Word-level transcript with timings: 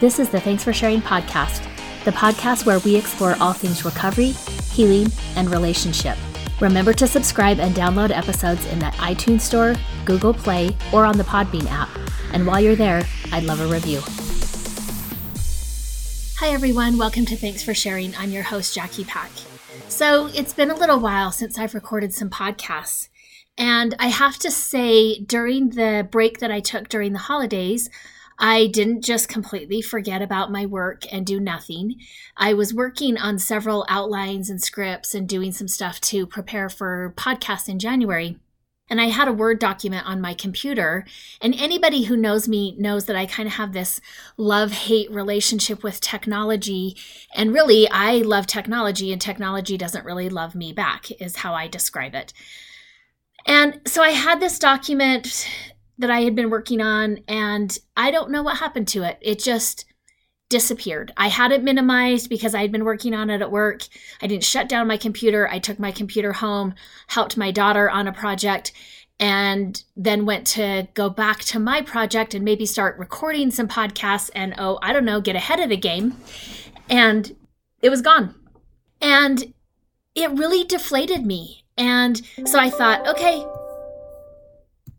This 0.00 0.18
is 0.18 0.28
the 0.28 0.40
Thanks 0.40 0.64
for 0.64 0.72
Sharing 0.72 1.00
podcast, 1.00 1.64
the 2.04 2.12
podcast 2.12 2.66
where 2.66 2.78
we 2.80 2.96
explore 2.96 3.36
all 3.40 3.52
things 3.52 3.84
recovery, 3.84 4.30
healing, 4.72 5.10
and 5.36 5.50
relationship. 5.50 6.16
Remember 6.60 6.92
to 6.92 7.06
subscribe 7.06 7.60
and 7.60 7.74
download 7.74 8.10
episodes 8.10 8.64
in 8.66 8.78
the 8.78 8.86
iTunes 8.96 9.42
Store, 9.42 9.74
Google 10.04 10.34
Play, 10.34 10.76
or 10.92 11.04
on 11.04 11.18
the 11.18 11.24
Podbean 11.24 11.66
app. 11.70 11.88
And 12.32 12.46
while 12.46 12.60
you're 12.60 12.76
there, 12.76 13.02
I'd 13.32 13.44
love 13.44 13.60
a 13.60 13.66
review. 13.66 14.00
Hi, 16.38 16.52
everyone. 16.52 16.98
Welcome 16.98 17.26
to 17.26 17.36
Thanks 17.36 17.64
for 17.64 17.74
Sharing. 17.74 18.14
I'm 18.16 18.30
your 18.30 18.44
host, 18.44 18.74
Jackie 18.74 19.04
Pack. 19.04 19.30
So, 19.88 20.26
it's 20.34 20.52
been 20.52 20.70
a 20.70 20.76
little 20.76 21.00
while 21.00 21.32
since 21.32 21.58
I've 21.58 21.74
recorded 21.74 22.14
some 22.14 22.30
podcasts. 22.30 23.08
And 23.56 23.96
I 23.98 24.06
have 24.06 24.38
to 24.38 24.50
say, 24.52 25.18
during 25.18 25.70
the 25.70 26.06
break 26.08 26.38
that 26.38 26.52
I 26.52 26.60
took 26.60 26.88
during 26.88 27.12
the 27.12 27.18
holidays, 27.18 27.90
I 28.38 28.68
didn't 28.68 29.02
just 29.04 29.28
completely 29.28 29.82
forget 29.82 30.22
about 30.22 30.52
my 30.52 30.64
work 30.64 31.02
and 31.12 31.26
do 31.26 31.40
nothing. 31.40 31.96
I 32.36 32.54
was 32.54 32.72
working 32.72 33.18
on 33.18 33.38
several 33.38 33.84
outlines 33.88 34.48
and 34.48 34.62
scripts 34.62 35.14
and 35.14 35.28
doing 35.28 35.52
some 35.52 35.68
stuff 35.68 36.00
to 36.02 36.26
prepare 36.26 36.68
for 36.68 37.14
podcast 37.16 37.68
in 37.68 37.78
January. 37.78 38.38
And 38.90 39.00
I 39.00 39.06
had 39.06 39.28
a 39.28 39.32
Word 39.32 39.58
document 39.58 40.06
on 40.06 40.20
my 40.20 40.34
computer. 40.34 41.04
And 41.42 41.54
anybody 41.54 42.04
who 42.04 42.16
knows 42.16 42.48
me 42.48 42.74
knows 42.78 43.04
that 43.04 43.16
I 43.16 43.26
kind 43.26 43.46
of 43.46 43.54
have 43.54 43.72
this 43.72 44.00
love 44.36 44.72
hate 44.72 45.10
relationship 45.10 45.82
with 45.82 46.00
technology. 46.00 46.96
And 47.34 47.52
really, 47.52 47.88
I 47.90 48.18
love 48.18 48.46
technology, 48.46 49.12
and 49.12 49.20
technology 49.20 49.76
doesn't 49.76 50.06
really 50.06 50.30
love 50.30 50.54
me 50.54 50.72
back, 50.72 51.10
is 51.20 51.36
how 51.36 51.54
I 51.54 51.68
describe 51.68 52.14
it. 52.14 52.32
And 53.46 53.80
so 53.86 54.02
I 54.02 54.10
had 54.10 54.40
this 54.40 54.58
document 54.58 55.46
that 55.98 56.10
I 56.10 56.20
had 56.20 56.34
been 56.34 56.50
working 56.50 56.80
on, 56.80 57.18
and 57.26 57.76
I 57.96 58.10
don't 58.10 58.30
know 58.30 58.42
what 58.42 58.58
happened 58.58 58.88
to 58.88 59.02
it. 59.02 59.18
It 59.20 59.42
just 59.42 59.84
disappeared. 60.48 61.12
I 61.16 61.28
had 61.28 61.52
it 61.52 61.62
minimized 61.62 62.30
because 62.30 62.54
I 62.54 62.62
had 62.62 62.72
been 62.72 62.84
working 62.84 63.14
on 63.14 63.28
it 63.30 63.42
at 63.42 63.50
work. 63.50 63.82
I 64.22 64.26
didn't 64.26 64.44
shut 64.44 64.68
down 64.68 64.86
my 64.86 64.96
computer. 64.96 65.48
I 65.48 65.58
took 65.58 65.78
my 65.78 65.92
computer 65.92 66.32
home, 66.32 66.74
helped 67.08 67.36
my 67.36 67.50
daughter 67.50 67.90
on 67.90 68.08
a 68.08 68.12
project, 68.12 68.72
and 69.20 69.82
then 69.96 70.24
went 70.24 70.46
to 70.46 70.88
go 70.94 71.10
back 71.10 71.40
to 71.40 71.58
my 71.58 71.82
project 71.82 72.34
and 72.34 72.44
maybe 72.44 72.64
start 72.64 72.98
recording 72.98 73.50
some 73.50 73.68
podcasts 73.68 74.30
and, 74.34 74.54
oh, 74.58 74.78
I 74.80 74.92
don't 74.92 75.04
know, 75.04 75.20
get 75.20 75.36
ahead 75.36 75.60
of 75.60 75.68
the 75.68 75.76
game. 75.76 76.16
And 76.88 77.36
it 77.82 77.90
was 77.90 78.00
gone. 78.00 78.34
And 79.00 79.52
it 80.14 80.30
really 80.30 80.64
deflated 80.64 81.26
me. 81.26 81.64
And 81.76 82.20
so 82.46 82.58
I 82.58 82.70
thought, 82.70 83.06
okay, 83.06 83.44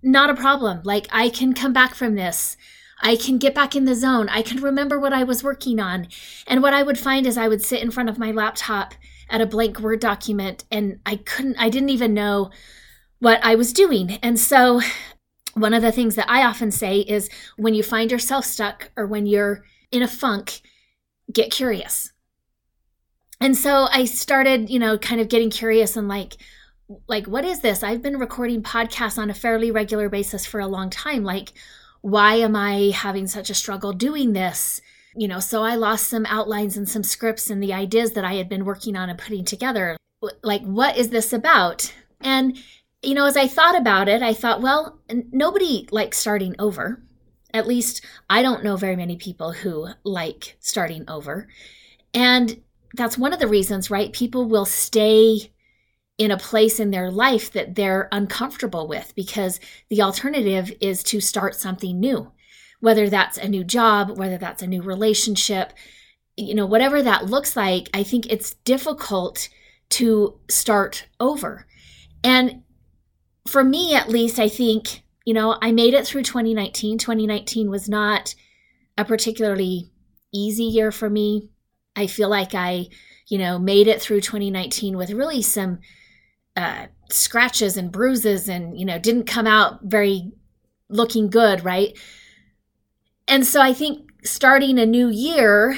not 0.02 0.30
a 0.30 0.36
problem. 0.36 0.82
Like, 0.84 1.08
I 1.12 1.30
can 1.30 1.54
come 1.54 1.74
back 1.74 1.96
from 1.96 2.16
this. 2.16 2.58
I 3.02 3.16
can 3.16 3.38
get 3.38 3.56
back 3.56 3.76
in 3.76 3.86
the 3.86 3.96
zone. 3.96 4.28
I 4.30 4.42
can 4.42 4.62
remember 4.62 5.00
what 5.00 5.14
I 5.14 5.24
was 5.24 5.44
working 5.44 5.80
on. 5.80 6.08
And 6.48 6.62
what 6.62 6.74
I 6.74 6.84
would 6.84 6.98
find 6.98 7.26
is 7.26 7.38
I 7.38 7.48
would 7.48 7.64
sit 7.64 7.82
in 7.82 7.92
front 7.92 8.10
of 8.10 8.20
my 8.20 8.32
laptop 8.32 8.94
at 9.30 9.42
a 9.42 9.46
blank 9.46 9.80
Word 9.80 10.00
document 10.00 10.66
and 10.72 11.00
I 11.06 11.18
couldn't, 11.18 11.58
I 11.58 11.70
didn't 11.70 11.90
even 11.90 12.14
know 12.14 12.52
what 13.20 13.44
I 13.44 13.56
was 13.56 13.74
doing. 13.74 14.12
And 14.24 14.40
so, 14.40 14.82
one 15.54 15.74
of 15.74 15.82
the 15.82 15.92
things 15.92 16.16
that 16.16 16.30
I 16.30 16.44
often 16.44 16.72
say 16.72 17.00
is 17.00 17.30
when 17.58 17.74
you 17.74 17.84
find 17.84 18.12
yourself 18.12 18.46
stuck 18.46 18.92
or 18.96 19.06
when 19.06 19.26
you're 19.26 19.64
in 19.92 20.02
a 20.02 20.08
funk, 20.08 20.62
get 21.32 21.52
curious. 21.52 22.14
And 23.42 23.58
so 23.58 23.88
I 23.92 24.06
started, 24.06 24.70
you 24.70 24.80
know, 24.80 24.98
kind 24.98 25.22
of 25.22 25.30
getting 25.30 25.50
curious 25.50 25.96
and 25.96 26.08
like, 26.08 26.38
like 27.08 27.28
what 27.28 27.46
is 27.46 27.60
this? 27.60 27.84
I've 27.84 28.02
been 28.02 28.18
recording 28.18 28.64
podcasts 28.64 29.18
on 29.18 29.30
a 29.30 29.36
fairly 29.36 29.72
regular 29.72 30.10
basis 30.10 30.46
for 30.46 30.60
a 30.60 30.68
long 30.68 30.90
time. 30.90 31.24
Like 31.24 31.54
why 32.02 32.36
am 32.36 32.56
i 32.56 32.92
having 32.96 33.28
such 33.28 33.50
a 33.50 33.56
struggle 33.56 33.94
doing 33.94 34.34
this? 34.34 34.82
You 35.16 35.28
know 35.28 35.40
so 35.40 35.64
i 35.64 35.76
lost 35.76 36.08
some 36.08 36.26
outlines 36.26 36.78
and 36.78 36.88
some 36.88 37.04
scripts 37.04 37.50
and 37.50 37.62
the 37.62 37.74
ideas 37.74 38.14
that 38.14 38.26
i 38.26 38.36
had 38.36 38.50
been 38.50 38.66
working 38.66 38.96
on 38.96 39.10
and 39.10 39.20
putting 39.20 39.46
together. 39.46 39.98
Like 40.44 40.64
what 40.64 40.98
is 40.98 41.10
this 41.10 41.32
about? 41.34 41.94
And 42.22 42.58
you 43.04 43.14
know 43.14 43.26
as 43.26 43.38
i 43.38 43.48
thought 43.48 43.78
about 43.78 44.10
it 44.10 44.22
i 44.22 44.34
thought 44.34 44.62
well 44.62 45.00
nobody 45.32 45.88
likes 45.92 46.18
starting 46.18 46.56
over. 46.58 47.04
At 47.54 47.68
least 47.68 48.04
i 48.30 48.42
don't 48.42 48.64
know 48.64 48.78
very 48.78 48.96
many 48.96 49.16
people 49.16 49.52
who 49.52 49.90
like 50.04 50.58
starting 50.60 51.06
over. 51.08 51.48
And 52.14 52.62
that's 52.96 53.18
one 53.18 53.34
of 53.34 53.40
the 53.40 53.48
reasons 53.48 53.92
right? 53.92 54.12
People 54.12 54.46
will 54.46 54.66
stay 54.66 55.52
in 56.20 56.32
a 56.32 56.38
place 56.38 56.80
in 56.80 56.92
their 56.92 57.10
life 57.10 57.52
that 57.54 57.74
they're 57.76 58.10
uncomfortable 58.12 58.88
with 58.88 59.14
because 59.16 59.60
the 59.90 60.02
alternative 60.02 60.72
is 60.82 61.02
to 61.02 61.22
start 61.22 61.56
something 61.56 62.00
new. 62.00 62.32
Whether 62.82 63.10
that's 63.10 63.38
a 63.38 63.48
new 63.48 63.64
job 63.64 64.18
whether 64.18 64.38
that's 64.38 64.62
a 64.62 64.68
new 64.68 64.82
relationship 64.82 65.74
you 66.38 66.56
know 66.56 66.66
whatever 66.66 67.02
that 67.02 67.26
looks 67.26 67.58
like 67.58 67.90
i 67.94 68.04
think 68.04 68.26
it's 68.28 68.54
difficult 68.64 69.50
to 69.90 70.40
start 70.50 71.08
over. 71.20 71.66
And 72.24 72.64
for 73.48 73.64
me 73.64 73.96
at 73.96 74.10
least 74.10 74.40
i 74.40 74.48
think 74.48 75.04
you 75.26 75.34
know 75.34 75.58
i 75.62 75.72
made 75.72 75.94
it 75.94 76.06
through 76.06 76.24
2019 76.24 76.98
2019 76.98 77.70
was 77.70 77.90
not 77.90 78.36
a 78.98 79.04
particularly 79.04 79.92
easy 80.34 80.66
year 80.66 80.92
for 80.92 81.10
me. 81.10 81.50
I 81.96 82.08
feel 82.08 82.30
like 82.30 82.54
i 82.54 82.88
you 83.28 83.38
know 83.38 83.60
made 83.60 83.88
it 83.88 84.02
through 84.02 84.22
2019 84.22 84.96
with 84.96 85.12
really 85.12 85.42
some 85.42 85.80
uh, 86.56 86.88
scratches 87.10 87.78
and 87.78 87.92
bruises 87.92 88.50
and 88.50 88.78
you 88.78 88.86
know 88.86 89.00
didn't 89.00 89.26
come 89.26 89.48
out 89.48 89.80
very 89.84 90.32
looking 90.90 91.30
good 91.30 91.64
right? 91.64 91.98
And 93.28 93.46
so 93.46 93.62
i 93.62 93.74
think 93.74 94.10
starting 94.24 94.78
a 94.78 94.86
new 94.86 95.08
year 95.08 95.78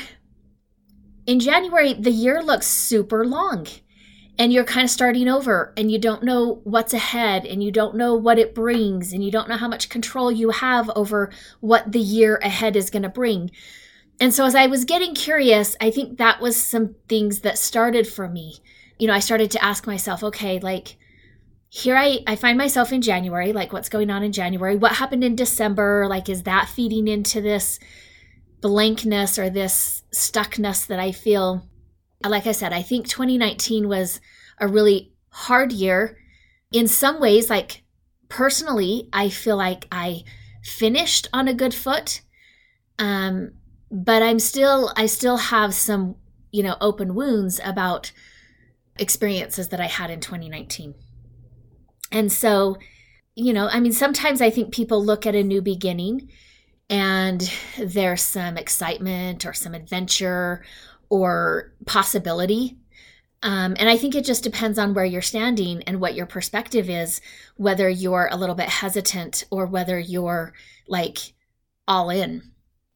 in 1.27 1.39
january 1.39 1.93
the 1.93 2.09
year 2.09 2.41
looks 2.41 2.65
super 2.65 3.25
long 3.25 3.67
and 4.39 4.51
you're 4.51 4.63
kind 4.63 4.83
of 4.83 4.89
starting 4.89 5.27
over 5.27 5.71
and 5.77 5.91
you 5.91 5.99
don't 5.99 6.23
know 6.23 6.61
what's 6.63 6.93
ahead 6.93 7.45
and 7.45 7.63
you 7.63 7.71
don't 7.71 7.95
know 7.95 8.15
what 8.15 8.39
it 8.39 8.55
brings 8.55 9.13
and 9.13 9.23
you 9.23 9.29
don't 9.29 9.47
know 9.47 9.57
how 9.57 9.67
much 9.67 9.89
control 9.89 10.31
you 10.31 10.49
have 10.49 10.89
over 10.95 11.31
what 11.59 11.91
the 11.91 11.99
year 11.99 12.39
ahead 12.41 12.75
is 12.75 12.89
going 12.89 13.03
to 13.03 13.09
bring. 13.09 13.51
And 14.19 14.33
so 14.33 14.45
as 14.45 14.55
i 14.55 14.67
was 14.67 14.85
getting 14.85 15.13
curious 15.13 15.75
i 15.81 15.91
think 15.91 16.17
that 16.17 16.41
was 16.41 16.61
some 16.61 16.95
things 17.07 17.41
that 17.41 17.57
started 17.57 18.07
for 18.07 18.27
me 18.27 18.55
you 19.01 19.07
know, 19.07 19.13
I 19.13 19.19
started 19.19 19.49
to 19.51 19.65
ask 19.65 19.87
myself, 19.87 20.23
okay, 20.23 20.59
like 20.59 20.95
here 21.69 21.95
I, 21.95 22.19
I 22.27 22.35
find 22.35 22.55
myself 22.55 22.93
in 22.93 23.01
January, 23.01 23.51
like 23.51 23.73
what's 23.73 23.89
going 23.89 24.11
on 24.11 24.21
in 24.21 24.31
January? 24.31 24.75
What 24.75 24.91
happened 24.91 25.23
in 25.23 25.35
December? 25.35 26.05
Like, 26.07 26.29
is 26.29 26.43
that 26.43 26.69
feeding 26.69 27.07
into 27.07 27.41
this 27.41 27.79
blankness 28.61 29.39
or 29.39 29.49
this 29.49 30.03
stuckness 30.13 30.85
that 30.85 30.99
I 30.99 31.13
feel? 31.13 31.67
Like 32.23 32.45
I 32.45 32.51
said, 32.51 32.73
I 32.73 32.83
think 32.83 33.07
2019 33.07 33.87
was 33.87 34.21
a 34.59 34.67
really 34.67 35.13
hard 35.29 35.71
year. 35.71 36.19
In 36.71 36.87
some 36.87 37.19
ways, 37.19 37.49
like 37.49 37.81
personally, 38.29 39.09
I 39.11 39.29
feel 39.29 39.57
like 39.57 39.87
I 39.91 40.25
finished 40.61 41.27
on 41.33 41.47
a 41.47 41.55
good 41.55 41.73
foot. 41.73 42.21
Um, 42.99 43.53
but 43.89 44.21
I'm 44.21 44.37
still, 44.37 44.93
I 44.95 45.07
still 45.07 45.37
have 45.37 45.73
some, 45.73 46.17
you 46.51 46.61
know, 46.61 46.75
open 46.79 47.15
wounds 47.15 47.59
about 47.65 48.11
experiences 49.01 49.69
that 49.69 49.81
I 49.81 49.87
had 49.87 50.09
in 50.09 50.19
2019. 50.21 50.93
And 52.11 52.31
so, 52.31 52.77
you 53.35 53.51
know, 53.51 53.67
I 53.67 53.79
mean, 53.79 53.93
sometimes 53.93 54.41
I 54.41 54.49
think 54.49 54.73
people 54.73 55.03
look 55.03 55.25
at 55.25 55.35
a 55.35 55.43
new 55.43 55.61
beginning 55.61 56.29
and 56.89 57.51
there's 57.77 58.21
some 58.21 58.57
excitement 58.57 59.45
or 59.45 59.53
some 59.53 59.73
adventure 59.73 60.63
or 61.09 61.73
possibility. 61.85 62.77
Um, 63.43 63.75
and 63.79 63.89
I 63.89 63.97
think 63.97 64.13
it 64.13 64.25
just 64.25 64.43
depends 64.43 64.77
on 64.77 64.93
where 64.93 65.05
you're 65.05 65.21
standing 65.21 65.81
and 65.83 65.99
what 65.99 66.13
your 66.13 66.27
perspective 66.27 66.89
is, 66.89 67.21
whether 67.55 67.89
you're 67.89 68.29
a 68.31 68.37
little 68.37 68.55
bit 68.55 68.69
hesitant 68.69 69.45
or 69.49 69.65
whether 69.65 69.97
you're 69.97 70.53
like 70.87 71.17
all 71.87 72.09
in. 72.09 72.43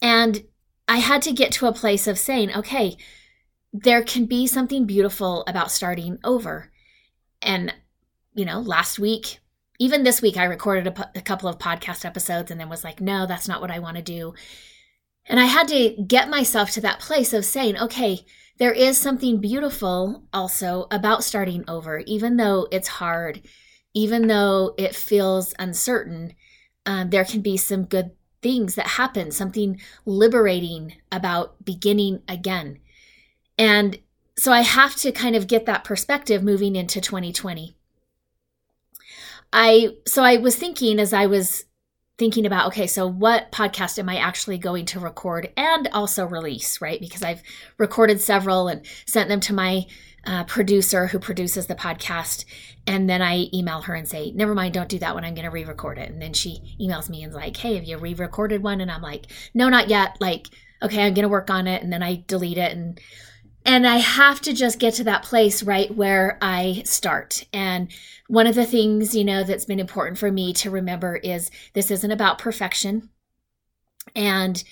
And 0.02 0.44
I 0.88 0.98
had 0.98 1.24
to 1.24 1.34
get 1.34 1.52
to 1.54 1.66
a 1.66 1.74
place 1.74 2.06
of 2.06 2.20
saying, 2.20 2.54
okay, 2.54 2.98
there 3.84 4.04
can 4.04 4.26
be 4.26 4.48
something 4.48 4.86
beautiful 4.86 5.44
about 5.48 5.72
starting 5.72 6.18
over. 6.24 6.72
And, 7.42 7.74
you 8.34 8.46
know, 8.46 8.60
last 8.60 9.00
week, 9.00 9.40
even 9.80 10.04
this 10.04 10.22
week, 10.22 10.38
I 10.38 10.46
recorded 10.46 10.88
a, 10.88 11.12
a 11.16 11.22
couple 11.22 11.50
of 11.50 11.58
podcast 11.58 12.06
episodes 12.06 12.52
and 12.52 12.60
then 12.60 12.70
was 12.70 12.84
like, 12.84 13.02
no, 13.02 13.26
that's 13.26 13.48
not 13.48 13.60
what 13.60 13.72
I 13.72 13.80
want 13.80 13.98
to 13.98 14.04
do. 14.04 14.34
And 15.26 15.40
I 15.40 15.46
had 15.46 15.68
to 15.70 15.96
get 16.08 16.30
myself 16.30 16.72
to 16.72 16.82
that 16.82 17.00
place 17.00 17.34
of 17.34 17.44
saying, 17.44 17.78
okay, 17.78 18.26
there 18.58 18.72
is 18.72 18.98
something 18.98 19.42
beautiful 19.42 20.24
also 20.32 20.88
about 20.92 21.26
starting 21.26 21.66
over, 21.68 22.00
even 22.06 22.38
though 22.38 22.68
it's 22.72 22.88
hard, 22.88 23.42
even 23.94 24.28
though 24.28 24.74
it 24.78 24.96
feels 24.96 25.54
uncertain. 25.60 26.34
Um, 26.86 27.10
there 27.10 27.26
can 27.26 27.42
be 27.42 27.58
some 27.58 27.86
good 27.86 28.12
things 28.42 28.76
that 28.76 28.88
happen, 28.88 29.32
something 29.32 29.82
liberating 30.06 30.96
about 31.12 31.66
beginning 31.66 32.22
again. 32.30 32.80
And 33.58 34.00
so 34.38 34.52
I 34.52 34.62
have 34.62 34.96
to 34.98 35.12
kind 35.12 35.36
of 35.36 35.48
get 35.48 35.66
that 35.66 35.84
perspective 35.84 36.44
moving 36.44 36.76
into 36.76 37.00
2020. 37.00 37.76
I 39.54 39.90
so 40.06 40.24
I 40.24 40.38
was 40.38 40.58
thinking 40.58 41.00
as 41.00 41.14
I 41.14 41.28
was 41.28 41.66
thinking 42.18 42.46
about 42.46 42.68
okay, 42.68 42.88
so 42.88 43.08
what 43.08 43.52
podcast 43.52 44.00
am 44.00 44.10
I 44.10 44.18
actually 44.18 44.58
going 44.58 44.86
to 44.88 45.00
record 45.00 45.52
and 45.56 45.88
also 45.94 46.26
release, 46.26 46.82
right? 46.82 47.00
Because 47.00 47.24
I've 47.24 47.44
recorded 47.78 48.20
several 48.20 48.68
and 48.68 48.86
sent 49.06 49.30
them 49.30 49.40
to 49.42 49.54
my 49.54 49.86
uh, 50.26 50.44
producer 50.46 51.08
who 51.08 51.20
produces 51.20 51.68
the 51.68 51.76
podcast. 51.76 52.46
And 52.88 53.10
then 53.10 53.22
I 53.22 53.48
email 53.54 53.82
her 53.82 53.94
and 53.94 54.08
say, 54.08 54.32
never 54.32 54.56
mind, 54.56 54.74
don't 54.74 54.90
do 54.90 55.00
that 55.00 55.14
one. 55.14 55.24
I'm 55.24 55.36
going 55.36 55.46
to 55.46 55.52
re 55.52 55.64
record 55.64 55.98
it. 55.98 56.10
And 56.10 56.22
then 56.22 56.34
she 56.34 56.78
emails 56.82 57.10
me 57.10 57.24
and 57.24 57.32
is 57.32 57.36
like, 57.36 57.58
hey, 57.58 57.76
have 57.76 57.84
you 57.84 57.98
re 57.98 58.14
recorded 58.14 58.64
one? 58.64 58.82
And 58.82 58.92
I'm 58.92 59.02
like, 59.02 59.28
no, 59.54 59.70
not 59.70 59.90
yet. 59.90 60.18
Like, 60.20 60.48
okay, 60.82 61.06
I'm 61.06 61.14
going 61.14 61.24
to 61.24 61.30
work 61.30 61.50
on 61.50 61.68
it. 61.68 61.84
And 61.84 61.92
then 61.92 62.04
I 62.04 62.24
delete 62.28 62.58
it. 62.58 62.72
And 62.72 63.00
and 63.66 63.88
I 63.88 63.98
have 63.98 64.42
to 64.42 64.54
just 64.54 64.80
get 64.80 64.94
to 64.96 65.04
that 65.06 65.24
place 65.24 65.64
right 65.64 65.94
where 65.94 66.38
I 66.42 66.84
start. 66.86 67.46
And 67.52 67.92
one 68.28 68.48
of 68.48 68.56
the 68.56 68.66
things, 68.66 69.16
you 69.16 69.26
know, 69.26 69.44
that's 69.44 69.66
been 69.66 69.80
important 69.80 70.20
for 70.20 70.32
me 70.32 70.54
to 70.54 70.70
remember 70.70 71.18
is 71.18 71.50
this 71.74 71.90
isn't 71.90 72.12
about 72.12 72.38
perfection. 72.38 73.10
And 74.16 74.64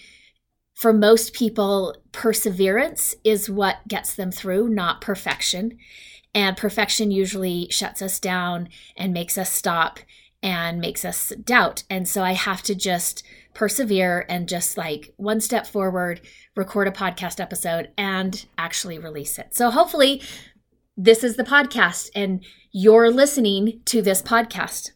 for 0.76 0.94
most 0.94 1.34
people, 1.34 1.96
perseverance 2.12 3.16
is 3.24 3.50
what 3.50 3.88
gets 3.88 4.16
them 4.16 4.32
through, 4.32 4.70
not 4.70 5.02
perfection. 5.02 5.78
And 6.36 6.58
perfection 6.58 7.12
usually 7.12 7.68
shuts 7.70 8.02
us 8.02 8.20
down 8.20 8.70
and 8.98 9.14
makes 9.14 9.38
us 9.38 9.52
stop 9.52 10.00
and 10.42 10.80
makes 10.80 11.06
us 11.06 11.32
doubt. 11.44 11.84
And 11.90 12.08
so 12.08 12.22
I 12.22 12.34
have 12.34 12.62
to 12.64 12.76
just 12.76 13.24
persevere 13.54 14.26
and 14.28 14.50
just 14.50 14.78
like 14.78 15.14
one 15.16 15.40
step 15.40 15.66
forward, 15.66 16.22
record 16.56 16.88
a 16.88 16.92
podcast 16.92 17.40
episode 17.40 17.90
and 17.98 18.46
actually 18.58 18.98
release 18.98 19.40
it. 19.40 19.56
So 19.56 19.70
hopefully, 19.70 20.22
this 20.96 21.24
is 21.24 21.36
the 21.36 21.44
podcast 21.44 22.10
and 22.16 22.44
you're 22.72 23.10
listening 23.10 23.82
to 23.86 24.02
this 24.02 24.22
podcast. 24.22 24.92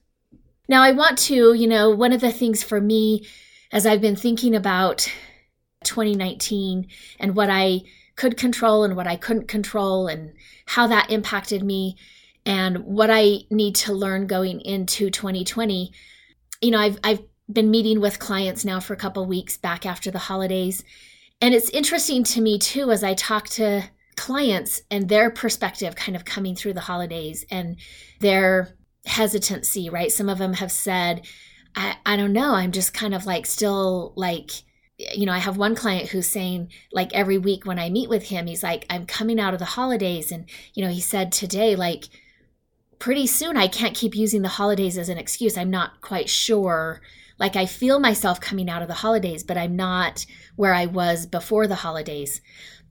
Now, 0.69 0.83
I 0.83 0.91
want 0.91 1.17
to, 1.19 1.53
you 1.53 1.67
know, 1.67 1.89
one 1.89 2.11
of 2.11 2.21
the 2.21 2.31
things 2.31 2.61
for 2.61 2.81
me 2.81 3.25
as 3.71 3.85
I've 3.85 4.01
been 4.01 4.15
thinking 4.15 4.55
about 4.55 5.11
2019 5.83 6.87
and 7.19 7.35
what 7.35 7.49
I 7.49 7.81
could 8.15 8.37
control 8.37 8.83
and 8.83 8.95
what 8.95 9.07
I 9.07 9.15
couldn't 9.15 9.47
control 9.47 10.07
and 10.07 10.33
how 10.65 10.87
that 10.87 11.09
impacted 11.09 11.63
me 11.63 11.95
and 12.45 12.79
what 12.79 13.09
I 13.11 13.41
need 13.49 13.75
to 13.75 13.93
learn 13.93 14.27
going 14.27 14.61
into 14.61 15.09
2020. 15.09 15.91
You 16.61 16.71
know, 16.71 16.79
I've 16.79 16.99
I've 17.03 17.21
been 17.51 17.71
meeting 17.71 18.01
with 18.01 18.19
clients 18.19 18.65
now 18.65 18.79
for 18.79 18.93
a 18.93 18.97
couple 18.97 19.25
weeks 19.25 19.57
back 19.57 19.85
after 19.85 20.11
the 20.11 20.19
holidays. 20.19 20.83
And 21.41 21.53
it's 21.53 21.69
interesting 21.69 22.23
to 22.25 22.41
me 22.41 22.57
too 22.57 22.91
as 22.91 23.03
I 23.03 23.13
talk 23.13 23.47
to 23.49 23.83
clients 24.15 24.81
and 24.89 25.07
their 25.07 25.29
perspective 25.29 25.95
kind 25.95 26.15
of 26.15 26.25
coming 26.25 26.55
through 26.55 26.73
the 26.73 26.81
holidays 26.81 27.45
and 27.51 27.77
their 28.19 28.75
hesitancy, 29.05 29.89
right? 29.89 30.11
Some 30.11 30.29
of 30.29 30.39
them 30.39 30.53
have 30.53 30.71
said, 30.71 31.25
I, 31.75 31.97
I 32.05 32.17
don't 32.17 32.33
know, 32.33 32.53
I'm 32.53 32.71
just 32.71 32.93
kind 32.93 33.13
of 33.13 33.25
like 33.25 33.45
still 33.45 34.13
like 34.15 34.51
you 34.97 35.25
know, 35.25 35.31
I 35.31 35.37
have 35.37 35.57
one 35.57 35.75
client 35.75 36.09
who's 36.09 36.27
saying, 36.27 36.71
like, 36.91 37.13
every 37.13 37.37
week 37.37 37.65
when 37.65 37.77
I 37.77 37.89
meet 37.89 38.09
with 38.09 38.23
him, 38.23 38.47
he's 38.47 38.63
like, 38.63 38.85
I'm 38.89 39.05
coming 39.05 39.39
out 39.39 39.53
of 39.53 39.59
the 39.59 39.65
holidays. 39.65 40.31
And, 40.31 40.49
you 40.73 40.83
know, 40.83 40.89
he 40.89 41.01
said 41.01 41.31
today, 41.31 41.75
like, 41.75 42.05
pretty 42.97 43.27
soon 43.27 43.57
I 43.57 43.67
can't 43.67 43.95
keep 43.95 44.15
using 44.15 44.41
the 44.41 44.47
holidays 44.47 44.97
as 44.97 45.09
an 45.09 45.19
excuse. 45.19 45.55
I'm 45.55 45.69
not 45.69 46.01
quite 46.01 46.29
sure. 46.29 47.01
Like, 47.39 47.55
I 47.55 47.65
feel 47.65 47.99
myself 47.99 48.41
coming 48.41 48.69
out 48.69 48.81
of 48.81 48.87
the 48.87 48.95
holidays, 48.95 49.43
but 49.43 49.57
I'm 49.57 49.75
not 49.75 50.25
where 50.55 50.73
I 50.73 50.85
was 50.85 51.25
before 51.25 51.67
the 51.67 51.75
holidays. 51.75 52.41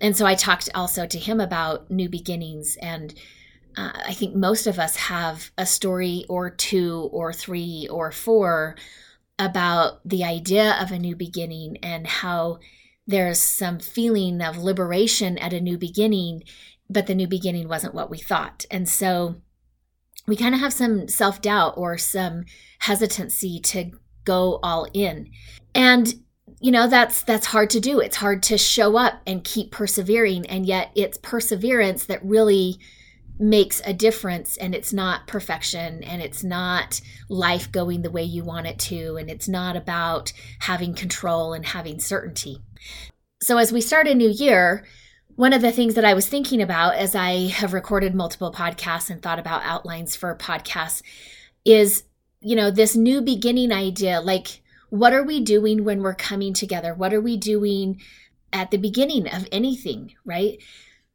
And 0.00 0.16
so 0.16 0.26
I 0.26 0.34
talked 0.34 0.69
also 0.75 1.06
to 1.06 1.19
him 1.19 1.40
about 1.40 1.90
new 1.90 2.08
beginnings. 2.08 2.76
And 2.81 3.14
uh, 3.76 3.93
I 4.06 4.14
think 4.14 4.34
most 4.34 4.66
of 4.66 4.78
us 4.78 4.96
have 4.96 5.50
a 5.58 5.66
story 5.66 6.25
or 6.28 6.50
two 6.50 7.08
or 7.12 7.32
three 7.32 7.88
or 7.90 8.12
four 8.12 8.76
about 9.38 10.06
the 10.08 10.25
idea 10.25 10.76
of 10.81 10.90
a 10.90 10.99
new 10.99 11.14
beginning 11.14 11.76
and 11.82 12.06
how 12.06 12.58
there's 13.06 13.40
some 13.40 13.78
feeling 13.78 14.40
of 14.40 14.56
liberation 14.56 15.38
at 15.38 15.52
a 15.52 15.60
new 15.60 15.78
beginning, 15.78 16.42
but 16.88 17.06
the 17.06 17.14
new 17.14 17.26
beginning 17.26 17.69
wasn't 17.69 17.94
what 17.94 18.10
we 18.10 18.19
thought. 18.19 18.64
And 18.70 18.88
so 18.88 19.37
we 20.26 20.37
kind 20.37 20.54
of 20.54 20.60
have 20.60 20.72
some 20.72 21.06
self 21.06 21.40
doubt 21.40 21.75
or 21.76 21.99
some 21.99 22.44
hesitancy 22.81 23.60
to 23.60 23.92
go 24.26 24.61
all 24.62 24.87
in. 24.93 25.31
And 25.75 26.12
you 26.61 26.70
know 26.73 26.88
that's 26.88 27.23
that's 27.23 27.46
hard 27.46 27.70
to 27.70 27.81
do. 27.81 28.00
It's 28.00 28.17
hard 28.17 28.43
to 28.44 28.58
show 28.58 28.96
up 28.96 29.20
and 29.26 29.44
keep 29.44 29.70
persevering 29.70 30.46
and 30.46 30.67
yet 30.67 30.90
it's 30.94 31.19
perseverance 31.19 32.05
that 32.06 32.25
really 32.25 32.78
makes 33.38 33.82
a 33.84 33.93
difference 33.93 34.56
and 34.56 34.75
it's 34.75 34.93
not 34.93 35.26
perfection 35.26 36.02
and 36.05 36.23
it's 36.23 36.43
not 36.43 37.00
life 37.28 37.70
going 37.70 38.00
the 38.02 38.11
way 38.11 38.23
you 38.23 38.43
want 38.43 38.67
it 38.67 38.78
to 38.78 39.17
and 39.17 39.28
it's 39.28 39.49
not 39.49 39.76
about 39.76 40.32
having 40.61 40.94
control 40.94 41.52
and 41.52 41.67
having 41.67 42.00
certainty. 42.00 42.58
So 43.43 43.58
as 43.58 43.73
we 43.73 43.82
start 43.82 44.08
a 44.08 44.14
new 44.14 44.31
year, 44.31 44.87
one 45.34 45.52
of 45.52 45.61
the 45.61 45.73
things 45.73 45.94
that 45.94 46.05
I 46.05 46.14
was 46.14 46.26
thinking 46.26 46.62
about 46.62 46.94
as 46.94 47.14
I 47.14 47.49
have 47.49 47.75
recorded 47.75 48.14
multiple 48.14 48.50
podcasts 48.50 49.11
and 49.11 49.20
thought 49.20 49.38
about 49.38 49.62
outlines 49.64 50.17
for 50.17 50.34
podcasts 50.34 51.02
is, 51.64 52.05
you 52.41 52.56
know, 52.56 52.71
this 52.71 52.97
new 52.97 53.21
beginning 53.21 53.73
idea 53.73 54.21
like 54.21 54.62
what 54.91 55.12
are 55.12 55.25
we 55.25 55.41
doing 55.41 55.85
when 55.85 56.03
we're 56.03 56.15
coming 56.15 56.55
together? 56.55 56.94
What 56.94 57.12
are 57.12 57.21
we 57.21 57.37
doing 57.37 58.00
at 58.53 58.71
the 58.71 58.79
beginning 58.79 59.29
of 59.29 59.49
anything, 59.50 60.15
right? 60.25 60.59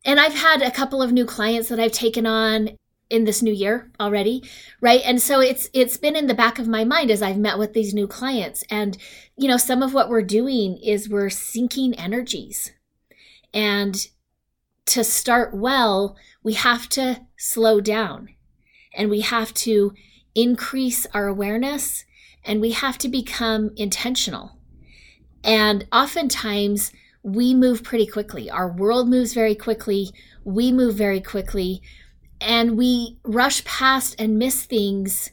and 0.05 0.19
I've 0.19 0.33
had 0.33 0.61
a 0.61 0.71
couple 0.71 1.01
of 1.01 1.11
new 1.11 1.25
clients 1.25 1.69
that 1.69 1.79
I've 1.79 1.91
taken 1.91 2.25
on 2.25 2.71
in 3.09 3.25
this 3.25 3.41
new 3.41 3.51
year 3.51 3.91
already 3.99 4.41
right 4.79 5.01
and 5.03 5.21
so 5.21 5.41
it's 5.41 5.67
it's 5.73 5.97
been 5.97 6.15
in 6.15 6.27
the 6.27 6.33
back 6.33 6.59
of 6.59 6.67
my 6.69 6.85
mind 6.85 7.11
as 7.11 7.21
i've 7.21 7.37
met 7.37 7.59
with 7.59 7.73
these 7.73 7.93
new 7.93 8.07
clients 8.07 8.63
and 8.71 8.97
you 9.35 9.49
know 9.49 9.57
some 9.57 9.83
of 9.83 9.93
what 9.93 10.07
we're 10.07 10.21
doing 10.21 10.77
is 10.77 11.09
we're 11.09 11.25
syncing 11.25 11.93
energies 11.97 12.71
and 13.53 14.07
to 14.85 15.03
start 15.03 15.53
well 15.53 16.15
we 16.41 16.53
have 16.53 16.87
to 16.87 17.19
slow 17.35 17.81
down 17.81 18.29
and 18.95 19.09
we 19.09 19.19
have 19.19 19.53
to 19.53 19.91
increase 20.35 21.05
our 21.13 21.27
awareness 21.27 22.05
and 22.43 22.61
we 22.61 22.71
have 22.71 22.97
to 22.97 23.07
become 23.07 23.71
intentional 23.75 24.57
and 25.43 25.87
oftentimes 25.91 26.91
we 27.23 27.53
move 27.53 27.83
pretty 27.83 28.07
quickly. 28.07 28.49
Our 28.49 28.71
world 28.71 29.09
moves 29.09 29.33
very 29.33 29.55
quickly. 29.55 30.11
We 30.43 30.71
move 30.71 30.95
very 30.95 31.21
quickly. 31.21 31.81
And 32.39 32.77
we 32.77 33.19
rush 33.23 33.63
past 33.63 34.15
and 34.19 34.39
miss 34.39 34.65
things 34.65 35.31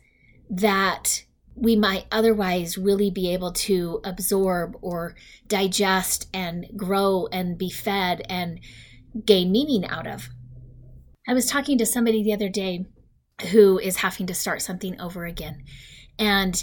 that 0.51 1.25
we 1.55 1.75
might 1.75 2.07
otherwise 2.13 2.79
really 2.79 3.11
be 3.11 3.33
able 3.33 3.53
to 3.53 4.01
absorb 4.05 4.77
or 4.81 5.17
digest 5.47 6.29
and 6.33 6.67
grow 6.77 7.27
and 7.33 7.59
be 7.59 7.71
fed 7.71 8.23
and 8.29 8.61
gain 9.25 9.51
meaning 9.51 9.87
out 9.87 10.07
of. 10.07 10.29
I 11.27 11.35
was 11.35 11.47
talking 11.47 11.77
to 11.79 11.87
somebody 11.87 12.23
the 12.23 12.33
other 12.33 12.49
day 12.49 12.87
who 13.51 13.79
is 13.79 13.97
having 13.97 14.27
to 14.27 14.35
start 14.35 14.63
something 14.63 15.01
over 15.01 15.25
again. 15.25 15.65
And 16.19 16.63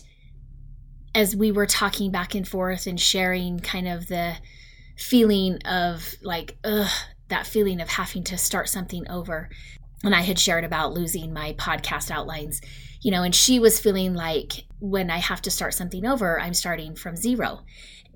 as 1.14 1.36
we 1.36 1.52
were 1.52 1.66
talking 1.66 2.12
back 2.12 2.36
and 2.36 2.48
forth 2.48 2.88
and 2.88 3.00
sharing 3.00 3.60
kind 3.60 3.88
of 3.88 4.08
the 4.08 4.36
feeling 4.98 5.60
of 5.64 6.16
like, 6.22 6.58
ugh, 6.64 6.92
that 7.30 7.48
feeling 7.48 7.82
of 7.82 7.90
having 7.90 8.24
to 8.26 8.38
start 8.38 8.70
something 8.70 9.10
over. 9.10 9.50
And 10.04 10.14
I 10.14 10.22
had 10.22 10.38
shared 10.38 10.64
about 10.64 10.94
losing 10.94 11.34
my 11.34 11.54
podcast 11.54 12.12
outlines, 12.12 12.62
you 13.02 13.12
know, 13.12 13.24
and 13.24 13.34
she 13.34 13.60
was 13.60 13.80
feeling 13.80 14.14
like 14.14 14.66
when 14.80 15.10
I 15.10 15.18
have 15.18 15.42
to 15.44 15.52
start 15.52 15.74
something 15.74 16.06
over, 16.06 16.40
I'm 16.40 16.54
starting 16.54 16.96
from 16.96 17.16
zero. 17.16 17.62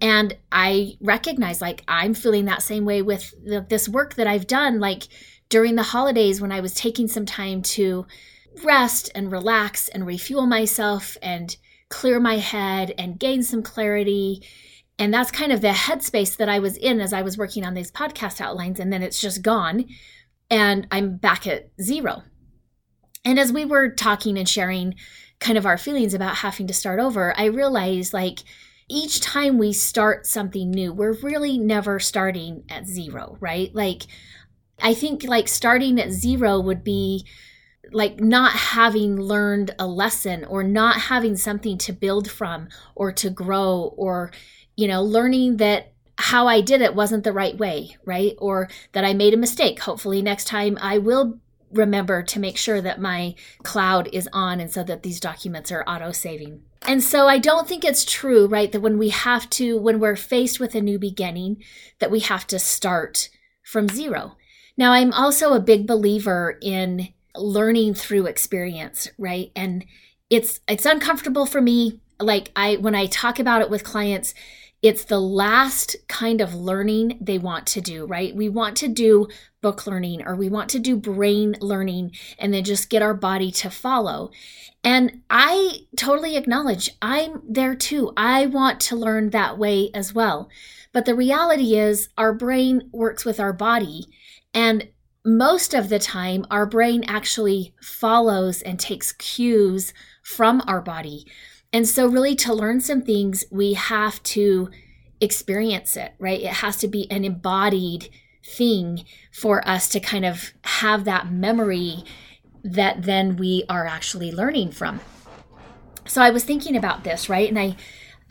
And 0.01 0.37
I 0.51 0.97
recognize 1.01 1.61
like 1.61 1.83
I'm 1.87 2.13
feeling 2.13 2.45
that 2.45 2.61
same 2.61 2.85
way 2.85 3.01
with 3.01 3.33
the, 3.43 3.65
this 3.67 3.89
work 3.89 4.15
that 4.15 4.27
I've 4.27 4.47
done, 4.47 4.79
like 4.79 5.03
during 5.49 5.75
the 5.75 5.83
holidays 5.83 6.39
when 6.39 6.51
I 6.51 6.59
was 6.59 6.73
taking 6.73 7.07
some 7.07 7.25
time 7.25 7.61
to 7.63 8.05
rest 8.63 9.11
and 9.15 9.31
relax 9.31 9.87
and 9.89 10.05
refuel 10.05 10.45
myself 10.45 11.17
and 11.21 11.55
clear 11.89 12.19
my 12.19 12.37
head 12.37 12.93
and 12.97 13.19
gain 13.19 13.41
some 13.41 13.63
clarity 13.63 14.43
and 14.99 15.13
that's 15.13 15.31
kind 15.31 15.53
of 15.53 15.61
the 15.61 15.69
headspace 15.69 16.35
that 16.35 16.49
I 16.49 16.59
was 16.59 16.75
in 16.75 16.99
as 16.99 17.13
I 17.13 17.21
was 17.21 17.37
working 17.37 17.65
on 17.65 17.73
these 17.73 17.89
podcast 17.89 18.41
outlines. 18.41 18.81
And 18.81 18.91
then 18.91 19.01
it's 19.01 19.21
just 19.21 19.41
gone. 19.41 19.85
And 20.51 20.87
I'm 20.91 21.15
back 21.15 21.47
at 21.47 21.69
zero. 21.81 22.23
And 23.23 23.39
as 23.39 23.53
we 23.53 23.63
were 23.63 23.89
talking 23.89 24.37
and 24.37 24.47
sharing 24.47 24.95
kind 25.39 25.57
of 25.57 25.65
our 25.65 25.77
feelings 25.77 26.13
about 26.13 26.35
having 26.35 26.67
to 26.67 26.73
start 26.73 26.99
over, 26.99 27.33
I 27.37 27.45
realized 27.45 28.13
like 28.13 28.39
each 28.89 29.21
time 29.21 29.57
we 29.57 29.71
start 29.71 30.25
something 30.25 30.69
new, 30.69 30.91
we're 30.91 31.13
really 31.21 31.57
never 31.57 31.99
starting 31.99 32.65
at 32.69 32.85
zero, 32.85 33.37
right? 33.39 33.73
Like, 33.73 34.03
I 34.81 34.93
think 34.93 35.23
like 35.23 35.47
starting 35.47 35.99
at 36.01 36.11
zero 36.11 36.59
would 36.59 36.83
be 36.83 37.25
like 37.91 38.19
not 38.19 38.51
having 38.53 39.15
learned 39.19 39.75
a 39.79 39.87
lesson 39.87 40.45
or 40.45 40.63
not 40.63 41.01
having 41.01 41.35
something 41.35 41.77
to 41.79 41.93
build 41.93 42.29
from 42.29 42.69
or 42.95 43.11
to 43.13 43.29
grow 43.29 43.93
or 43.97 44.31
you 44.79 44.87
know, 44.87 45.03
learning 45.03 45.57
that 45.57 45.91
how 46.17 46.47
I 46.47 46.61
did 46.61 46.81
it 46.81 46.95
wasn't 46.95 47.25
the 47.25 47.33
right 47.33 47.57
way, 47.57 47.97
right? 48.05 48.33
Or 48.37 48.69
that 48.93 49.03
I 49.03 49.13
made 49.13 49.33
a 49.33 49.37
mistake. 49.37 49.81
Hopefully, 49.81 50.21
next 50.21 50.45
time 50.45 50.77
I 50.81 50.97
will 50.97 51.37
remember 51.69 52.23
to 52.23 52.39
make 52.39 52.57
sure 52.57 52.79
that 52.79 53.01
my 53.01 53.35
cloud 53.63 54.07
is 54.13 54.29
on 54.31 54.61
and 54.61 54.71
so 54.71 54.81
that 54.83 55.03
these 55.03 55.19
documents 55.19 55.69
are 55.69 55.83
auto 55.85 56.13
saving. 56.13 56.61
And 56.87 57.03
so 57.03 57.27
I 57.27 57.39
don't 57.39 57.67
think 57.67 57.83
it's 57.83 58.05
true, 58.05 58.47
right, 58.47 58.71
that 58.71 58.79
when 58.79 58.97
we 58.97 59.09
have 59.09 59.49
to, 59.51 59.77
when 59.77 59.99
we're 59.99 60.15
faced 60.15 60.61
with 60.61 60.75
a 60.75 60.81
new 60.81 60.97
beginning, 60.97 61.61
that 61.99 62.09
we 62.09 62.21
have 62.21 62.47
to 62.47 62.57
start 62.57 63.29
from 63.61 63.89
zero. 63.89 64.37
Now, 64.77 64.93
I'm 64.93 65.11
also 65.11 65.53
a 65.53 65.59
big 65.59 65.85
believer 65.85 66.57
in 66.61 67.09
learning 67.39 67.93
through 67.93 68.27
experience, 68.27 69.09
right? 69.17 69.51
And 69.55 69.85
it's 70.29 70.59
it's 70.67 70.85
uncomfortable 70.85 71.45
for 71.45 71.61
me 71.61 72.01
like 72.19 72.51
I 72.55 72.75
when 72.75 72.95
I 72.95 73.07
talk 73.07 73.39
about 73.39 73.61
it 73.61 73.69
with 73.69 73.83
clients, 73.83 74.33
it's 74.81 75.03
the 75.03 75.19
last 75.19 75.95
kind 76.07 76.39
of 76.39 76.53
learning 76.53 77.17
they 77.19 77.37
want 77.37 77.67
to 77.67 77.81
do, 77.81 78.05
right? 78.05 78.35
We 78.35 78.47
want 78.47 78.77
to 78.77 78.87
do 78.87 79.27
book 79.61 79.85
learning 79.85 80.25
or 80.25 80.35
we 80.35 80.47
want 80.47 80.69
to 80.69 80.79
do 80.79 80.95
brain 80.95 81.55
learning 81.59 82.11
and 82.37 82.53
then 82.53 82.63
just 82.63 82.89
get 82.89 83.01
our 83.01 83.13
body 83.13 83.51
to 83.51 83.69
follow. 83.69 84.31
And 84.83 85.21
I 85.29 85.79
totally 85.97 86.37
acknowledge 86.37 86.91
I'm 87.01 87.41
there 87.47 87.75
too. 87.75 88.13
I 88.15 88.45
want 88.45 88.79
to 88.81 88.95
learn 88.95 89.31
that 89.31 89.57
way 89.57 89.91
as 89.93 90.13
well. 90.13 90.49
But 90.93 91.05
the 91.05 91.15
reality 91.15 91.77
is, 91.77 92.09
our 92.17 92.33
brain 92.33 92.89
works 92.91 93.25
with 93.25 93.39
our 93.39 93.53
body. 93.53 94.07
And 94.53 94.87
most 95.37 95.73
of 95.73 95.89
the 95.89 95.99
time, 95.99 96.45
our 96.49 96.65
brain 96.65 97.03
actually 97.07 97.73
follows 97.81 98.61
and 98.61 98.79
takes 98.79 99.11
cues 99.13 99.93
from 100.23 100.61
our 100.67 100.81
body. 100.81 101.25
And 101.71 101.87
so, 101.87 102.07
really, 102.07 102.35
to 102.37 102.53
learn 102.53 102.81
some 102.81 103.01
things, 103.01 103.43
we 103.51 103.73
have 103.73 104.21
to 104.23 104.69
experience 105.21 105.95
it, 105.97 106.13
right? 106.19 106.41
It 106.41 106.53
has 106.53 106.77
to 106.77 106.87
be 106.87 107.09
an 107.11 107.25
embodied 107.25 108.09
thing 108.43 109.05
for 109.31 109.67
us 109.67 109.89
to 109.89 109.99
kind 109.99 110.25
of 110.25 110.53
have 110.63 111.03
that 111.05 111.31
memory 111.31 112.03
that 112.63 113.03
then 113.03 113.35
we 113.35 113.63
are 113.69 113.85
actually 113.85 114.31
learning 114.31 114.71
from. 114.71 114.99
So 116.05 116.21
I 116.21 116.31
was 116.31 116.43
thinking 116.43 116.75
about 116.75 117.03
this, 117.03 117.29
right? 117.29 117.47
And 117.47 117.59
I 117.59 117.75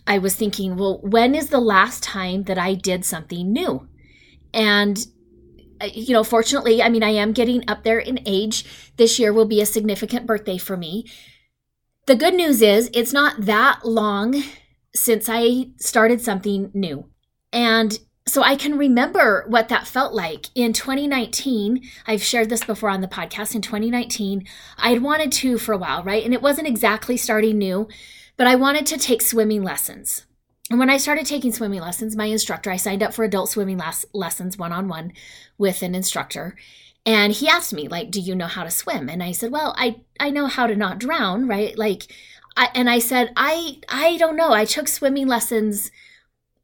I 0.06 0.18
was 0.18 0.34
thinking, 0.34 0.76
well, 0.76 1.00
when 1.02 1.34
is 1.34 1.50
the 1.50 1.60
last 1.60 2.02
time 2.02 2.44
that 2.44 2.58
I 2.58 2.74
did 2.74 3.04
something 3.04 3.52
new? 3.52 3.86
And 4.54 5.06
Uh, 5.80 5.88
you 5.92 6.12
know, 6.12 6.24
fortunately, 6.24 6.82
I 6.82 6.88
mean, 6.88 7.02
I 7.02 7.10
am 7.10 7.32
getting 7.32 7.68
up 7.68 7.84
there 7.84 7.98
in 7.98 8.20
age. 8.26 8.64
This 8.96 9.18
year 9.18 9.32
will 9.32 9.46
be 9.46 9.60
a 9.60 9.66
significant 9.66 10.26
birthday 10.26 10.58
for 10.58 10.76
me. 10.76 11.04
The 12.06 12.16
good 12.16 12.34
news 12.34 12.62
is 12.62 12.90
it's 12.94 13.12
not 13.12 13.44
that 13.44 13.84
long 13.84 14.42
since 14.94 15.28
I 15.28 15.70
started 15.76 16.20
something 16.20 16.70
new. 16.72 17.06
And 17.52 17.98
so 18.26 18.42
I 18.42 18.56
can 18.56 18.76
remember 18.76 19.44
what 19.48 19.68
that 19.68 19.86
felt 19.86 20.12
like. 20.12 20.46
In 20.54 20.72
2019, 20.72 21.82
I've 22.06 22.22
shared 22.22 22.50
this 22.50 22.64
before 22.64 22.90
on 22.90 23.00
the 23.00 23.08
podcast. 23.08 23.54
In 23.54 23.62
2019, 23.62 24.46
I 24.76 24.90
had 24.90 25.02
wanted 25.02 25.32
to 25.32 25.58
for 25.58 25.72
a 25.72 25.78
while, 25.78 26.02
right? 26.02 26.24
And 26.24 26.34
it 26.34 26.42
wasn't 26.42 26.68
exactly 26.68 27.16
starting 27.16 27.58
new, 27.58 27.88
but 28.36 28.46
I 28.46 28.54
wanted 28.54 28.86
to 28.86 28.98
take 28.98 29.22
swimming 29.22 29.62
lessons. 29.62 30.26
And 30.70 30.78
when 30.78 30.90
I 30.90 30.98
started 30.98 31.26
taking 31.26 31.52
swimming 31.52 31.80
lessons, 31.80 32.14
my 32.14 32.26
instructor, 32.26 32.70
I 32.70 32.76
signed 32.76 33.02
up 33.02 33.14
for 33.14 33.24
adult 33.24 33.50
swimming 33.50 33.78
las- 33.78 34.04
lessons 34.12 34.58
one 34.58 34.72
on 34.72 34.88
one 34.88 35.12
with 35.56 35.82
an 35.82 35.94
instructor. 35.94 36.56
And 37.06 37.32
he 37.32 37.48
asked 37.48 37.72
me, 37.72 37.88
like, 37.88 38.10
do 38.10 38.20
you 38.20 38.34
know 38.34 38.46
how 38.46 38.64
to 38.64 38.70
swim? 38.70 39.08
And 39.08 39.22
I 39.22 39.32
said, 39.32 39.50
well, 39.50 39.74
I, 39.78 40.00
I 40.20 40.30
know 40.30 40.46
how 40.46 40.66
to 40.66 40.76
not 40.76 40.98
drown, 40.98 41.48
right? 41.48 41.76
Like, 41.78 42.12
I, 42.54 42.68
and 42.74 42.90
I 42.90 42.98
said, 42.98 43.32
I, 43.34 43.78
I 43.88 44.18
don't 44.18 44.36
know. 44.36 44.52
I 44.52 44.66
took 44.66 44.88
swimming 44.88 45.26
lessons. 45.26 45.90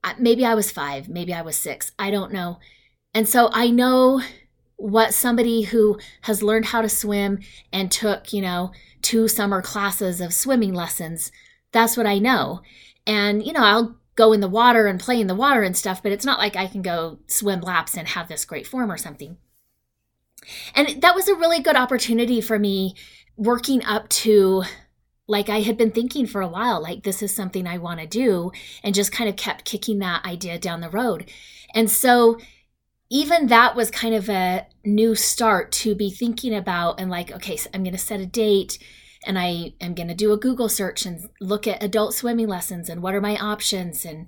Uh, 0.02 0.12
maybe 0.18 0.44
I 0.44 0.54
was 0.54 0.70
five, 0.70 1.08
maybe 1.08 1.32
I 1.32 1.40
was 1.40 1.56
six. 1.56 1.92
I 1.98 2.10
don't 2.10 2.32
know. 2.32 2.58
And 3.14 3.26
so 3.26 3.48
I 3.52 3.70
know 3.70 4.20
what 4.76 5.14
somebody 5.14 5.62
who 5.62 5.98
has 6.22 6.42
learned 6.42 6.66
how 6.66 6.82
to 6.82 6.88
swim 6.88 7.38
and 7.72 7.90
took, 7.90 8.32
you 8.32 8.42
know, 8.42 8.72
two 9.00 9.28
summer 9.28 9.62
classes 9.62 10.20
of 10.20 10.34
swimming 10.34 10.74
lessons, 10.74 11.32
that's 11.72 11.96
what 11.96 12.06
I 12.06 12.18
know. 12.18 12.60
And, 13.06 13.44
you 13.44 13.52
know, 13.52 13.64
I'll 13.64 13.96
go 14.16 14.32
in 14.32 14.40
the 14.40 14.48
water 14.48 14.86
and 14.86 15.00
play 15.00 15.20
in 15.20 15.26
the 15.26 15.34
water 15.34 15.62
and 15.62 15.76
stuff, 15.76 16.02
but 16.02 16.12
it's 16.12 16.24
not 16.24 16.38
like 16.38 16.56
I 16.56 16.66
can 16.66 16.82
go 16.82 17.18
swim 17.26 17.60
laps 17.60 17.96
and 17.96 18.08
have 18.08 18.28
this 18.28 18.44
great 18.44 18.66
form 18.66 18.90
or 18.90 18.96
something. 18.96 19.36
And 20.74 21.02
that 21.02 21.14
was 21.14 21.28
a 21.28 21.34
really 21.34 21.60
good 21.60 21.76
opportunity 21.76 22.40
for 22.40 22.58
me 22.58 22.94
working 23.36 23.84
up 23.84 24.08
to 24.08 24.64
like 25.26 25.48
I 25.48 25.60
had 25.60 25.76
been 25.76 25.90
thinking 25.90 26.26
for 26.26 26.40
a 26.40 26.48
while, 26.48 26.82
like 26.82 27.02
this 27.02 27.22
is 27.22 27.34
something 27.34 27.66
I 27.66 27.78
want 27.78 28.00
to 28.00 28.06
do, 28.06 28.52
and 28.82 28.94
just 28.94 29.12
kind 29.12 29.28
of 29.28 29.36
kept 29.36 29.64
kicking 29.64 29.98
that 30.00 30.24
idea 30.24 30.58
down 30.58 30.80
the 30.80 30.90
road. 30.90 31.30
And 31.74 31.90
so, 31.90 32.38
even 33.10 33.46
that 33.46 33.74
was 33.74 33.90
kind 33.90 34.14
of 34.14 34.28
a 34.28 34.66
new 34.84 35.14
start 35.14 35.72
to 35.72 35.94
be 35.94 36.10
thinking 36.10 36.54
about, 36.54 37.00
and 37.00 37.10
like, 37.10 37.32
okay, 37.32 37.56
so 37.56 37.70
I'm 37.72 37.82
going 37.82 37.94
to 37.94 37.98
set 37.98 38.20
a 38.20 38.26
date 38.26 38.78
and 39.26 39.38
I 39.38 39.74
am 39.80 39.94
going 39.94 40.08
to 40.08 40.14
do 40.14 40.32
a 40.32 40.38
Google 40.38 40.68
search 40.68 41.06
and 41.06 41.28
look 41.40 41.66
at 41.66 41.82
adult 41.82 42.14
swimming 42.14 42.48
lessons 42.48 42.88
and 42.88 43.02
what 43.02 43.14
are 43.14 43.20
my 43.20 43.36
options 43.36 44.04
and 44.04 44.26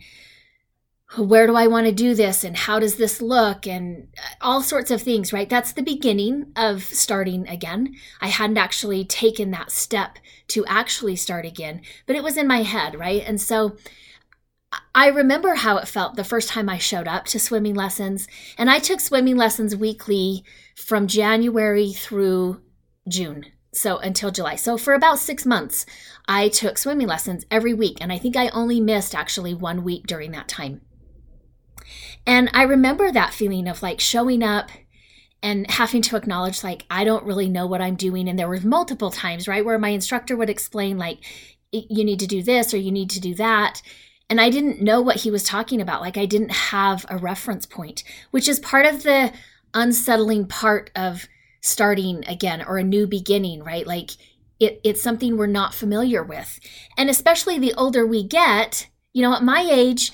where 1.17 1.47
do 1.47 1.55
I 1.55 1.69
want 1.69 1.87
to 1.87 1.93
do 1.93 2.15
this 2.15 2.43
and 2.43 2.57
how 2.57 2.81
does 2.81 2.97
this 2.97 3.23
look 3.23 3.67
and 3.67 4.09
uh, 4.19 4.35
all 4.41 4.61
sorts 4.61 4.91
of 4.91 5.01
things, 5.01 5.33
right? 5.33 5.49
That's 5.49 5.73
the 5.73 5.83
beginning 5.83 6.53
of 6.57 6.83
starting 6.83 7.49
again. 7.49 7.95
I 8.21 8.27
hadn't 8.29 8.59
actually 8.59 9.05
taken 9.05 9.53
that 9.53 9.71
step 9.71 10.19
to 10.49 10.67
actually 10.67 11.17
start 11.17 11.47
again, 11.47 11.83
but 12.07 12.17
it 12.17 12.25
was 12.25 12.37
in 12.37 12.49
my 12.49 12.63
head, 12.63 12.99
right? 12.99 13.23
And 13.25 13.41
so 13.41 13.77
I 14.95 15.09
remember 15.09 15.55
how 15.55 15.77
it 15.77 15.89
felt 15.89 16.17
the 16.17 16.25
first 16.25 16.49
time 16.49 16.69
I 16.69 16.79
showed 16.79 17.07
up 17.07 17.25
to 17.27 17.39
swimming 17.39 17.75
lessons. 17.75 18.27
And 18.59 18.69
I 18.69 18.79
took 18.79 19.01
swimming 19.01 19.37
lessons 19.37 19.77
weekly 19.77 20.45
from 20.75 21.07
January 21.07 21.93
through 21.93 22.61
June. 23.09 23.47
So 23.77 23.99
until 23.99 24.31
July. 24.31 24.57
So 24.57 24.79
for 24.79 24.95
about 24.95 25.19
six 25.19 25.45
months, 25.45 25.87
I 26.27 26.49
took 26.49 26.79
swimming 26.79 27.07
lessons 27.07 27.45
every 27.51 27.75
week. 27.75 27.99
And 28.01 28.13
I 28.13 28.19
think 28.19 28.37
I 28.37 28.49
only 28.49 28.81
missed 28.81 29.15
actually 29.15 29.55
one 29.55 29.85
week 29.85 30.07
during 30.07 30.33
that 30.33 30.49
time. 30.49 30.81
And 32.27 32.51
I 32.53 32.63
remember 32.63 33.13
that 33.13 33.35
feeling 33.35 33.69
of 33.69 33.83
like 33.83 34.01
showing 34.01 34.43
up 34.43 34.71
and 35.43 35.71
having 35.71 36.03
to 36.03 36.17
acknowledge 36.17 36.65
like 36.65 36.85
I 36.91 37.05
don't 37.05 37.25
really 37.25 37.49
know 37.49 37.67
what 37.67 37.83
I'm 37.83 37.95
doing 37.95 38.29
and 38.29 38.39
there 38.39 38.49
were 38.49 38.61
multiple 38.61 39.11
times, 39.11 39.47
right, 39.47 39.65
where 39.65 39.79
my 39.79 39.91
instructor 39.91 40.37
would 40.37 40.51
explain 40.51 40.99
like 40.99 41.19
you 41.71 42.05
need 42.05 42.21
to 42.21 42.27
do 42.27 42.43
this 42.43 42.73
or 42.73 42.79
you 42.79 42.91
need 42.91 43.11
to 43.11 43.21
do 43.21 43.35
that. 43.35 43.83
And 44.29 44.41
I 44.41 44.51
didn't 44.51 44.81
know 44.83 45.01
what 45.01 45.17
he 45.17 45.31
was 45.31 45.45
talking 45.45 45.81
about. 45.81 46.01
Like 46.01 46.17
I 46.17 46.27
didn't 46.27 46.51
have 46.51 47.07
a 47.09 47.19
reference 47.19 47.67
point, 47.67 48.03
which 48.31 48.49
is 48.49 48.59
part 48.59 48.87
of 48.87 49.03
the 49.03 49.33
unsettling 49.75 50.47
part 50.47 50.91
of 50.97 51.29
starting 51.67 52.25
again 52.27 52.63
or 52.63 52.79
a 52.79 52.85
new 52.85 53.07
beginning, 53.07 53.63
right? 53.63 53.87
Like 53.87 54.13
it, 54.59 54.81
it's 54.85 55.03
something 55.03 55.37
we're 55.37 55.47
not 55.47 55.75
familiar 55.75 56.23
with. 56.23 56.61
And 56.97 57.11
especially 57.11 57.59
the 57.59 57.75
older 57.75 58.07
we 58.07 58.23
get, 58.23 58.89
you 59.13 59.23
know, 59.23 59.35
at 59.35 59.43
my 59.43 59.67
age, 59.71 60.13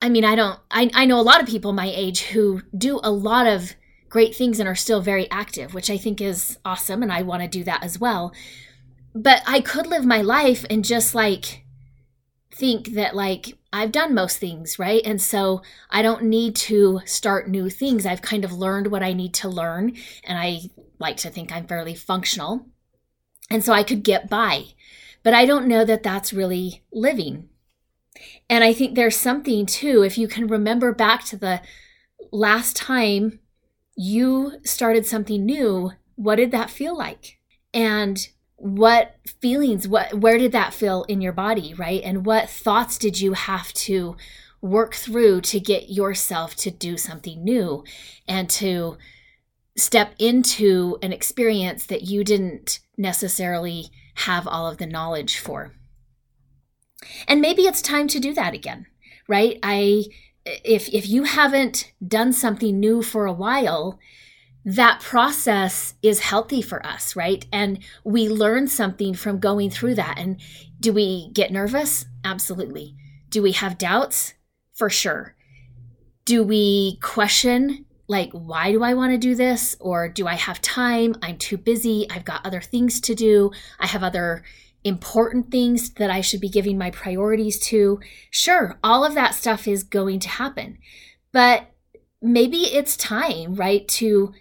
I 0.00 0.08
mean, 0.08 0.24
I 0.24 0.34
don't, 0.34 0.58
I, 0.70 0.90
I 0.94 1.06
know 1.06 1.18
a 1.18 1.22
lot 1.22 1.40
of 1.40 1.48
people 1.48 1.72
my 1.72 1.90
age 1.92 2.22
who 2.22 2.62
do 2.76 3.00
a 3.02 3.10
lot 3.10 3.46
of 3.46 3.74
great 4.08 4.34
things 4.34 4.60
and 4.60 4.68
are 4.68 4.74
still 4.74 5.00
very 5.00 5.28
active, 5.30 5.74
which 5.74 5.90
I 5.90 5.96
think 5.96 6.20
is 6.20 6.58
awesome. 6.64 7.02
And 7.02 7.12
I 7.12 7.22
want 7.22 7.42
to 7.42 7.48
do 7.48 7.64
that 7.64 7.82
as 7.82 7.98
well. 7.98 8.32
But 9.14 9.42
I 9.46 9.60
could 9.60 9.86
live 9.86 10.04
my 10.04 10.20
life 10.20 10.64
and 10.70 10.84
just 10.84 11.14
like 11.14 11.63
think 12.54 12.88
that 12.94 13.16
like 13.16 13.58
I've 13.72 13.92
done 13.92 14.14
most 14.14 14.38
things, 14.38 14.78
right? 14.78 15.02
And 15.04 15.20
so 15.20 15.62
I 15.90 16.02
don't 16.02 16.24
need 16.24 16.54
to 16.56 17.00
start 17.04 17.48
new 17.48 17.68
things. 17.68 18.06
I've 18.06 18.22
kind 18.22 18.44
of 18.44 18.52
learned 18.52 18.88
what 18.88 19.02
I 19.02 19.12
need 19.12 19.34
to 19.34 19.48
learn. 19.48 19.96
And 20.22 20.38
I 20.38 20.70
like 20.98 21.16
to 21.18 21.30
think 21.30 21.50
I'm 21.50 21.66
fairly 21.66 21.94
functional. 21.94 22.66
And 23.50 23.64
so 23.64 23.72
I 23.72 23.82
could 23.82 24.04
get 24.04 24.30
by. 24.30 24.66
But 25.24 25.34
I 25.34 25.46
don't 25.46 25.66
know 25.66 25.84
that 25.84 26.02
that's 26.02 26.32
really 26.32 26.84
living. 26.92 27.48
And 28.48 28.62
I 28.62 28.72
think 28.72 28.94
there's 28.94 29.16
something 29.16 29.66
too, 29.66 30.02
if 30.02 30.16
you 30.16 30.28
can 30.28 30.46
remember 30.46 30.94
back 30.94 31.24
to 31.26 31.36
the 31.36 31.60
last 32.30 32.76
time 32.76 33.40
you 33.96 34.52
started 34.64 35.06
something 35.06 35.44
new, 35.44 35.92
what 36.14 36.36
did 36.36 36.52
that 36.52 36.70
feel 36.70 36.96
like? 36.96 37.38
And 37.72 38.28
what 38.64 39.16
feelings, 39.42 39.86
what 39.86 40.14
where 40.14 40.38
did 40.38 40.52
that 40.52 40.72
feel 40.72 41.02
in 41.02 41.20
your 41.20 41.34
body, 41.34 41.74
right? 41.74 42.00
And 42.02 42.24
what 42.24 42.48
thoughts 42.48 42.96
did 42.96 43.20
you 43.20 43.34
have 43.34 43.74
to 43.74 44.16
work 44.62 44.94
through 44.94 45.42
to 45.42 45.60
get 45.60 45.90
yourself 45.90 46.56
to 46.56 46.70
do 46.70 46.96
something 46.96 47.44
new 47.44 47.84
and 48.26 48.48
to 48.48 48.96
step 49.76 50.14
into 50.18 50.96
an 51.02 51.12
experience 51.12 51.84
that 51.84 52.04
you 52.04 52.24
didn't 52.24 52.78
necessarily 52.96 53.90
have 54.14 54.48
all 54.48 54.66
of 54.66 54.78
the 54.78 54.86
knowledge 54.86 55.38
for? 55.38 55.74
And 57.28 57.42
maybe 57.42 57.64
it's 57.64 57.82
time 57.82 58.08
to 58.08 58.18
do 58.18 58.32
that 58.32 58.54
again, 58.54 58.86
right? 59.28 59.58
I 59.62 60.04
if 60.46 60.88
if 60.88 61.06
you 61.06 61.24
haven't 61.24 61.92
done 62.06 62.32
something 62.32 62.80
new 62.80 63.02
for 63.02 63.26
a 63.26 63.32
while, 63.34 63.98
that 64.64 65.00
process 65.00 65.94
is 66.02 66.20
healthy 66.20 66.62
for 66.62 66.84
us, 66.86 67.14
right? 67.14 67.44
And 67.52 67.80
we 68.02 68.28
learn 68.28 68.66
something 68.66 69.14
from 69.14 69.38
going 69.38 69.70
through 69.70 69.96
that. 69.96 70.18
And 70.18 70.40
do 70.80 70.92
we 70.92 71.30
get 71.32 71.52
nervous? 71.52 72.06
Absolutely. 72.24 72.94
Do 73.28 73.42
we 73.42 73.52
have 73.52 73.78
doubts? 73.78 74.34
For 74.72 74.88
sure. 74.88 75.36
Do 76.24 76.42
we 76.42 76.98
question, 77.02 77.84
like, 78.08 78.30
why 78.32 78.72
do 78.72 78.82
I 78.82 78.94
want 78.94 79.12
to 79.12 79.18
do 79.18 79.34
this? 79.34 79.76
Or 79.80 80.08
do 80.08 80.26
I 80.26 80.34
have 80.34 80.62
time? 80.62 81.14
I'm 81.22 81.36
too 81.36 81.58
busy. 81.58 82.06
I've 82.10 82.24
got 82.24 82.46
other 82.46 82.62
things 82.62 83.00
to 83.02 83.14
do. 83.14 83.50
I 83.78 83.86
have 83.86 84.02
other 84.02 84.42
important 84.82 85.50
things 85.50 85.90
that 85.94 86.10
I 86.10 86.20
should 86.20 86.40
be 86.40 86.48
giving 86.48 86.78
my 86.78 86.90
priorities 86.90 87.58
to. 87.66 88.00
Sure, 88.30 88.78
all 88.82 89.04
of 89.04 89.14
that 89.14 89.34
stuff 89.34 89.66
is 89.68 89.82
going 89.82 90.20
to 90.20 90.28
happen. 90.28 90.78
But 91.32 91.70
maybe 92.20 92.62
it's 92.62 92.96
time, 92.96 93.54
right, 93.54 93.86
to 93.88 94.32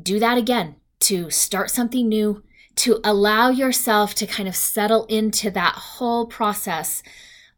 do 0.00 0.18
that 0.20 0.38
again, 0.38 0.76
to 1.00 1.30
start 1.30 1.70
something 1.70 2.08
new, 2.08 2.42
to 2.76 3.00
allow 3.02 3.48
yourself 3.48 4.14
to 4.14 4.26
kind 4.26 4.48
of 4.48 4.56
settle 4.56 5.06
into 5.06 5.50
that 5.50 5.74
whole 5.74 6.26
process 6.26 7.02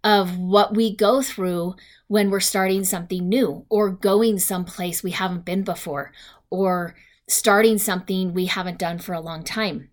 of 0.05 0.39
what 0.39 0.75
we 0.75 0.95
go 0.95 1.23
through 1.23 1.75
when 2.07 2.31
we're 2.31 2.41
starting 2.41 2.85
something 2.85 3.29
new 3.29 3.67
or 3.69 3.91
going 3.91 4.39
someplace 4.39 5.03
we 5.03 5.11
haven't 5.11 5.45
been 5.45 5.63
before 5.63 6.13
or 6.51 6.95
starting 7.29 7.79
something 7.79 8.33
we 8.33 8.47
haven't 8.47 8.79
done 8.79 8.99
for 8.99 9.13
a 9.13 9.21
long 9.21 9.43
time. 9.43 9.91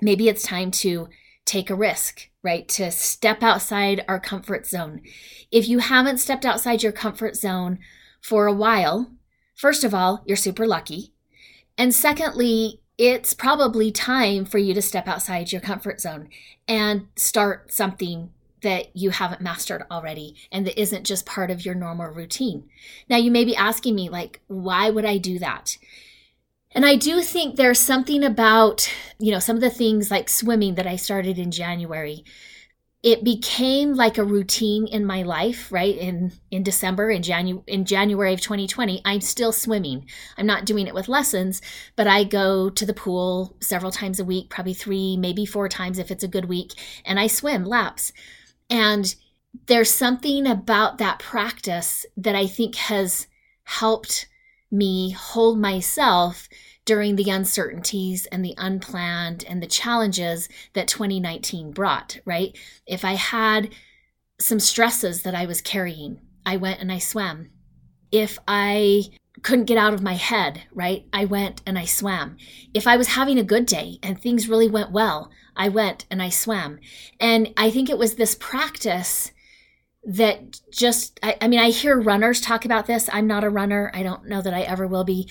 Maybe 0.00 0.28
it's 0.28 0.42
time 0.42 0.70
to 0.72 1.08
take 1.44 1.70
a 1.70 1.74
risk, 1.74 2.28
right? 2.42 2.68
To 2.68 2.90
step 2.90 3.42
outside 3.42 4.04
our 4.06 4.20
comfort 4.20 4.66
zone. 4.66 5.00
If 5.50 5.68
you 5.68 5.78
haven't 5.78 6.18
stepped 6.18 6.44
outside 6.44 6.82
your 6.82 6.92
comfort 6.92 7.36
zone 7.36 7.78
for 8.20 8.46
a 8.46 8.52
while, 8.52 9.12
first 9.54 9.82
of 9.82 9.94
all, 9.94 10.22
you're 10.26 10.36
super 10.36 10.66
lucky. 10.66 11.14
And 11.78 11.94
secondly, 11.94 12.80
it's 12.98 13.34
probably 13.34 13.92
time 13.92 14.44
for 14.44 14.58
you 14.58 14.72
to 14.74 14.82
step 14.82 15.06
outside 15.06 15.52
your 15.52 15.60
comfort 15.60 16.00
zone 16.00 16.28
and 16.66 17.08
start 17.16 17.72
something 17.72 18.30
that 18.62 18.96
you 18.96 19.10
haven't 19.10 19.42
mastered 19.42 19.84
already 19.90 20.34
and 20.50 20.66
that 20.66 20.80
isn't 20.80 21.04
just 21.04 21.26
part 21.26 21.50
of 21.50 21.64
your 21.64 21.74
normal 21.74 22.08
routine. 22.08 22.68
Now, 23.08 23.16
you 23.18 23.30
may 23.30 23.44
be 23.44 23.54
asking 23.54 23.94
me, 23.94 24.08
like, 24.08 24.40
why 24.46 24.88
would 24.90 25.04
I 25.04 25.18
do 25.18 25.38
that? 25.38 25.76
And 26.72 26.84
I 26.84 26.96
do 26.96 27.22
think 27.22 27.56
there's 27.56 27.78
something 27.78 28.24
about, 28.24 28.90
you 29.18 29.30
know, 29.30 29.38
some 29.38 29.56
of 29.56 29.62
the 29.62 29.70
things 29.70 30.10
like 30.10 30.28
swimming 30.28 30.74
that 30.74 30.86
I 30.86 30.96
started 30.96 31.38
in 31.38 31.50
January. 31.50 32.24
It 33.06 33.22
became 33.22 33.94
like 33.94 34.18
a 34.18 34.24
routine 34.24 34.88
in 34.88 35.06
my 35.06 35.22
life, 35.22 35.70
right? 35.70 35.96
In 35.96 36.32
in 36.50 36.64
December 36.64 37.08
in 37.08 37.22
Janu- 37.22 37.62
in 37.68 37.84
January 37.84 38.34
of 38.34 38.40
2020, 38.40 39.00
I'm 39.04 39.20
still 39.20 39.52
swimming. 39.52 40.08
I'm 40.36 40.44
not 40.44 40.64
doing 40.64 40.88
it 40.88 40.94
with 40.94 41.08
lessons, 41.08 41.62
but 41.94 42.08
I 42.08 42.24
go 42.24 42.68
to 42.68 42.84
the 42.84 42.92
pool 42.92 43.56
several 43.60 43.92
times 43.92 44.18
a 44.18 44.24
week, 44.24 44.50
probably 44.50 44.74
3, 44.74 45.16
maybe 45.18 45.46
4 45.46 45.68
times 45.68 46.00
if 46.00 46.10
it's 46.10 46.24
a 46.24 46.34
good 46.36 46.46
week, 46.46 46.72
and 47.04 47.20
I 47.20 47.28
swim 47.28 47.64
laps. 47.64 48.12
And 48.68 49.14
there's 49.66 49.90
something 49.90 50.44
about 50.44 50.98
that 50.98 51.20
practice 51.20 52.06
that 52.16 52.34
I 52.34 52.48
think 52.48 52.74
has 52.74 53.28
helped 53.62 54.26
me 54.72 55.10
hold 55.12 55.60
myself 55.60 56.48
during 56.86 57.16
the 57.16 57.28
uncertainties 57.28 58.26
and 58.26 58.42
the 58.42 58.54
unplanned 58.56 59.44
and 59.46 59.62
the 59.62 59.66
challenges 59.66 60.48
that 60.72 60.88
2019 60.88 61.72
brought, 61.72 62.18
right? 62.24 62.56
If 62.86 63.04
I 63.04 63.14
had 63.14 63.70
some 64.38 64.60
stresses 64.60 65.22
that 65.22 65.34
I 65.34 65.44
was 65.46 65.60
carrying, 65.60 66.20
I 66.46 66.56
went 66.56 66.80
and 66.80 66.90
I 66.90 66.98
swam. 66.98 67.50
If 68.10 68.38
I 68.46 69.06
couldn't 69.42 69.64
get 69.64 69.76
out 69.76 69.92
of 69.92 70.02
my 70.02 70.14
head, 70.14 70.62
right? 70.72 71.06
I 71.12 71.24
went 71.24 71.60
and 71.66 71.78
I 71.78 71.84
swam. 71.84 72.36
If 72.72 72.86
I 72.86 72.96
was 72.96 73.08
having 73.08 73.38
a 73.38 73.44
good 73.44 73.66
day 73.66 73.98
and 74.02 74.18
things 74.18 74.48
really 74.48 74.68
went 74.68 74.92
well, 74.92 75.30
I 75.56 75.68
went 75.68 76.06
and 76.10 76.22
I 76.22 76.30
swam. 76.30 76.78
And 77.20 77.52
I 77.56 77.70
think 77.70 77.90
it 77.90 77.98
was 77.98 78.14
this 78.14 78.36
practice 78.36 79.32
that 80.04 80.60
just, 80.70 81.18
I, 81.22 81.36
I 81.40 81.48
mean, 81.48 81.58
I 81.58 81.70
hear 81.70 82.00
runners 82.00 82.40
talk 82.40 82.64
about 82.64 82.86
this. 82.86 83.10
I'm 83.12 83.26
not 83.26 83.44
a 83.44 83.50
runner. 83.50 83.90
I 83.92 84.04
don't 84.04 84.28
know 84.28 84.40
that 84.40 84.54
I 84.54 84.62
ever 84.62 84.86
will 84.86 85.04
be. 85.04 85.28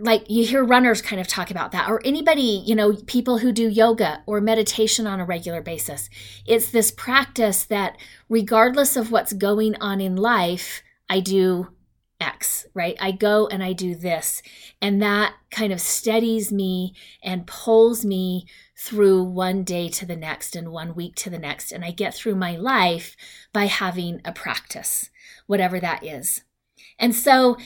Like 0.00 0.28
you 0.28 0.46
hear 0.46 0.64
runners 0.64 1.02
kind 1.02 1.20
of 1.20 1.28
talk 1.28 1.50
about 1.50 1.72
that 1.72 1.88
or 1.88 2.00
anybody 2.04 2.62
you 2.66 2.74
know 2.74 2.94
people 3.06 3.38
who 3.38 3.52
do 3.52 3.68
yoga 3.68 4.22
or 4.26 4.40
meditation 4.40 5.06
on 5.06 5.20
a 5.20 5.24
regular 5.24 5.62
basis. 5.62 6.08
It's 6.46 6.70
this 6.70 6.90
practice 6.90 7.64
that 7.64 7.96
regardless 8.28 8.96
of 8.96 9.10
what's 9.10 9.32
going 9.32 9.76
on 9.80 10.00
in 10.00 10.16
life 10.16 10.82
i 11.08 11.20
do 11.20 11.68
x 12.20 12.66
right? 12.74 12.96
I 13.00 13.12
go 13.12 13.46
and 13.48 13.62
i 13.62 13.72
do 13.72 13.94
this. 13.94 14.42
And 14.80 15.02
that 15.02 15.34
kind 15.50 15.72
of 15.72 15.80
steadies 15.80 16.52
me 16.52 16.94
and 17.22 17.46
pulls 17.46 18.04
me 18.04 18.46
through 18.76 19.22
one 19.22 19.64
day 19.64 19.88
to 19.88 20.06
the 20.06 20.16
next 20.16 20.56
and 20.56 20.70
one 20.70 20.94
week 20.94 21.14
to 21.16 21.30
the 21.30 21.38
next. 21.38 21.72
And 21.72 21.84
i 21.84 21.90
get 21.90 22.14
through 22.14 22.36
my 22.36 22.56
life 22.56 23.16
by 23.52 23.66
having 23.66 24.20
a 24.24 24.32
practice 24.32 25.10
whatever 25.46 25.80
that 25.80 26.04
is. 26.04 26.42
And 26.98 27.14
so 27.14 27.56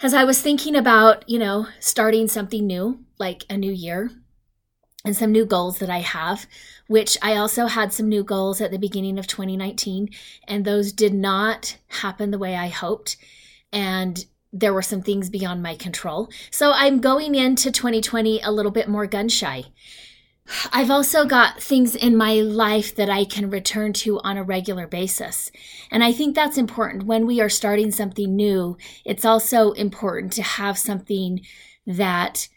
as 0.00 0.14
I 0.14 0.24
was 0.24 0.40
thinking 0.40 0.76
about, 0.76 1.28
you 1.28 1.38
know, 1.38 1.66
starting 1.80 2.28
something 2.28 2.66
new, 2.66 3.04
like 3.18 3.44
a 3.50 3.56
new 3.56 3.72
year, 3.72 4.10
and 5.04 5.16
some 5.16 5.32
new 5.32 5.44
goals 5.44 5.78
that 5.78 5.90
I 5.90 6.00
have, 6.00 6.46
which 6.86 7.16
I 7.22 7.36
also 7.36 7.66
had 7.66 7.92
some 7.92 8.08
new 8.08 8.22
goals 8.22 8.60
at 8.60 8.70
the 8.70 8.78
beginning 8.78 9.18
of 9.18 9.26
2019, 9.26 10.10
and 10.46 10.64
those 10.64 10.92
did 10.92 11.14
not 11.14 11.76
happen 11.88 12.30
the 12.30 12.38
way 12.38 12.56
I 12.56 12.68
hoped. 12.68 13.16
And 13.72 14.24
there 14.52 14.72
were 14.72 14.82
some 14.82 15.02
things 15.02 15.30
beyond 15.30 15.62
my 15.62 15.74
control. 15.74 16.30
So 16.50 16.72
I'm 16.72 17.00
going 17.00 17.34
into 17.34 17.70
2020 17.70 18.40
a 18.40 18.50
little 18.50 18.72
bit 18.72 18.88
more 18.88 19.06
gun 19.06 19.28
shy. 19.28 19.64
I've 20.72 20.90
also 20.90 21.24
got 21.24 21.60
things 21.60 21.94
in 21.94 22.16
my 22.16 22.34
life 22.34 22.94
that 22.96 23.10
I 23.10 23.24
can 23.24 23.50
return 23.50 23.92
to 23.94 24.18
on 24.20 24.36
a 24.36 24.42
regular 24.42 24.86
basis. 24.86 25.50
And 25.90 26.02
I 26.02 26.12
think 26.12 26.34
that's 26.34 26.58
important. 26.58 27.04
When 27.04 27.26
we 27.26 27.40
are 27.40 27.48
starting 27.48 27.90
something 27.90 28.34
new, 28.34 28.76
it's 29.04 29.24
also 29.24 29.72
important 29.72 30.32
to 30.34 30.42
have 30.42 30.78
something 30.78 31.40
that 31.86 32.48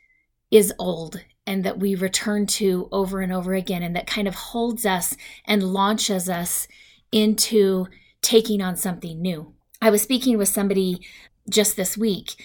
is 0.49 0.73
old 0.79 1.23
and 1.47 1.63
that 1.63 1.79
we 1.79 1.95
return 1.95 2.45
to 2.45 2.87
over 2.91 3.19
and 3.21 3.33
over 3.33 3.53
again 3.53 3.83
and 3.83 3.95
that 3.95 4.07
kind 4.07 4.27
of 4.27 4.35
holds 4.35 4.85
us 4.85 5.17
and 5.45 5.63
launches 5.63 6.29
us 6.29 6.67
into 7.11 7.87
taking 8.21 8.61
on 8.61 8.75
something 8.75 9.21
new. 9.21 9.53
I 9.81 9.89
was 9.89 10.01
speaking 10.01 10.37
with 10.37 10.49
somebody 10.49 11.05
just 11.49 11.75
this 11.75 11.97
week 11.97 12.35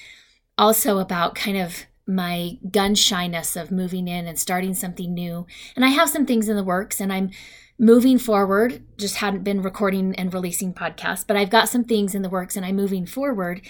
also 0.59 0.99
about 0.99 1.35
kind 1.35 1.57
of 1.57 1.87
my 2.07 2.59
gun 2.71 2.95
shyness 2.95 3.57
of 3.57 3.71
moving 3.71 4.07
in 4.09 4.27
and 4.27 4.38
starting 4.38 4.75
something 4.75 5.12
new. 5.12 5.47
And 5.75 5.85
I 5.85 5.88
have 5.88 6.09
some 6.09 6.27
things 6.27 6.49
in 6.49 6.57
the 6.57 6.64
works 6.64 7.01
and 7.01 7.12
I'm 7.12 7.31
moving 7.79 8.19
forward. 8.19 8.83
Just 8.97 9.16
hadn't 9.16 9.45
been 9.45 9.62
recording 9.62 10.14
and 10.14 10.33
releasing 10.33 10.73
podcasts, 10.73 11.27
but 11.27 11.37
I've 11.37 11.51
got 11.51 11.69
some 11.69 11.85
things 11.85 12.14
in 12.14 12.23
the 12.23 12.29
works 12.29 12.57
and 12.57 12.64
I'm 12.64 12.77
moving 12.77 13.07
forward. 13.07 13.61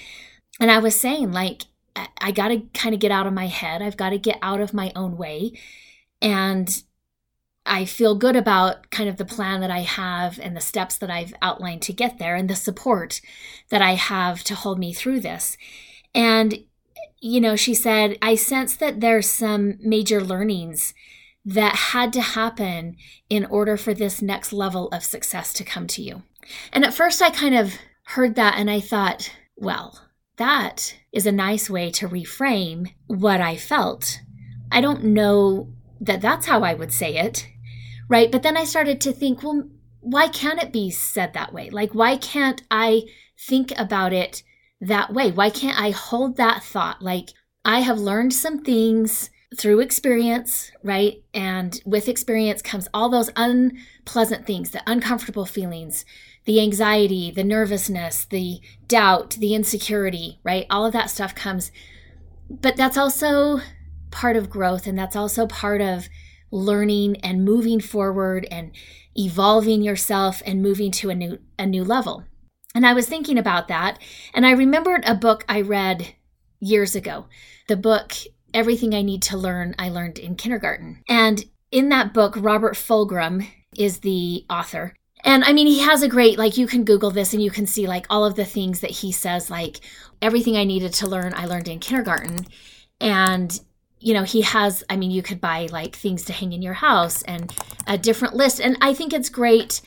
And 0.60 0.70
I 0.70 0.78
was 0.78 0.98
saying, 0.98 1.32
like, 1.32 1.62
I 2.18 2.30
got 2.30 2.48
to 2.48 2.60
kind 2.74 2.94
of 2.94 3.00
get 3.00 3.10
out 3.10 3.26
of 3.26 3.32
my 3.32 3.46
head. 3.46 3.80
I've 3.80 3.96
got 3.96 4.10
to 4.10 4.18
get 4.18 4.38
out 4.42 4.60
of 4.60 4.74
my 4.74 4.92
own 4.94 5.16
way. 5.16 5.52
And 6.20 6.82
I 7.64 7.84
feel 7.84 8.14
good 8.14 8.36
about 8.36 8.90
kind 8.90 9.08
of 9.08 9.16
the 9.16 9.24
plan 9.24 9.60
that 9.60 9.70
I 9.70 9.80
have 9.80 10.38
and 10.38 10.56
the 10.56 10.60
steps 10.60 10.98
that 10.98 11.10
I've 11.10 11.34
outlined 11.42 11.82
to 11.82 11.92
get 11.92 12.18
there 12.18 12.36
and 12.36 12.48
the 12.48 12.54
support 12.54 13.20
that 13.70 13.82
I 13.82 13.94
have 13.94 14.44
to 14.44 14.54
hold 14.54 14.78
me 14.78 14.92
through 14.92 15.20
this. 15.20 15.56
And 16.14 16.64
you 17.20 17.40
know, 17.40 17.56
she 17.56 17.74
said, 17.74 18.18
I 18.22 18.34
sense 18.34 18.76
that 18.76 19.00
there's 19.00 19.28
some 19.28 19.78
major 19.80 20.22
learnings 20.22 20.94
that 21.44 21.76
had 21.76 22.12
to 22.12 22.20
happen 22.20 22.96
in 23.30 23.44
order 23.46 23.76
for 23.76 23.94
this 23.94 24.20
next 24.20 24.52
level 24.52 24.88
of 24.88 25.04
success 25.04 25.52
to 25.54 25.64
come 25.64 25.86
to 25.86 26.02
you. 26.02 26.22
And 26.72 26.84
at 26.84 26.94
first, 26.94 27.22
I 27.22 27.30
kind 27.30 27.54
of 27.54 27.74
heard 28.08 28.34
that 28.34 28.54
and 28.56 28.70
I 28.70 28.80
thought, 28.80 29.32
well, 29.56 30.00
that 30.36 30.96
is 31.12 31.26
a 31.26 31.32
nice 31.32 31.70
way 31.70 31.90
to 31.92 32.08
reframe 32.08 32.92
what 33.06 33.40
I 33.40 33.56
felt. 33.56 34.20
I 34.70 34.80
don't 34.80 35.04
know 35.04 35.72
that 36.00 36.20
that's 36.20 36.46
how 36.46 36.62
I 36.62 36.74
would 36.74 36.92
say 36.92 37.16
it, 37.16 37.48
right? 38.08 38.30
But 38.30 38.42
then 38.42 38.56
I 38.56 38.64
started 38.64 39.00
to 39.02 39.12
think, 39.12 39.42
well, 39.42 39.68
why 40.00 40.28
can't 40.28 40.62
it 40.62 40.72
be 40.72 40.90
said 40.90 41.32
that 41.32 41.52
way? 41.52 41.70
Like, 41.70 41.94
why 41.94 42.16
can't 42.16 42.62
I 42.70 43.02
think 43.38 43.72
about 43.78 44.12
it 44.12 44.42
that 44.80 45.12
way? 45.12 45.30
Why 45.30 45.50
can't 45.50 45.78
I 45.78 45.90
hold 45.90 46.36
that 46.36 46.62
thought? 46.62 47.02
Like, 47.02 47.30
I 47.64 47.80
have 47.80 47.98
learned 47.98 48.32
some 48.32 48.62
things 48.62 49.30
through 49.56 49.80
experience, 49.80 50.70
right? 50.82 51.22
And 51.32 51.80
with 51.84 52.08
experience 52.08 52.62
comes 52.62 52.88
all 52.92 53.08
those 53.08 53.30
unpleasant 53.36 54.46
things, 54.46 54.70
the 54.70 54.82
uncomfortable 54.86 55.46
feelings, 55.46 56.04
the 56.44 56.60
anxiety, 56.60 57.30
the 57.30 57.44
nervousness, 57.44 58.24
the 58.24 58.60
doubt, 58.86 59.30
the 59.40 59.54
insecurity, 59.54 60.40
right? 60.44 60.66
All 60.70 60.84
of 60.84 60.92
that 60.92 61.10
stuff 61.10 61.34
comes. 61.34 61.70
But 62.50 62.76
that's 62.76 62.96
also 62.96 63.60
part 64.10 64.36
of 64.36 64.50
growth 64.50 64.86
and 64.86 64.98
that's 64.98 65.16
also 65.16 65.46
part 65.46 65.80
of 65.80 66.08
learning 66.50 67.16
and 67.16 67.44
moving 67.44 67.80
forward 67.80 68.46
and 68.50 68.70
evolving 69.16 69.82
yourself 69.82 70.42
and 70.46 70.62
moving 70.62 70.90
to 70.90 71.10
a 71.10 71.14
new 71.14 71.38
a 71.58 71.66
new 71.66 71.82
level. 71.82 72.24
And 72.76 72.86
I 72.86 72.92
was 72.92 73.08
thinking 73.08 73.38
about 73.38 73.68
that, 73.68 73.98
and 74.34 74.46
I 74.46 74.52
remembered 74.52 75.02
a 75.06 75.14
book 75.14 75.46
I 75.48 75.62
read 75.62 76.14
years 76.60 76.94
ago. 76.94 77.24
The 77.68 77.76
book, 77.76 78.12
Everything 78.52 78.94
I 78.94 79.00
Need 79.00 79.22
to 79.22 79.38
Learn, 79.38 79.74
I 79.78 79.88
Learned 79.88 80.18
in 80.18 80.36
Kindergarten. 80.36 81.02
And 81.08 81.42
in 81.70 81.88
that 81.88 82.12
book, 82.12 82.34
Robert 82.36 82.74
Fulghum 82.74 83.48
is 83.74 84.00
the 84.00 84.44
author. 84.50 84.94
And 85.24 85.42
I 85.42 85.54
mean, 85.54 85.66
he 85.66 85.80
has 85.80 86.02
a 86.02 86.08
great, 86.08 86.38
like, 86.38 86.58
you 86.58 86.66
can 86.66 86.84
Google 86.84 87.10
this 87.10 87.32
and 87.32 87.42
you 87.42 87.50
can 87.50 87.66
see, 87.66 87.86
like, 87.86 88.04
all 88.10 88.26
of 88.26 88.34
the 88.34 88.44
things 88.44 88.80
that 88.80 88.90
he 88.90 89.10
says, 89.10 89.50
like, 89.50 89.80
everything 90.20 90.58
I 90.58 90.64
needed 90.64 90.92
to 90.94 91.08
learn, 91.08 91.32
I 91.34 91.46
learned 91.46 91.68
in 91.68 91.80
kindergarten. 91.80 92.46
And 93.00 93.58
you 93.98 94.14
know, 94.14 94.22
he 94.22 94.42
has, 94.42 94.84
I 94.90 94.96
mean, 94.96 95.10
you 95.10 95.22
could 95.22 95.40
buy 95.40 95.68
like 95.72 95.96
things 95.96 96.24
to 96.26 96.32
hang 96.32 96.52
in 96.52 96.62
your 96.62 96.74
house 96.74 97.22
and 97.22 97.52
a 97.86 97.96
different 97.96 98.34
list. 98.34 98.60
And 98.60 98.76
I 98.80 98.94
think 98.94 99.12
it's 99.12 99.28
great. 99.28 99.80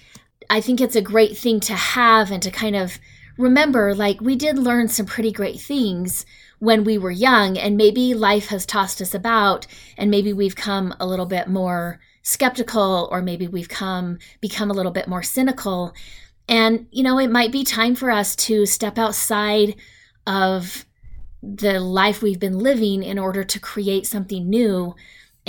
I 0.49 0.61
think 0.61 0.81
it's 0.81 0.95
a 0.95 1.01
great 1.01 1.37
thing 1.37 1.59
to 1.61 1.73
have 1.73 2.31
and 2.31 2.41
to 2.43 2.51
kind 2.51 2.75
of 2.75 2.99
remember 3.37 3.93
like 3.93 4.19
we 4.19 4.35
did 4.35 4.57
learn 4.57 4.87
some 4.87 5.05
pretty 5.05 5.31
great 5.31 5.61
things 5.61 6.25
when 6.59 6.83
we 6.83 6.97
were 6.97 7.11
young, 7.11 7.57
and 7.57 7.77
maybe 7.77 8.13
life 8.13 8.47
has 8.47 8.65
tossed 8.65 9.01
us 9.01 9.13
about, 9.13 9.65
and 9.97 10.11
maybe 10.11 10.33
we've 10.33 10.57
come 10.57 10.93
a 10.99 11.07
little 11.07 11.25
bit 11.25 11.47
more 11.47 12.01
skeptical, 12.21 13.07
or 13.11 13.21
maybe 13.21 13.47
we've 13.47 13.69
come 13.69 14.17
become 14.41 14.69
a 14.69 14.73
little 14.73 14.91
bit 14.91 15.07
more 15.07 15.23
cynical. 15.23 15.93
And, 16.49 16.87
you 16.91 17.01
know, 17.01 17.17
it 17.17 17.31
might 17.31 17.53
be 17.53 17.63
time 17.63 17.95
for 17.95 18.11
us 18.11 18.35
to 18.35 18.65
step 18.65 18.97
outside 18.97 19.75
of 20.27 20.85
the 21.41 21.79
life 21.79 22.21
we've 22.21 22.39
been 22.39 22.59
living 22.59 23.03
in 23.03 23.17
order 23.17 23.45
to 23.45 23.59
create 23.59 24.05
something 24.05 24.49
new 24.49 24.95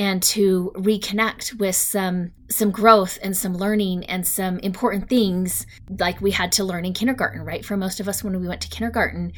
and 0.00 0.22
to 0.22 0.72
reconnect 0.76 1.58
with 1.58 1.76
some 1.76 2.32
some 2.48 2.70
growth 2.70 3.18
and 3.22 3.36
some 3.36 3.54
learning 3.54 4.02
and 4.06 4.26
some 4.26 4.58
important 4.60 5.10
things 5.10 5.66
like 5.98 6.22
we 6.22 6.30
had 6.30 6.50
to 6.50 6.64
learn 6.64 6.86
in 6.86 6.94
kindergarten 6.94 7.42
right? 7.42 7.66
For 7.66 7.76
most 7.76 8.00
of 8.00 8.08
us 8.08 8.24
when 8.24 8.40
we 8.40 8.48
went 8.48 8.62
to 8.62 8.70
kindergarten 8.70 9.32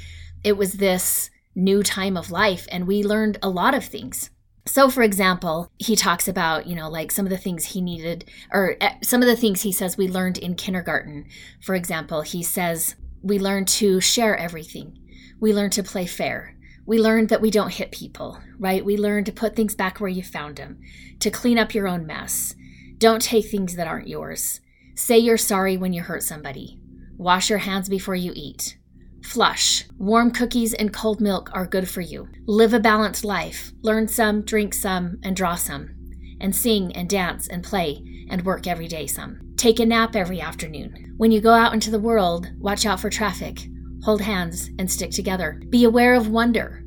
it 0.45 0.57
was 0.57 0.75
this 0.75 1.31
new 1.57 1.83
time 1.83 2.17
of 2.17 2.31
life 2.31 2.69
and 2.71 2.87
we 2.87 3.03
learned 3.03 3.39
a 3.43 3.49
lot 3.49 3.75
of 3.75 3.85
things. 3.85 4.31
So 4.65 4.89
for 4.89 5.03
example 5.03 5.69
he 5.79 5.97
talks 5.97 6.29
about 6.29 6.69
you 6.69 6.77
know 6.77 6.89
like 6.89 7.11
some 7.11 7.27
of 7.27 7.31
the 7.31 7.45
things 7.45 7.65
he 7.65 7.81
needed 7.81 8.25
or 8.53 8.77
eh, 8.81 8.95
some 9.03 9.21
of 9.21 9.27
the 9.27 9.37
things 9.37 9.63
he 9.63 9.73
says 9.73 9.99
we 9.99 10.07
learned 10.07 10.39
in 10.39 10.55
kindergarten. 10.55 11.27
For 11.61 11.75
example 11.75 12.23
he 12.23 12.45
says 12.45 12.95
we 13.21 13.41
learned 13.41 13.67
to 13.83 14.01
share 14.01 14.37
everything. 14.37 14.97
We 15.41 15.53
learn 15.53 15.71
to 15.71 15.83
play 15.83 16.07
fair. 16.07 16.57
We 16.85 16.99
learned 16.99 17.29
that 17.29 17.41
we 17.41 17.51
don't 17.51 17.73
hit 17.73 17.93
people, 17.93 18.41
right? 18.59 18.85
We 18.85 18.97
learn 18.97 19.25
to 19.25 19.33
put 19.33 19.55
things 19.55 19.75
back 19.75 20.01
where 20.01 20.11
you 20.11 20.23
found 20.23 20.57
them, 20.57 20.81
to 21.21 21.31
clean 21.31 21.59
up 21.59 21.75
your 21.75 21.87
own 21.87 22.07
mess. 22.07 22.55
Don't 22.99 23.23
take 23.23 23.47
things 23.47 23.77
that 23.77 23.87
aren't 23.87 24.09
yours. 24.09 24.61
Say 24.95 25.19
you're 25.19 25.39
sorry 25.39 25.77
when 25.77 25.93
you 25.93 26.03
hurt 26.03 26.23
somebody. 26.23 26.79
Wash 27.17 27.51
your 27.51 27.61
hands 27.61 27.89
before 27.89 28.15
you 28.15 28.33
eat. 28.35 28.79
Flush. 29.23 29.85
Warm 29.99 30.33
cookies 30.33 30.75
and 30.75 30.93
cold 30.93 31.21
milk 31.21 31.51
are 31.53 31.67
good 31.67 31.89
for 31.89 32.01
you. 32.01 32.29
Live 32.47 32.75
a 32.75 32.81
balanced 32.81 33.25
life. 33.25 33.73
Learn 33.83 34.09
some, 34.09 34.43
drink 34.43 34.75
some, 34.75 35.19
and 35.23 35.37
draw 35.37 35.55
some. 35.55 35.95
And 36.41 36.55
sing 36.55 36.95
and 36.97 37.09
dance 37.09 37.47
and 37.47 37.63
play 37.63 38.27
and 38.29 38.45
work 38.45 38.67
every 38.67 38.89
day 38.89 39.07
some. 39.07 39.53
Take 39.57 39.79
a 39.79 39.87
nap 39.87 40.17
every 40.17 40.41
afternoon. 40.41 41.15
When 41.17 41.31
you 41.31 41.41
go 41.41 41.53
out 41.53 41.73
into 41.73 41.91
the 41.91 42.01
world, 42.01 42.51
watch 42.59 42.85
out 42.85 42.99
for 42.99 43.11
traffic. 43.11 43.69
Hold 44.05 44.21
hands 44.21 44.71
and 44.79 44.91
stick 44.91 45.11
together. 45.13 45.61
Be 45.71 45.85
aware 45.85 46.15
of 46.15 46.29
wonder. 46.29 46.85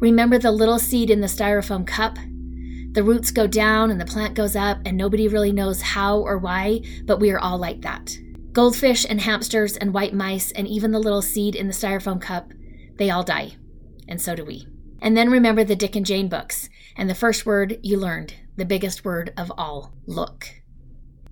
Remember 0.00 0.38
the 0.38 0.50
little 0.50 0.78
seed 0.78 1.10
in 1.10 1.20
the 1.20 1.26
styrofoam 1.26 1.86
cup? 1.86 2.18
The 2.92 3.02
roots 3.02 3.30
go 3.30 3.46
down 3.46 3.90
and 3.90 4.00
the 4.00 4.06
plant 4.06 4.34
goes 4.34 4.56
up, 4.56 4.78
and 4.84 4.96
nobody 4.96 5.28
really 5.28 5.52
knows 5.52 5.82
how 5.82 6.18
or 6.18 6.38
why, 6.38 6.80
but 7.04 7.20
we 7.20 7.30
are 7.30 7.38
all 7.38 7.58
like 7.58 7.82
that. 7.82 8.16
Goldfish 8.52 9.06
and 9.08 9.20
hamsters 9.20 9.76
and 9.76 9.94
white 9.94 10.14
mice, 10.14 10.50
and 10.52 10.66
even 10.66 10.90
the 10.90 10.98
little 10.98 11.22
seed 11.22 11.54
in 11.54 11.68
the 11.68 11.72
styrofoam 11.72 12.20
cup, 12.20 12.52
they 12.96 13.10
all 13.10 13.22
die. 13.22 13.56
And 14.08 14.20
so 14.20 14.34
do 14.34 14.44
we. 14.44 14.66
And 15.00 15.16
then 15.16 15.30
remember 15.30 15.62
the 15.62 15.76
Dick 15.76 15.94
and 15.94 16.04
Jane 16.04 16.28
books, 16.28 16.68
and 16.96 17.08
the 17.08 17.14
first 17.14 17.46
word 17.46 17.78
you 17.82 17.98
learned, 17.98 18.34
the 18.56 18.64
biggest 18.64 19.04
word 19.04 19.32
of 19.36 19.52
all 19.56 19.92
look. 20.06 20.57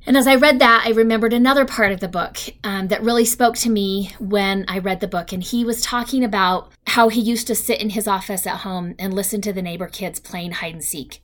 And 0.06 0.16
as 0.16 0.28
I 0.28 0.36
read 0.36 0.60
that, 0.60 0.84
I 0.86 0.90
remembered 0.90 1.32
another 1.32 1.64
part 1.64 1.90
of 1.90 1.98
the 1.98 2.06
book 2.06 2.38
um, 2.62 2.86
that 2.88 3.02
really 3.02 3.24
spoke 3.24 3.56
to 3.56 3.70
me 3.70 4.12
when 4.20 4.64
I 4.68 4.78
read 4.78 5.00
the 5.00 5.08
book. 5.08 5.32
And 5.32 5.42
he 5.42 5.64
was 5.64 5.82
talking 5.82 6.22
about 6.22 6.70
how 6.86 7.08
he 7.08 7.20
used 7.20 7.48
to 7.48 7.56
sit 7.56 7.80
in 7.80 7.90
his 7.90 8.06
office 8.06 8.46
at 8.46 8.58
home 8.58 8.94
and 9.00 9.12
listen 9.12 9.40
to 9.40 9.52
the 9.52 9.62
neighbor 9.62 9.88
kids 9.88 10.20
playing 10.20 10.52
hide 10.52 10.74
and 10.74 10.84
seek. 10.84 11.22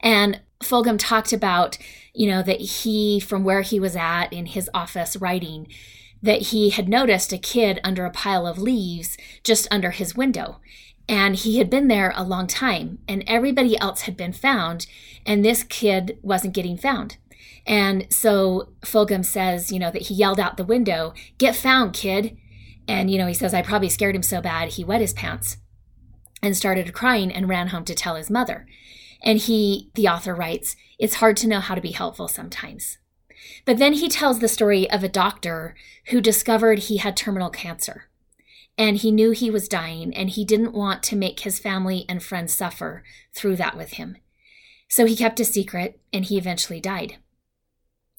And 0.00 0.40
Fulghum 0.62 0.98
talked 0.98 1.34
about, 1.34 1.76
you 2.14 2.26
know, 2.26 2.42
that 2.42 2.60
he, 2.60 3.20
from 3.20 3.44
where 3.44 3.60
he 3.60 3.78
was 3.78 3.96
at 3.96 4.32
in 4.32 4.46
his 4.46 4.70
office 4.72 5.14
writing, 5.16 5.68
that 6.22 6.42
he 6.42 6.70
had 6.70 6.88
noticed 6.88 7.34
a 7.34 7.38
kid 7.38 7.80
under 7.84 8.06
a 8.06 8.10
pile 8.10 8.46
of 8.46 8.58
leaves 8.58 9.18
just 9.44 9.68
under 9.70 9.90
his 9.90 10.16
window. 10.16 10.58
And 11.08 11.36
he 11.36 11.58
had 11.58 11.68
been 11.68 11.88
there 11.88 12.12
a 12.16 12.24
long 12.24 12.46
time, 12.46 13.00
and 13.06 13.24
everybody 13.26 13.76
else 13.76 14.02
had 14.02 14.16
been 14.16 14.32
found, 14.32 14.86
and 15.26 15.44
this 15.44 15.64
kid 15.64 16.16
wasn't 16.22 16.54
getting 16.54 16.78
found. 16.78 17.16
And 17.66 18.06
so 18.10 18.72
Fulghum 18.80 19.24
says, 19.24 19.70
you 19.70 19.78
know, 19.78 19.90
that 19.90 20.02
he 20.02 20.14
yelled 20.14 20.40
out 20.40 20.56
the 20.56 20.64
window, 20.64 21.14
Get 21.38 21.54
found, 21.54 21.92
kid. 21.92 22.36
And, 22.88 23.10
you 23.10 23.18
know, 23.18 23.26
he 23.26 23.34
says, 23.34 23.54
I 23.54 23.62
probably 23.62 23.88
scared 23.88 24.16
him 24.16 24.22
so 24.22 24.40
bad 24.40 24.70
he 24.70 24.84
wet 24.84 25.00
his 25.00 25.12
pants 25.12 25.58
and 26.42 26.56
started 26.56 26.92
crying 26.92 27.30
and 27.30 27.48
ran 27.48 27.68
home 27.68 27.84
to 27.84 27.94
tell 27.94 28.16
his 28.16 28.30
mother. 28.30 28.66
And 29.22 29.38
he, 29.38 29.90
the 29.94 30.08
author 30.08 30.34
writes, 30.34 30.74
It's 30.98 31.16
hard 31.16 31.36
to 31.38 31.46
know 31.46 31.60
how 31.60 31.76
to 31.76 31.80
be 31.80 31.92
helpful 31.92 32.26
sometimes. 32.26 32.98
But 33.64 33.78
then 33.78 33.94
he 33.94 34.08
tells 34.08 34.40
the 34.40 34.48
story 34.48 34.90
of 34.90 35.04
a 35.04 35.08
doctor 35.08 35.76
who 36.08 36.20
discovered 36.20 36.80
he 36.80 36.96
had 36.96 37.16
terminal 37.16 37.50
cancer. 37.50 38.08
And 38.76 38.96
he 38.96 39.12
knew 39.12 39.30
he 39.30 39.50
was 39.50 39.68
dying, 39.68 40.14
and 40.14 40.30
he 40.30 40.44
didn't 40.44 40.72
want 40.72 41.02
to 41.04 41.16
make 41.16 41.40
his 41.40 41.58
family 41.58 42.04
and 42.08 42.22
friends 42.22 42.54
suffer 42.54 43.04
through 43.34 43.56
that 43.56 43.76
with 43.76 43.92
him. 43.92 44.16
So 44.88 45.06
he 45.06 45.16
kept 45.16 45.40
a 45.40 45.44
secret, 45.44 46.00
and 46.12 46.24
he 46.24 46.38
eventually 46.38 46.80
died. 46.80 47.18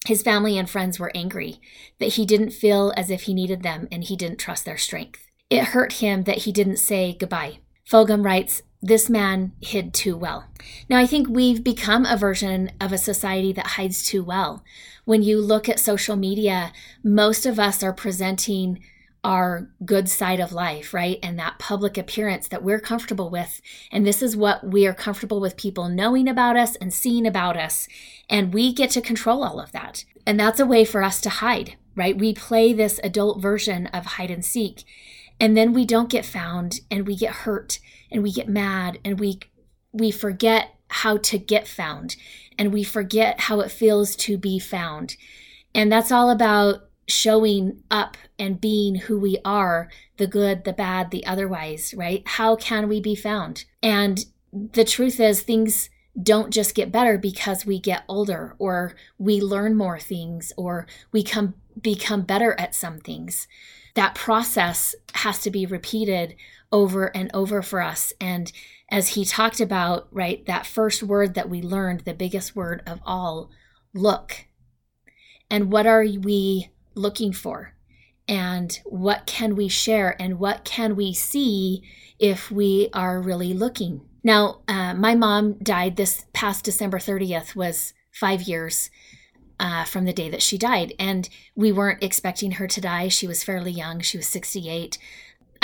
His 0.06 0.22
family 0.22 0.58
and 0.58 0.68
friends 0.68 1.00
were 1.00 1.10
angry 1.14 1.60
that 1.98 2.14
he 2.14 2.26
didn't 2.26 2.50
feel 2.50 2.92
as 2.96 3.10
if 3.10 3.22
he 3.22 3.32
needed 3.32 3.62
them 3.62 3.88
and 3.90 4.04
he 4.04 4.16
didn't 4.16 4.38
trust 4.38 4.66
their 4.66 4.76
strength. 4.76 5.30
It 5.48 5.64
hurt 5.64 5.94
him 5.94 6.24
that 6.24 6.38
he 6.38 6.52
didn't 6.52 6.76
say 6.76 7.16
goodbye. 7.18 7.58
Fulghum 7.90 8.22
writes, 8.24 8.62
This 8.82 9.08
man 9.08 9.52
hid 9.62 9.94
too 9.94 10.16
well. 10.16 10.46
Now, 10.90 10.98
I 10.98 11.06
think 11.06 11.28
we've 11.28 11.64
become 11.64 12.04
a 12.04 12.18
version 12.18 12.72
of 12.80 12.92
a 12.92 12.98
society 12.98 13.52
that 13.54 13.66
hides 13.66 14.04
too 14.04 14.22
well. 14.22 14.62
When 15.06 15.22
you 15.22 15.40
look 15.40 15.68
at 15.70 15.80
social 15.80 16.16
media, 16.16 16.72
most 17.02 17.46
of 17.46 17.58
us 17.58 17.82
are 17.82 17.92
presenting 17.92 18.80
our 19.24 19.70
good 19.84 20.08
side 20.08 20.38
of 20.38 20.52
life, 20.52 20.92
right? 20.92 21.18
And 21.22 21.38
that 21.38 21.58
public 21.58 21.96
appearance 21.96 22.46
that 22.48 22.62
we're 22.62 22.78
comfortable 22.78 23.30
with. 23.30 23.60
And 23.90 24.06
this 24.06 24.22
is 24.22 24.36
what 24.36 24.64
we 24.66 24.86
are 24.86 24.94
comfortable 24.94 25.40
with 25.40 25.56
people 25.56 25.88
knowing 25.88 26.28
about 26.28 26.56
us 26.56 26.76
and 26.76 26.92
seeing 26.92 27.26
about 27.26 27.56
us. 27.56 27.88
And 28.28 28.52
we 28.52 28.72
get 28.72 28.90
to 28.90 29.00
control 29.00 29.42
all 29.42 29.58
of 29.58 29.72
that. 29.72 30.04
And 30.26 30.38
that's 30.38 30.60
a 30.60 30.66
way 30.66 30.84
for 30.84 31.02
us 31.02 31.20
to 31.22 31.30
hide, 31.30 31.76
right? 31.96 32.16
We 32.16 32.34
play 32.34 32.72
this 32.72 33.00
adult 33.02 33.40
version 33.40 33.86
of 33.88 34.04
hide 34.04 34.30
and 34.30 34.44
seek. 34.44 34.84
And 35.40 35.56
then 35.56 35.72
we 35.72 35.84
don't 35.84 36.10
get 36.10 36.26
found 36.26 36.80
and 36.90 37.06
we 37.06 37.16
get 37.16 37.32
hurt 37.32 37.80
and 38.10 38.22
we 38.22 38.30
get 38.30 38.48
mad 38.48 38.98
and 39.04 39.18
we 39.18 39.40
we 39.92 40.10
forget 40.10 40.74
how 40.88 41.16
to 41.16 41.38
get 41.38 41.66
found 41.66 42.16
and 42.58 42.72
we 42.72 42.84
forget 42.84 43.40
how 43.40 43.60
it 43.60 43.70
feels 43.70 44.14
to 44.16 44.36
be 44.36 44.58
found. 44.58 45.16
And 45.74 45.90
that's 45.90 46.12
all 46.12 46.30
about 46.30 46.88
showing 47.06 47.82
up 47.90 48.16
and 48.38 48.60
being 48.60 48.94
who 48.96 49.18
we 49.18 49.38
are 49.44 49.88
the 50.16 50.26
good, 50.26 50.64
the 50.64 50.72
bad, 50.72 51.10
the 51.10 51.26
otherwise, 51.26 51.94
right? 51.94 52.22
How 52.26 52.56
can 52.56 52.88
we 52.88 53.00
be 53.00 53.14
found? 53.14 53.64
And 53.82 54.24
the 54.52 54.84
truth 54.84 55.18
is, 55.18 55.42
things 55.42 55.90
don't 56.20 56.52
just 56.52 56.74
get 56.74 56.92
better 56.92 57.18
because 57.18 57.66
we 57.66 57.80
get 57.80 58.04
older 58.08 58.54
or 58.58 58.94
we 59.18 59.40
learn 59.40 59.76
more 59.76 59.98
things 59.98 60.52
or 60.56 60.86
we 61.10 61.22
come 61.22 61.54
become 61.80 62.22
better 62.22 62.54
at 62.58 62.74
some 62.74 63.00
things. 63.00 63.48
That 63.94 64.14
process 64.14 64.94
has 65.14 65.40
to 65.40 65.50
be 65.50 65.66
repeated 65.66 66.36
over 66.70 67.06
and 67.16 67.30
over 67.34 67.62
for 67.62 67.80
us. 67.80 68.12
And 68.20 68.52
as 68.90 69.08
he 69.10 69.24
talked 69.24 69.60
about, 69.60 70.06
right, 70.12 70.44
that 70.46 70.66
first 70.66 71.02
word 71.02 71.34
that 71.34 71.48
we 71.48 71.62
learned, 71.62 72.00
the 72.00 72.14
biggest 72.14 72.54
word 72.54 72.82
of 72.86 73.00
all, 73.04 73.50
look. 73.92 74.46
And 75.50 75.72
what 75.72 75.86
are 75.86 76.02
we 76.02 76.70
looking 76.94 77.32
for? 77.32 77.74
And 78.26 78.78
what 78.84 79.26
can 79.26 79.54
we 79.54 79.68
share? 79.68 80.20
And 80.20 80.38
what 80.38 80.64
can 80.64 80.96
we 80.96 81.12
see 81.12 81.82
if 82.18 82.50
we 82.50 82.88
are 82.92 83.20
really 83.20 83.52
looking? 83.52 84.00
Now 84.22 84.60
uh, 84.66 84.94
my 84.94 85.14
mom 85.14 85.54
died 85.54 85.96
this 85.96 86.24
past 86.32 86.64
december 86.64 86.98
30th 86.98 87.54
was 87.54 87.92
five 88.10 88.42
years 88.42 88.88
uh, 89.60 89.84
from 89.84 90.06
the 90.06 90.12
day 90.12 90.30
that 90.30 90.42
she 90.42 90.56
died. 90.56 90.94
And 90.98 91.28
we 91.54 91.70
weren't 91.70 92.02
expecting 92.02 92.52
her 92.52 92.66
to 92.66 92.80
die. 92.80 93.08
She 93.08 93.26
was 93.26 93.44
fairly 93.44 93.72
young. 93.72 94.00
She 94.00 94.16
was 94.16 94.26
68 94.26 94.98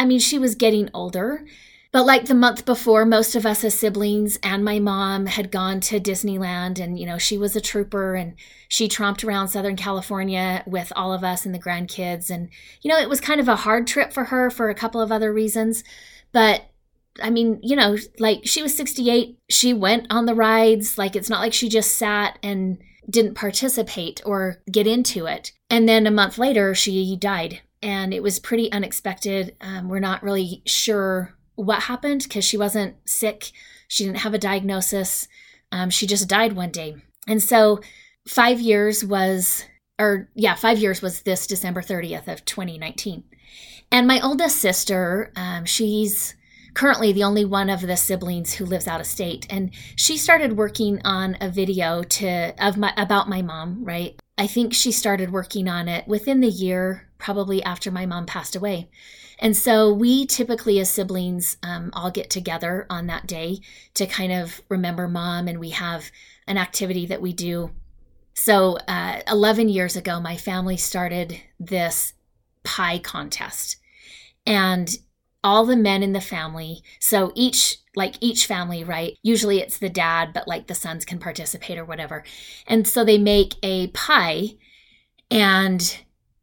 i 0.01 0.05
mean 0.07 0.19
she 0.19 0.39
was 0.39 0.55
getting 0.55 0.89
older 0.95 1.45
but 1.93 2.07
like 2.07 2.27
the 2.27 2.35
month 2.35 2.65
before, 2.65 3.05
most 3.05 3.35
of 3.35 3.45
us 3.45 3.65
as 3.65 3.77
siblings 3.77 4.39
and 4.45 4.65
my 4.65 4.79
mom 4.79 5.27
had 5.27 5.51
gone 5.51 5.81
to 5.81 5.99
Disneyland, 5.99 6.79
and 6.79 6.99
you 6.99 7.05
know, 7.05 7.19
she 7.19 7.37
was 7.37 7.57
a 7.57 7.61
trooper 7.61 8.15
and 8.15 8.35
she 8.69 8.89
tromped 8.89 9.25
around 9.25 9.49
Southern 9.49 9.75
California 9.77 10.63
with 10.67 10.93
all 10.95 11.13
of 11.13 11.25
us 11.25 11.45
and 11.45 11.53
the 11.55 11.59
grandkids. 11.59 12.31
And 12.31 12.49
you 12.81 12.89
know, 12.91 12.99
it 12.99 13.09
was 13.09 13.21
kind 13.21 13.41
of 13.41 13.49
a 13.49 13.57
hard 13.57 13.89
trip 13.89 14.13
for 14.13 14.25
her 14.25 14.51
for 14.51 14.71
a 14.71 14.75
couple 14.75 15.01
of 15.01 15.11
other 15.11 15.33
reasons. 15.33 15.83
But 16.31 16.71
I 17.21 17.29
mean, 17.31 17.59
you 17.63 17.75
know, 17.75 17.97
like 18.21 18.43
she 18.45 18.63
was 18.63 18.77
68, 18.77 19.37
she 19.51 19.75
went 19.75 20.07
on 20.11 20.27
the 20.27 20.35
rides. 20.35 20.97
Like 20.97 21.17
it's 21.17 21.31
not 21.31 21.41
like 21.41 21.53
she 21.53 21.69
just 21.69 21.97
sat 21.97 22.39
and 22.41 22.79
didn't 23.09 23.35
participate 23.35 24.21
or 24.25 24.63
get 24.71 24.87
into 24.87 25.27
it. 25.27 25.51
And 25.69 25.89
then 25.89 26.07
a 26.07 26.13
month 26.13 26.39
later, 26.39 26.73
she 26.73 27.17
died. 27.17 27.63
And 27.83 28.15
it 28.15 28.23
was 28.23 28.39
pretty 28.39 28.71
unexpected. 28.71 29.57
Um, 29.61 29.89
we're 29.89 29.99
not 29.99 30.23
really 30.23 30.63
sure 30.67 31.35
what 31.61 31.85
happened 31.85 32.23
because 32.23 32.45
she 32.45 32.57
wasn't 32.57 32.97
sick 33.05 33.53
She 33.89 34.05
didn't 34.05 34.19
have 34.19 34.35
a 34.35 34.39
diagnosis. 34.39 35.29
Um, 35.73 35.91
she 35.91 36.07
just 36.07 36.29
died 36.29 36.55
one 36.55 36.71
day. 36.71 36.97
And 37.27 37.43
so 37.43 37.81
five 38.27 38.61
years 38.61 39.05
was, 39.05 39.65
or 39.99 40.29
yeah, 40.35 40.55
five 40.55 40.79
years 40.79 41.03
was 41.03 41.23
this 41.23 41.47
December 41.47 41.83
30th 41.83 42.29
of 42.29 42.45
2019. 42.45 43.25
And 43.93 44.07
my 44.07 44.21
oldest 44.21 44.57
sister, 44.57 45.33
um, 45.37 45.65
she's 45.65 46.35
currently 46.75 47.13
the 47.13 47.25
only 47.25 47.45
one 47.45 47.69
of 47.69 47.81
the 47.81 47.97
siblings 47.97 48.55
who 48.55 48.65
lives 48.65 48.87
out 48.87 49.01
of 49.01 49.07
state 49.07 49.47
and 49.51 49.71
she 49.97 50.17
started 50.17 50.57
working 50.57 51.01
on 51.05 51.37
a 51.41 51.49
video 51.49 52.03
to 52.05 52.55
of 52.65 52.77
my 52.77 52.93
about 52.97 53.29
my 53.29 53.43
mom 53.43 53.85
right 53.85 54.21
i 54.39 54.47
think 54.47 54.73
she 54.73 54.93
started 54.93 55.33
working 55.33 55.69
on 55.69 55.89
it 55.89 56.07
within 56.07 56.41
the 56.41 56.49
year 56.49 57.09
probably 57.19 57.61
after 57.65 57.91
my 57.91 58.07
mom 58.07 58.25
passed 58.25 58.55
away 58.55 58.89
and 59.41 59.57
so 59.57 59.93
we 59.93 60.27
typically, 60.27 60.79
as 60.79 60.91
siblings, 60.91 61.57
um, 61.63 61.91
all 61.95 62.11
get 62.11 62.31
together 62.31 62.87
on 62.91 63.07
that 63.07 63.27
day 63.27 63.61
to 63.95 64.07
kind 64.07 64.33
of 64.33 64.61
remember 64.69 65.09
mom, 65.09 65.49
and 65.49 65.59
we 65.59 65.71
have 65.71 66.11
an 66.47 66.59
activity 66.59 67.07
that 67.07 67.23
we 67.23 67.33
do. 67.33 67.71
So, 68.35 68.79
uh, 68.87 69.21
11 69.29 69.69
years 69.69 69.97
ago, 69.97 70.21
my 70.21 70.37
family 70.37 70.77
started 70.77 71.41
this 71.59 72.13
pie 72.65 72.99
contest. 72.99 73.77
And 74.47 74.95
all 75.43 75.65
the 75.65 75.77
men 75.77 76.03
in 76.03 76.13
the 76.13 76.21
family, 76.21 76.83
so 76.99 77.33
each 77.35 77.79
like 77.97 78.17
each 78.21 78.47
family, 78.47 78.85
right? 78.85 79.17
Usually 79.23 79.59
it's 79.59 79.79
the 79.79 79.89
dad, 79.89 80.33
but 80.33 80.47
like 80.47 80.67
the 80.67 80.75
sons 80.75 81.05
can 81.05 81.19
participate 81.19 81.79
or 81.79 81.85
whatever. 81.85 82.23
And 82.67 82.87
so 82.87 83.05
they 83.05 83.19
make 83.19 83.55
a 83.63 83.89
pie 83.89 84.51
and 85.31 85.99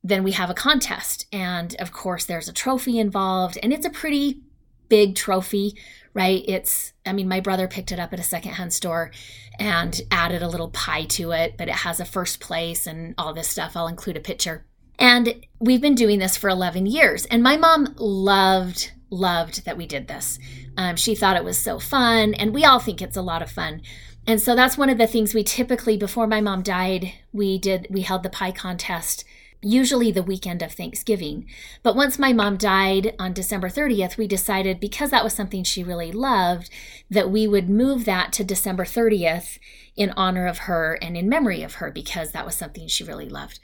then 0.08 0.24
we 0.24 0.32
have 0.32 0.50
a 0.50 0.56
contest. 0.56 1.28
And 1.32 1.76
of 1.80 1.91
course, 1.91 2.26
there's 2.26 2.48
a 2.48 2.54
trophy 2.54 3.00
involved, 3.00 3.58
and 3.62 3.74
it's 3.74 3.86
a 3.86 3.91
pretty 3.91 4.41
big 4.89 5.15
trophy, 5.15 5.76
right? 6.13 6.43
It's, 6.48 6.93
I 7.06 7.13
mean, 7.13 7.28
my 7.28 7.39
brother 7.39 7.67
picked 7.67 7.91
it 7.91 8.00
up 8.00 8.13
at 8.13 8.20
a 8.20 8.24
secondhand 8.24 8.74
store 8.74 9.12
and 9.60 10.02
added 10.10 10.41
a 10.41 10.48
little 10.48 10.70
pie 10.70 11.04
to 11.06 11.32
it, 11.32 11.56
but 11.58 11.67
it 11.67 11.76
has 11.76 12.00
a 12.00 12.06
first 12.06 12.39
place 12.39 12.88
and 12.88 13.15
all 13.17 13.34
this 13.34 13.50
stuff. 13.50 13.76
I'll 13.76 13.88
include 13.88 14.17
a 14.17 14.22
picture. 14.22 14.65
And 14.98 15.46
we've 15.60 15.82
been 15.82 15.96
doing 15.96 16.20
this 16.20 16.38
for 16.38 16.50
11 16.50 16.86
years. 16.86 17.26
And 17.26 17.43
my 17.43 17.58
mom 17.58 17.93
loved, 17.98 18.91
loved 19.10 19.65
that 19.65 19.78
we 19.78 19.86
did 19.86 20.08
this. 20.08 20.39
Um, 20.78 20.96
she 20.96 21.15
thought 21.15 21.36
it 21.36 21.43
was 21.43 21.58
so 21.58 21.80
fun, 21.80 22.34
and 22.36 22.54
we 22.54 22.63
all 22.63 22.80
think 22.80 23.02
it's 23.02 23.17
a 23.17 23.22
lot 23.22 23.41
of 23.41 23.52
fun. 23.52 23.82
And 24.26 24.41
so 24.41 24.56
that's 24.56 24.78
one 24.78 24.89
of 24.89 24.98
the 24.98 25.08
things 25.08 25.34
we 25.34 25.43
typically, 25.43 25.98
before 25.98 26.28
my 26.28 26.41
mom 26.41 26.62
died, 26.62 27.13
we 27.32 27.58
did, 27.58 27.88
we 27.89 28.02
held 28.02 28.24
the 28.24 28.30
pie 28.30 28.52
contest 28.52 29.24
usually 29.62 30.12
the 30.12 30.24
weekend 30.24 30.62
of 30.62 30.72
Thanksgiving. 30.72 31.46
But 31.84 31.96
once 31.96 32.20
my 32.20 32.34
mom 32.34 32.58
died 32.58 33.15
on 33.17 33.34
December 33.34 33.70
30th, 33.70 34.17
we 34.17 34.28
decided 34.28 34.80
because 34.80 35.10
that 35.10 35.24
was 35.24 35.34
something 35.34 35.63
she 35.63 35.84
really 35.84 36.12
loved 36.12 36.70
that 37.10 37.32
we 37.32 37.48
would 37.48 37.70
move 37.70 38.06
that 38.06 38.32
to 38.34 38.43
December 38.43 38.86
30th 38.86 39.60
in 39.96 40.12
honor 40.12 40.46
of 40.46 40.60
her 40.60 40.98
and 41.02 41.17
in 41.17 41.28
memory 41.28 41.63
of 41.63 41.76
her 41.76 41.91
because 41.91 42.32
that 42.32 42.46
was 42.46 42.56
something 42.56 42.88
she 42.88 43.04
really 43.04 43.30
loved. 43.30 43.60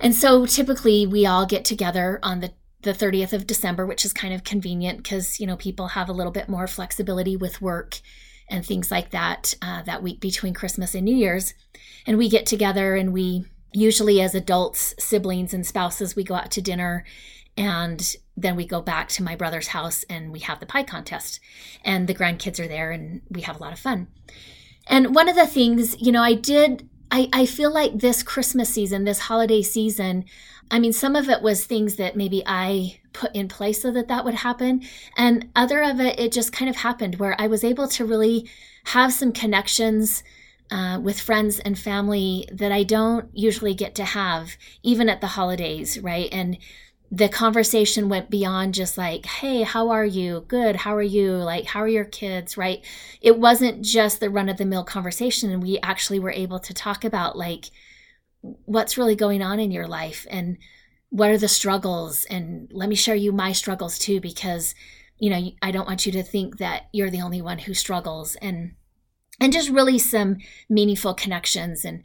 And 0.00 0.14
so 0.14 0.46
typically 0.46 1.06
we 1.06 1.24
all 1.26 1.46
get 1.46 1.64
together 1.64 2.18
on 2.22 2.40
the 2.40 2.52
the 2.82 2.92
30th 2.92 3.32
of 3.32 3.46
December, 3.46 3.86
which 3.86 4.04
is 4.04 4.12
kind 4.12 4.34
of 4.34 4.42
convenient 4.42 4.98
because, 4.98 5.38
you 5.38 5.46
know, 5.46 5.56
people 5.56 5.88
have 5.88 6.08
a 6.08 6.12
little 6.12 6.32
bit 6.32 6.48
more 6.48 6.66
flexibility 6.66 7.36
with 7.36 7.62
work 7.62 8.00
and 8.48 8.66
things 8.66 8.90
like 8.90 9.10
that 9.10 9.54
uh, 9.62 9.82
that 9.82 10.02
week 10.02 10.20
between 10.20 10.52
Christmas 10.52 10.94
and 10.94 11.04
New 11.04 11.14
Year's. 11.14 11.54
And 12.06 12.18
we 12.18 12.28
get 12.28 12.44
together 12.44 12.96
and 12.96 13.12
we 13.12 13.46
usually 13.72 14.20
as 14.20 14.34
adults, 14.34 14.94
siblings, 14.98 15.54
and 15.54 15.66
spouses, 15.66 16.16
we 16.16 16.24
go 16.24 16.34
out 16.34 16.50
to 16.52 16.62
dinner 16.62 17.04
and 17.56 18.16
then 18.36 18.56
we 18.56 18.66
go 18.66 18.80
back 18.80 19.08
to 19.10 19.22
my 19.22 19.36
brother's 19.36 19.68
house 19.68 20.04
and 20.08 20.32
we 20.32 20.40
have 20.40 20.60
the 20.60 20.66
pie 20.66 20.82
contest. 20.82 21.40
And 21.84 22.08
the 22.08 22.14
grandkids 22.14 22.58
are 22.58 22.68
there 22.68 22.90
and 22.90 23.22
we 23.30 23.42
have 23.42 23.56
a 23.56 23.62
lot 23.62 23.72
of 23.72 23.78
fun. 23.78 24.08
And 24.86 25.14
one 25.14 25.28
of 25.28 25.36
the 25.36 25.46
things, 25.46 26.00
you 26.00 26.12
know, 26.12 26.22
I 26.22 26.34
did, 26.34 26.88
I, 27.10 27.28
I 27.32 27.46
feel 27.46 27.72
like 27.72 27.98
this 27.98 28.22
Christmas 28.22 28.70
season, 28.70 29.04
this 29.04 29.20
holiday 29.20 29.62
season, 29.62 30.24
I 30.70 30.78
mean, 30.78 30.94
some 30.94 31.14
of 31.14 31.28
it 31.28 31.42
was 31.42 31.66
things 31.66 31.96
that 31.96 32.16
maybe 32.16 32.42
I 32.46 33.00
put 33.12 33.34
in 33.34 33.48
place 33.48 33.82
so 33.82 33.90
that 33.92 34.08
that 34.08 34.24
would 34.24 34.34
happen. 34.34 34.82
And 35.16 35.50
other 35.54 35.82
of 35.82 36.00
it, 36.00 36.18
it 36.18 36.32
just 36.32 36.52
kind 36.52 36.70
of 36.70 36.76
happened 36.76 37.16
where 37.16 37.36
I 37.38 37.46
was 37.46 37.62
able 37.62 37.86
to 37.88 38.06
really 38.06 38.48
have 38.86 39.12
some 39.12 39.32
connections 39.32 40.24
uh, 40.72 40.98
with 40.98 41.20
friends 41.20 41.58
and 41.58 41.78
family 41.78 42.48
that 42.50 42.72
I 42.72 42.82
don't 42.82 43.28
usually 43.34 43.74
get 43.74 43.94
to 43.96 44.04
have, 44.04 44.56
even 44.82 45.10
at 45.10 45.20
the 45.20 45.26
holidays, 45.26 45.98
right? 45.98 46.30
And 46.32 46.56
the 47.10 47.28
conversation 47.28 48.08
went 48.08 48.30
beyond 48.30 48.72
just 48.72 48.96
like, 48.96 49.26
hey, 49.26 49.64
how 49.64 49.90
are 49.90 50.06
you? 50.06 50.46
Good. 50.48 50.76
How 50.76 50.96
are 50.96 51.02
you? 51.02 51.32
Like, 51.32 51.66
how 51.66 51.80
are 51.80 51.88
your 51.88 52.06
kids? 52.06 52.56
Right. 52.56 52.82
It 53.20 53.38
wasn't 53.38 53.84
just 53.84 54.18
the 54.18 54.30
run 54.30 54.48
of 54.48 54.56
the 54.56 54.64
mill 54.64 54.82
conversation. 54.82 55.50
And 55.50 55.62
we 55.62 55.78
actually 55.82 56.18
were 56.18 56.30
able 56.30 56.58
to 56.60 56.72
talk 56.72 57.04
about 57.04 57.36
like 57.36 57.66
what's 58.40 58.96
really 58.96 59.14
going 59.14 59.42
on 59.42 59.60
in 59.60 59.70
your 59.70 59.86
life 59.86 60.26
and 60.30 60.56
what 61.10 61.28
are 61.28 61.36
the 61.36 61.48
struggles. 61.48 62.24
And 62.30 62.70
let 62.72 62.88
me 62.88 62.94
share 62.94 63.14
you 63.14 63.30
my 63.30 63.52
struggles 63.52 63.98
too, 63.98 64.22
because, 64.22 64.74
you 65.18 65.28
know, 65.28 65.50
I 65.60 65.70
don't 65.70 65.86
want 65.86 66.06
you 66.06 66.12
to 66.12 66.22
think 66.22 66.56
that 66.56 66.84
you're 66.94 67.10
the 67.10 67.20
only 67.20 67.42
one 67.42 67.58
who 67.58 67.74
struggles. 67.74 68.36
And 68.36 68.72
and 69.42 69.52
just 69.52 69.70
really 69.70 69.98
some 69.98 70.38
meaningful 70.68 71.14
connections 71.14 71.84
and 71.84 72.04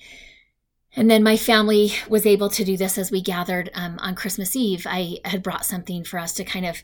and 0.96 1.12
then 1.12 1.22
my 1.22 1.38
family 1.38 1.94
was 2.10 2.26
able 2.26 2.50
to 2.50 2.66
do 2.66 2.76
this 2.76 2.98
as 2.98 3.12
we 3.12 3.22
gathered 3.22 3.70
um, 3.76 4.00
on 4.00 4.16
Christmas 4.16 4.56
Eve. 4.56 4.88
I 4.90 5.18
had 5.26 5.44
brought 5.44 5.64
something 5.64 6.04
for 6.04 6.18
us 6.18 6.34
to 6.34 6.44
kind 6.44 6.66
of 6.66 6.82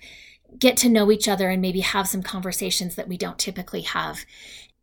get 0.59 0.77
to 0.77 0.89
know 0.89 1.11
each 1.11 1.27
other 1.27 1.49
and 1.49 1.59
maybe 1.59 1.79
have 1.79 2.07
some 2.07 2.21
conversations 2.21 2.93
that 2.93 3.07
we 3.07 3.17
don't 3.17 3.39
typically 3.39 3.81
have. 3.81 4.23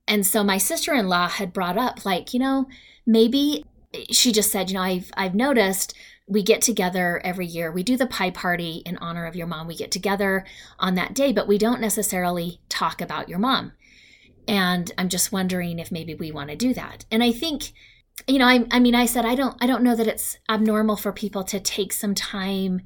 And 0.09 0.27
so 0.27 0.43
my 0.43 0.59
sister-in-law 0.59 1.29
had 1.29 1.53
brought 1.53 1.79
up 1.79 2.05
like, 2.05 2.35
you 2.35 2.41
know, 2.41 2.67
maybe 3.07 3.65
she 4.11 4.33
just 4.33 4.51
said, 4.51 4.69
you 4.69 4.75
know, 4.75 4.83
I've 4.83 5.13
I've 5.17 5.37
noticed 5.37 5.95
we 6.27 6.43
get 6.43 6.61
together 6.61 7.21
every 7.23 7.47
year. 7.47 7.71
We 7.71 7.85
do 7.85 7.97
the 7.97 8.07
pie 8.07 8.31
party 8.31 8.83
in 8.85 8.97
honor 8.97 9.27
of 9.27 9.37
your 9.37 9.47
mom. 9.47 9.69
We 9.69 9.77
get 9.77 9.93
together 9.93 10.45
on 10.81 10.97
that 10.97 11.15
day, 11.15 11.31
but 11.31 11.47
we 11.47 11.57
don't 11.57 11.81
necessarily 11.81 12.61
talk 12.69 13.01
about 13.01 13.29
your 13.29 13.39
mom. 13.39 13.73
And 14.51 14.91
I'm 14.99 15.09
just 15.09 15.31
wondering 15.31 15.79
if 15.79 15.93
maybe 15.93 16.13
we 16.13 16.33
want 16.33 16.51
to 16.51 16.57
do 16.57 16.75
that. 16.75 17.05
And 17.09 17.23
I 17.23 17.31
think, 17.31 17.73
you 18.27 18.41
know, 18.41 18.47
I, 18.47 18.67
I 18.73 18.81
mean, 18.81 18.97
I 18.97 19.07
said, 19.07 19.25
I 19.25 19.37
don't, 19.37 19.57
I 19.61 19.69
don't 19.69 19.85
know 19.85 19.95
that 19.95 20.09
it's 20.09 20.39
abnormal 20.49 20.97
for 20.97 21.13
people 21.13 21.45
to 21.45 21.61
take 21.61 21.93
some 21.93 22.17
time 22.17 22.81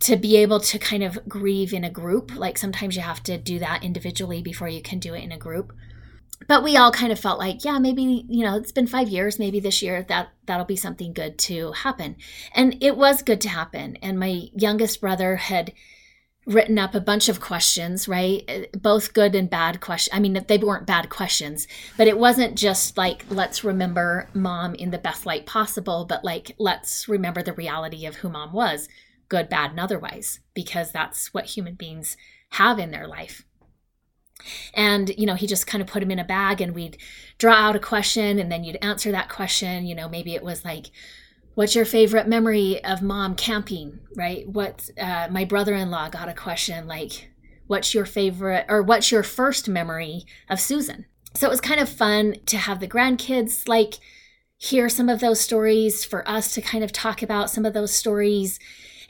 to 0.00 0.16
be 0.16 0.38
able 0.38 0.60
to 0.60 0.78
kind 0.78 1.02
of 1.02 1.18
grieve 1.28 1.74
in 1.74 1.84
a 1.84 1.90
group. 1.90 2.34
Like 2.34 2.56
sometimes 2.56 2.96
you 2.96 3.02
have 3.02 3.22
to 3.24 3.36
do 3.36 3.58
that 3.58 3.84
individually 3.84 4.40
before 4.40 4.68
you 4.68 4.80
can 4.80 4.98
do 4.98 5.12
it 5.12 5.22
in 5.22 5.32
a 5.32 5.38
group. 5.38 5.70
But 6.48 6.64
we 6.64 6.78
all 6.78 6.90
kind 6.90 7.12
of 7.12 7.20
felt 7.20 7.38
like, 7.38 7.62
yeah, 7.62 7.78
maybe, 7.78 8.24
you 8.26 8.42
know, 8.42 8.56
it's 8.56 8.72
been 8.72 8.86
five 8.86 9.10
years. 9.10 9.38
Maybe 9.38 9.60
this 9.60 9.82
year 9.82 10.02
that 10.08 10.30
that'll 10.46 10.64
be 10.64 10.76
something 10.76 11.12
good 11.12 11.36
to 11.40 11.72
happen. 11.72 12.16
And 12.54 12.82
it 12.82 12.96
was 12.96 13.22
good 13.22 13.42
to 13.42 13.50
happen. 13.50 13.96
And 13.96 14.18
my 14.18 14.48
youngest 14.54 15.02
brother 15.02 15.36
had 15.36 15.74
written 16.46 16.78
up 16.78 16.94
a 16.94 17.00
bunch 17.00 17.28
of 17.28 17.40
questions, 17.40 18.06
right? 18.06 18.44
Uh, 18.48 18.78
both 18.78 19.14
good 19.14 19.34
and 19.34 19.48
bad 19.48 19.80
questions. 19.80 20.14
I 20.14 20.20
mean, 20.20 20.44
they 20.46 20.58
weren't 20.58 20.86
bad 20.86 21.08
questions, 21.08 21.66
but 21.96 22.08
it 22.08 22.18
wasn't 22.18 22.56
just 22.56 22.96
like, 22.96 23.24
let's 23.30 23.64
remember 23.64 24.28
mom 24.34 24.74
in 24.74 24.90
the 24.90 24.98
best 24.98 25.26
light 25.26 25.46
possible, 25.46 26.04
but 26.04 26.24
like, 26.24 26.54
let's 26.58 27.08
remember 27.08 27.42
the 27.42 27.52
reality 27.54 28.04
of 28.06 28.16
who 28.16 28.28
mom 28.28 28.52
was, 28.52 28.88
good, 29.28 29.48
bad, 29.48 29.70
and 29.70 29.80
otherwise, 29.80 30.40
because 30.54 30.92
that's 30.92 31.32
what 31.32 31.46
human 31.46 31.74
beings 31.74 32.16
have 32.50 32.78
in 32.78 32.90
their 32.90 33.08
life. 33.08 33.44
And, 34.74 35.10
you 35.16 35.24
know, 35.24 35.36
he 35.36 35.46
just 35.46 35.66
kind 35.66 35.80
of 35.80 35.88
put 35.88 36.02
him 36.02 36.10
in 36.10 36.18
a 36.18 36.24
bag 36.24 36.60
and 36.60 36.74
we'd 36.74 36.98
draw 37.38 37.54
out 37.54 37.76
a 37.76 37.80
question 37.80 38.38
and 38.38 38.52
then 38.52 38.64
you'd 38.64 38.78
answer 38.82 39.10
that 39.12 39.30
question. 39.30 39.86
You 39.86 39.94
know, 39.94 40.08
maybe 40.08 40.34
it 40.34 40.42
was 40.42 40.64
like, 40.64 40.90
what's 41.54 41.74
your 41.74 41.84
favorite 41.84 42.28
memory 42.28 42.82
of 42.84 43.02
mom 43.02 43.34
camping 43.34 44.00
right? 44.16 44.48
What 44.48 44.90
uh, 44.98 45.28
my 45.30 45.44
brother-in-law 45.44 46.10
got 46.10 46.28
a 46.28 46.34
question 46.34 46.86
like 46.86 47.30
what's 47.66 47.94
your 47.94 48.04
favorite 48.04 48.66
or 48.68 48.82
what's 48.82 49.10
your 49.10 49.22
first 49.22 49.68
memory 49.68 50.24
of 50.48 50.60
susan? 50.60 51.06
So 51.34 51.46
it 51.46 51.50
was 51.50 51.60
kind 51.60 51.80
of 51.80 51.88
fun 51.88 52.36
to 52.46 52.56
have 52.56 52.80
the 52.80 52.88
grandkids 52.88 53.68
like 53.68 53.94
hear 54.56 54.88
some 54.88 55.08
of 55.08 55.20
those 55.20 55.40
stories 55.40 56.04
for 56.04 56.26
us 56.28 56.54
to 56.54 56.60
kind 56.60 56.84
of 56.84 56.92
talk 56.92 57.22
about 57.22 57.50
some 57.50 57.64
of 57.64 57.74
those 57.74 57.94
stories. 57.94 58.58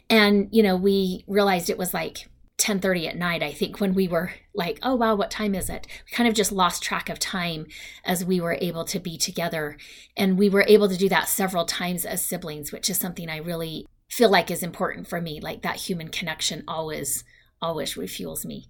And 0.08 0.48
you 0.52 0.62
know 0.62 0.76
we 0.76 1.24
realized 1.26 1.70
it 1.70 1.78
was 1.78 1.94
like 1.94 2.28
10:30 2.58 3.08
at 3.08 3.16
night 3.16 3.42
I 3.42 3.52
think 3.52 3.80
when 3.80 3.94
we 3.94 4.06
were 4.06 4.32
like 4.54 4.78
oh 4.82 4.94
wow 4.94 5.14
what 5.14 5.30
time 5.30 5.54
is 5.54 5.68
it 5.68 5.86
we 6.06 6.16
kind 6.16 6.28
of 6.28 6.34
just 6.34 6.52
lost 6.52 6.82
track 6.82 7.08
of 7.08 7.18
time 7.18 7.66
as 8.04 8.24
we 8.24 8.40
were 8.40 8.56
able 8.60 8.84
to 8.84 9.00
be 9.00 9.18
together 9.18 9.76
and 10.16 10.38
we 10.38 10.48
were 10.48 10.64
able 10.68 10.88
to 10.88 10.96
do 10.96 11.08
that 11.08 11.28
several 11.28 11.64
times 11.64 12.04
as 12.04 12.24
siblings 12.24 12.72
which 12.72 12.88
is 12.88 12.96
something 12.96 13.28
I 13.28 13.38
really 13.38 13.86
feel 14.08 14.30
like 14.30 14.50
is 14.50 14.62
important 14.62 15.08
for 15.08 15.20
me 15.20 15.40
like 15.40 15.62
that 15.62 15.76
human 15.76 16.08
connection 16.08 16.62
always 16.68 17.24
always 17.60 17.94
refuels 17.94 18.44
me 18.44 18.68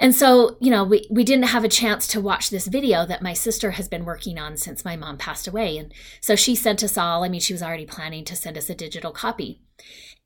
and 0.00 0.14
so, 0.14 0.56
you 0.60 0.70
know, 0.70 0.82
we, 0.82 1.06
we 1.10 1.24
didn't 1.24 1.48
have 1.48 1.62
a 1.62 1.68
chance 1.68 2.06
to 2.08 2.22
watch 2.22 2.48
this 2.48 2.66
video 2.66 3.04
that 3.04 3.20
my 3.20 3.34
sister 3.34 3.72
has 3.72 3.86
been 3.86 4.06
working 4.06 4.38
on 4.38 4.56
since 4.56 4.82
my 4.82 4.96
mom 4.96 5.18
passed 5.18 5.46
away. 5.46 5.76
And 5.76 5.92
so 6.22 6.34
she 6.34 6.54
sent 6.54 6.82
us 6.82 6.96
all, 6.96 7.22
I 7.22 7.28
mean, 7.28 7.42
she 7.42 7.52
was 7.52 7.62
already 7.62 7.84
planning 7.84 8.24
to 8.24 8.34
send 8.34 8.56
us 8.56 8.70
a 8.70 8.74
digital 8.74 9.12
copy. 9.12 9.60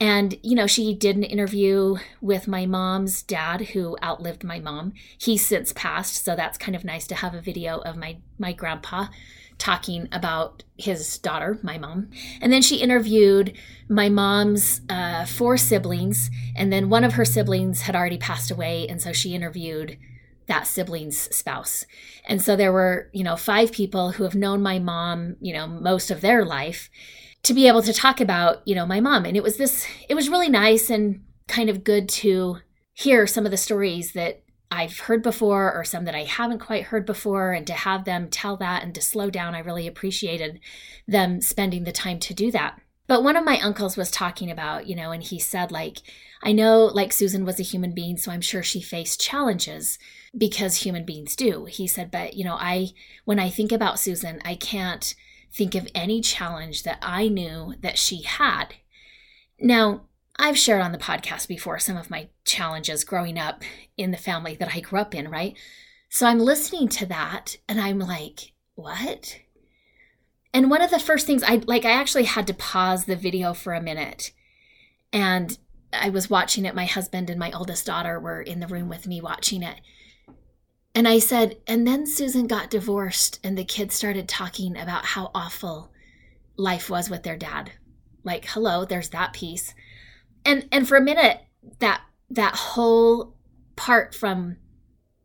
And, 0.01 0.37
you 0.43 0.57
know, 0.57 0.67
she 0.67 0.93
did 0.93 1.17
an 1.17 1.23
interview 1.23 1.97
with 2.21 2.49
my 2.49 2.67
mom's 2.67 3.23
dad 3.23 3.61
who 3.61 3.97
outlived 4.03 4.43
my 4.43 4.59
mom. 4.59 4.93
He's 5.19 5.47
since 5.47 5.73
passed, 5.73 6.25
so 6.25 6.35
that's 6.35 6.59
kind 6.59 6.75
of 6.75 6.85
nice 6.85 7.07
to 7.07 7.15
have 7.15 7.35
a 7.35 7.41
video 7.41 7.79
of 7.79 7.97
my 7.97 8.19
my 8.39 8.53
grandpa 8.53 9.07
talking 9.57 10.09
about 10.11 10.65
his 10.77 11.17
daughter, 11.19 11.61
my 11.63 11.79
mom. 11.79 12.11
And 12.41 12.53
then 12.53 12.61
she 12.61 12.77
interviewed 12.79 13.57
my 13.89 14.09
mom's 14.09 14.81
uh, 14.89 15.27
four 15.27 15.57
siblings, 15.57 16.29
and 16.57 16.73
then 16.73 16.91
one 16.91 17.05
of 17.05 17.13
her 17.13 17.25
siblings 17.25 17.83
had 17.83 17.95
already 17.95 18.19
passed 18.19 18.51
away, 18.51 18.89
and 18.89 19.01
so 19.01 19.13
she 19.13 19.35
interviewed 19.35 19.97
that 20.47 20.67
sibling's 20.67 21.17
spouse. 21.35 21.87
And 22.27 22.43
so 22.43 22.57
there 22.57 22.73
were, 22.73 23.09
you 23.13 23.25
know, 23.25 23.37
five 23.37 23.73
people 23.73 24.11
who 24.11 24.25
have 24.25 24.35
known 24.35 24.61
my 24.61 24.79
mom, 24.79 25.37
you 25.41 25.55
know, 25.55 25.67
most 25.67 26.11
of 26.11 26.21
their 26.21 26.45
life 26.45 26.91
to 27.45 27.55
be 27.55 27.69
able 27.69 27.83
to 27.83 27.93
talk 27.93 28.21
about, 28.21 28.67
you 28.67 28.75
know, 28.75 28.85
my 28.85 29.01
mom. 29.01 29.25
And 29.25 29.37
it 29.37 29.43
was 29.43 29.57
this, 29.57 29.87
it 30.09 30.15
was 30.15 30.29
really 30.29 30.49
nice 30.49 30.91
and 30.91 31.25
kind 31.47 31.71
of 31.71 31.85
good 31.85 32.09
to 32.09 32.59
hear 32.93 33.27
some 33.27 33.45
of 33.45 33.51
the 33.51 33.57
stories 33.57 34.13
that 34.13 34.43
I've 34.71 34.99
heard 35.01 35.23
before 35.23 35.73
or 35.73 35.85
some 35.85 36.05
that 36.07 36.15
I 36.15 36.25
haven't 36.25 36.59
quite 36.59 36.85
heard 36.85 37.07
before, 37.07 37.53
and 37.53 37.67
to 37.67 37.75
have 37.75 38.05
them 38.05 38.29
tell 38.29 38.57
that 38.57 38.83
and 38.83 38.95
to 38.95 39.01
slow 39.01 39.31
down, 39.31 39.55
I 39.55 39.61
really 39.61 39.87
appreciated 39.87 40.59
them 41.07 41.41
spending 41.41 41.85
the 41.85 41.93
time 41.93 42.19
to 42.21 42.35
do 42.35 42.51
that. 42.51 42.81
But 43.07 43.23
one 43.23 43.37
of 43.37 43.45
my 43.45 43.61
uncles 43.61 43.97
was 43.97 44.11
talking 44.11 44.51
about, 44.51 44.87
you 44.87 44.97
know, 44.97 45.13
and 45.13 45.23
he 45.23 45.39
said, 45.39 45.71
like, 45.71 45.99
I 46.43 46.53
know, 46.53 46.87
like, 46.87 47.13
Susan 47.13 47.45
was 47.45 47.61
a 47.61 47.65
human 47.65 47.93
being, 47.93 48.17
so 48.17 48.33
I'm 48.33 48.41
sure 48.41 48.63
she 48.63 48.81
faced 48.81 49.21
challenges 49.21 49.99
because 50.37 50.77
human 50.77 51.05
beings 51.05 51.37
do. 51.37 51.67
He 51.67 51.87
said, 51.87 52.11
but, 52.11 52.35
you 52.35 52.45
know, 52.45 52.57
I, 52.59 52.89
when 53.27 53.39
I 53.39 53.51
think 53.51 53.71
about 53.71 54.01
Susan, 54.01 54.41
I 54.45 54.55
can't 54.55 55.15
think 55.55 55.75
of 55.75 55.89
any 55.95 56.21
challenge 56.21 56.83
that 56.83 56.99
I 57.01 57.29
knew 57.29 57.75
that 57.81 57.97
she 57.97 58.23
had. 58.23 58.75
Now, 59.61 60.03
I've 60.37 60.59
shared 60.59 60.83
on 60.83 60.93
the 60.93 60.99
podcast 60.99 61.47
before 61.47 61.79
some 61.79 61.97
of 61.97 62.11
my 62.11 62.29
challenges 62.45 63.05
growing 63.05 63.39
up 63.39 63.63
in 63.97 64.11
the 64.11 64.17
family 64.17 64.57
that 64.57 64.75
I 64.75 64.81
grew 64.81 64.99
up 64.99 65.15
in, 65.15 65.31
right? 65.31 65.57
So 66.09 66.27
I'm 66.27 66.41
listening 66.41 66.89
to 66.89 67.07
that 67.07 67.57
and 67.69 67.81
I'm 67.81 68.01
like, 68.01 68.53
what? 68.75 69.39
And 70.53 70.71
one 70.71 70.83
of 70.83 70.91
the 70.91 70.99
first 70.99 71.27
things 71.27 71.43
I 71.43 71.57
like, 71.67 71.85
I 71.85 71.93
actually 71.93 72.25
had 72.25 72.47
to 72.49 72.55
pause 72.55 73.05
the 73.05 73.17
video 73.17 73.55
for 73.55 73.75
a 73.75 73.83
minute. 73.83 74.33
And 75.13 75.57
I 75.93 76.11
was 76.11 76.31
watching 76.31 76.65
it. 76.65 76.75
My 76.75 76.85
husband 76.85 77.31
and 77.31 77.39
my 77.39 77.53
oldest 77.53 77.87
daughter 77.87 78.19
were 78.19 78.43
in 78.43 78.59
the 78.61 78.67
room 78.67 78.89
with 78.89 79.07
me 79.07 79.21
watching 79.21 79.63
it. 79.63 79.81
And 80.95 81.09
I 81.09 81.19
said, 81.19 81.57
and 81.67 81.87
then 81.87 82.07
Susan 82.07 82.47
got 82.47 82.71
divorced, 82.71 83.41
and 83.43 83.59
the 83.59 83.65
kids 83.65 83.97
started 83.97 84.29
talking 84.29 84.79
about 84.79 85.05
how 85.05 85.33
awful 85.35 85.91
life 86.57 86.89
was 86.89 87.11
with 87.11 87.25
their 87.25 87.37
dad. 87.37 87.73
Like, 88.23 88.45
hello, 88.47 88.85
there's 88.85 89.09
that 89.09 89.33
piece. 89.33 89.75
And 90.45 90.69
and 90.71 90.87
for 90.87 90.97
a 90.97 91.03
minute, 91.03 91.41
that 91.81 92.03
that 92.31 92.55
whole 92.55 93.35
part 93.75 94.15
from 94.15 94.57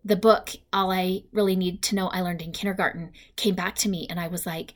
the 0.03 0.15
book, 0.15 0.51
all 0.73 0.91
I 0.91 1.23
really 1.31 1.55
need 1.55 1.83
to 1.83 1.95
know 1.95 2.07
I 2.07 2.21
learned 2.21 2.41
in 2.41 2.51
kindergarten, 2.51 3.11
came 3.35 3.53
back 3.53 3.75
to 3.75 3.89
me, 3.89 4.07
and 4.09 4.19
I 4.19 4.27
was 4.27 4.45
like, 4.47 4.73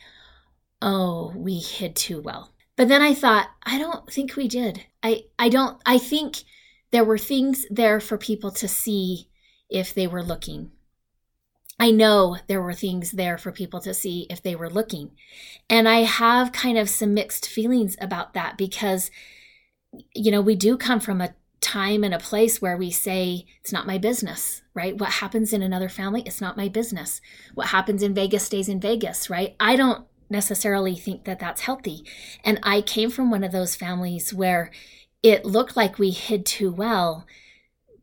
oh, 0.82 1.34
we 1.36 1.58
hid 1.58 1.96
too 1.96 2.22
well. 2.22 2.54
But 2.76 2.88
then 2.88 3.02
I 3.02 3.16
thought, 3.16 3.50
I 3.64 3.80
don't 3.80 4.12
think 4.12 4.36
we 4.36 4.48
did. 4.48 4.86
I 5.02 5.24
I 5.40 5.50
don't. 5.50 5.82
I 5.88 5.98
think 5.98 6.44
there 6.92 7.04
were 7.04 7.18
things 7.18 7.66
there 7.72 8.00
for 8.00 8.18
people 8.20 8.52
to 8.52 8.68
see 8.68 9.30
if 9.70 9.96
they 9.96 10.06
were 10.06 10.22
looking 10.22 10.72
I 11.84 11.92
know 11.92 12.38
there 12.48 12.62
were 12.62 12.74
things 12.74 13.12
there 13.12 13.38
for 13.38 13.52
people 13.52 13.82
to 13.82 13.94
see 13.94 14.26
if 14.30 14.42
they 14.42 14.56
were 14.56 14.70
looking. 14.70 15.12
And 15.70 15.86
I 15.90 16.04
have 16.04 16.54
kind 16.54 16.78
of 16.78 16.90
some 16.90 17.14
mixed 17.14 17.46
feelings 17.46 17.98
about 18.00 18.34
that 18.36 18.58
because, 18.58 19.12
you 20.16 20.32
know, 20.32 20.40
we 20.40 20.56
do 20.56 20.78
come 20.78 21.02
from 21.02 21.20
a 21.20 21.36
time 21.60 22.06
and 22.06 22.14
a 22.14 22.20
place 22.20 22.62
where 22.62 22.78
we 22.78 22.90
say, 22.90 23.46
it's 23.60 23.74
not 23.74 23.86
my 23.86 23.98
business, 23.98 24.62
right? 24.74 24.98
What 24.98 25.10
happens 25.10 25.52
in 25.52 25.62
another 25.62 25.90
family, 25.90 26.24
it's 26.26 26.40
not 26.40 26.56
my 26.56 26.70
business. 26.70 27.20
What 27.54 27.68
happens 27.68 28.02
in 28.02 28.14
Vegas 28.14 28.46
stays 28.46 28.70
in 28.70 28.80
Vegas, 28.80 29.30
right? 29.30 29.54
I 29.60 29.76
don't 29.76 30.06
necessarily 30.30 30.96
think 30.96 31.26
that 31.26 31.40
that's 31.40 31.64
healthy. 31.64 32.06
And 32.46 32.62
I 32.64 32.80
came 32.80 33.10
from 33.10 33.30
one 33.30 33.44
of 33.44 33.52
those 33.52 33.76
families 33.76 34.34
where 34.34 34.72
it 35.22 35.44
looked 35.44 35.76
like 35.76 36.00
we 36.00 36.12
hid 36.12 36.46
too 36.46 36.72
well. 36.72 37.28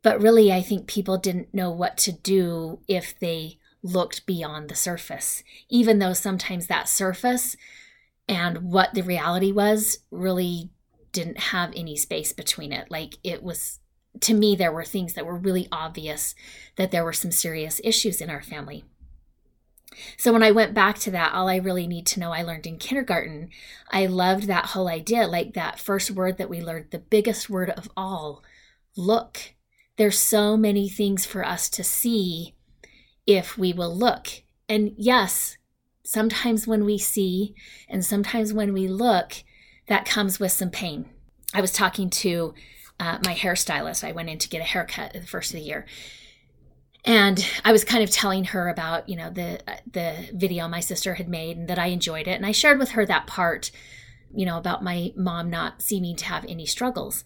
But 0.03 0.21
really, 0.21 0.53
I 0.53 0.61
think 0.61 0.85
people 0.85 1.17
didn't 1.17 1.51
know 1.51 1.71
what 1.71 1.97
to 1.97 2.11
do 2.11 2.81
if 2.87 3.17
they 3.19 3.57
looked 3.83 4.25
beyond 4.25 4.69
the 4.69 4.75
surface, 4.75 5.43
even 5.69 5.99
though 5.99 6.13
sometimes 6.13 6.67
that 6.67 6.87
surface 6.87 7.55
and 8.27 8.59
what 8.59 8.93
the 8.93 9.01
reality 9.01 9.51
was 9.51 9.99
really 10.11 10.69
didn't 11.11 11.37
have 11.37 11.73
any 11.75 11.95
space 11.95 12.31
between 12.31 12.71
it. 12.71 12.89
Like 12.89 13.17
it 13.23 13.43
was, 13.43 13.79
to 14.21 14.33
me, 14.33 14.55
there 14.55 14.71
were 14.71 14.85
things 14.85 15.13
that 15.13 15.25
were 15.25 15.37
really 15.37 15.67
obvious 15.71 16.35
that 16.77 16.91
there 16.91 17.03
were 17.03 17.13
some 17.13 17.31
serious 17.31 17.81
issues 17.83 18.21
in 18.21 18.29
our 18.29 18.41
family. 18.41 18.85
So 20.15 20.31
when 20.31 20.43
I 20.43 20.51
went 20.51 20.73
back 20.73 20.99
to 20.99 21.11
that, 21.11 21.33
all 21.33 21.49
I 21.49 21.57
really 21.57 21.85
need 21.85 22.05
to 22.07 22.19
know 22.19 22.31
I 22.31 22.43
learned 22.43 22.65
in 22.65 22.77
kindergarten. 22.77 23.49
I 23.91 24.05
loved 24.05 24.47
that 24.47 24.67
whole 24.67 24.87
idea, 24.87 25.27
like 25.27 25.53
that 25.53 25.79
first 25.79 26.11
word 26.11 26.37
that 26.37 26.49
we 26.49 26.61
learned, 26.61 26.91
the 26.91 26.99
biggest 26.99 27.49
word 27.49 27.71
of 27.71 27.89
all 27.97 28.41
look. 28.95 29.53
There's 29.97 30.17
so 30.17 30.55
many 30.55 30.87
things 30.87 31.25
for 31.25 31.45
us 31.45 31.69
to 31.71 31.83
see 31.83 32.55
if 33.31 33.57
we 33.57 33.71
will 33.71 33.95
look. 33.95 34.27
And 34.67 34.93
yes, 34.97 35.57
sometimes 36.03 36.67
when 36.67 36.83
we 36.83 36.97
see 36.97 37.55
and 37.87 38.03
sometimes 38.03 38.53
when 38.53 38.73
we 38.73 38.87
look, 38.87 39.43
that 39.87 40.05
comes 40.05 40.39
with 40.39 40.51
some 40.51 40.69
pain. 40.69 41.09
I 41.53 41.61
was 41.61 41.71
talking 41.71 42.09
to 42.09 42.53
uh, 42.99 43.19
my 43.25 43.33
hairstylist. 43.33 44.03
I 44.03 44.11
went 44.11 44.29
in 44.29 44.37
to 44.39 44.49
get 44.49 44.61
a 44.61 44.65
haircut 44.65 45.13
the 45.13 45.21
first 45.21 45.53
of 45.53 45.59
the 45.59 45.65
year. 45.65 45.85
And 47.03 47.43
I 47.65 47.71
was 47.71 47.83
kind 47.83 48.03
of 48.03 48.11
telling 48.11 48.43
her 48.45 48.69
about, 48.69 49.09
you 49.09 49.15
know, 49.15 49.29
the 49.29 49.59
the 49.91 50.29
video 50.33 50.67
my 50.67 50.81
sister 50.81 51.15
had 51.15 51.27
made 51.27 51.57
and 51.57 51.67
that 51.67 51.79
I 51.79 51.87
enjoyed 51.87 52.27
it. 52.27 52.33
And 52.33 52.45
I 52.45 52.51
shared 52.51 52.77
with 52.79 52.91
her 52.91 53.05
that 53.05 53.25
part, 53.27 53.71
you 54.35 54.45
know, 54.45 54.57
about 54.57 54.83
my 54.83 55.13
mom 55.15 55.49
not 55.49 55.81
seeming 55.81 56.15
to 56.17 56.25
have 56.25 56.45
any 56.47 56.65
struggles. 56.65 57.23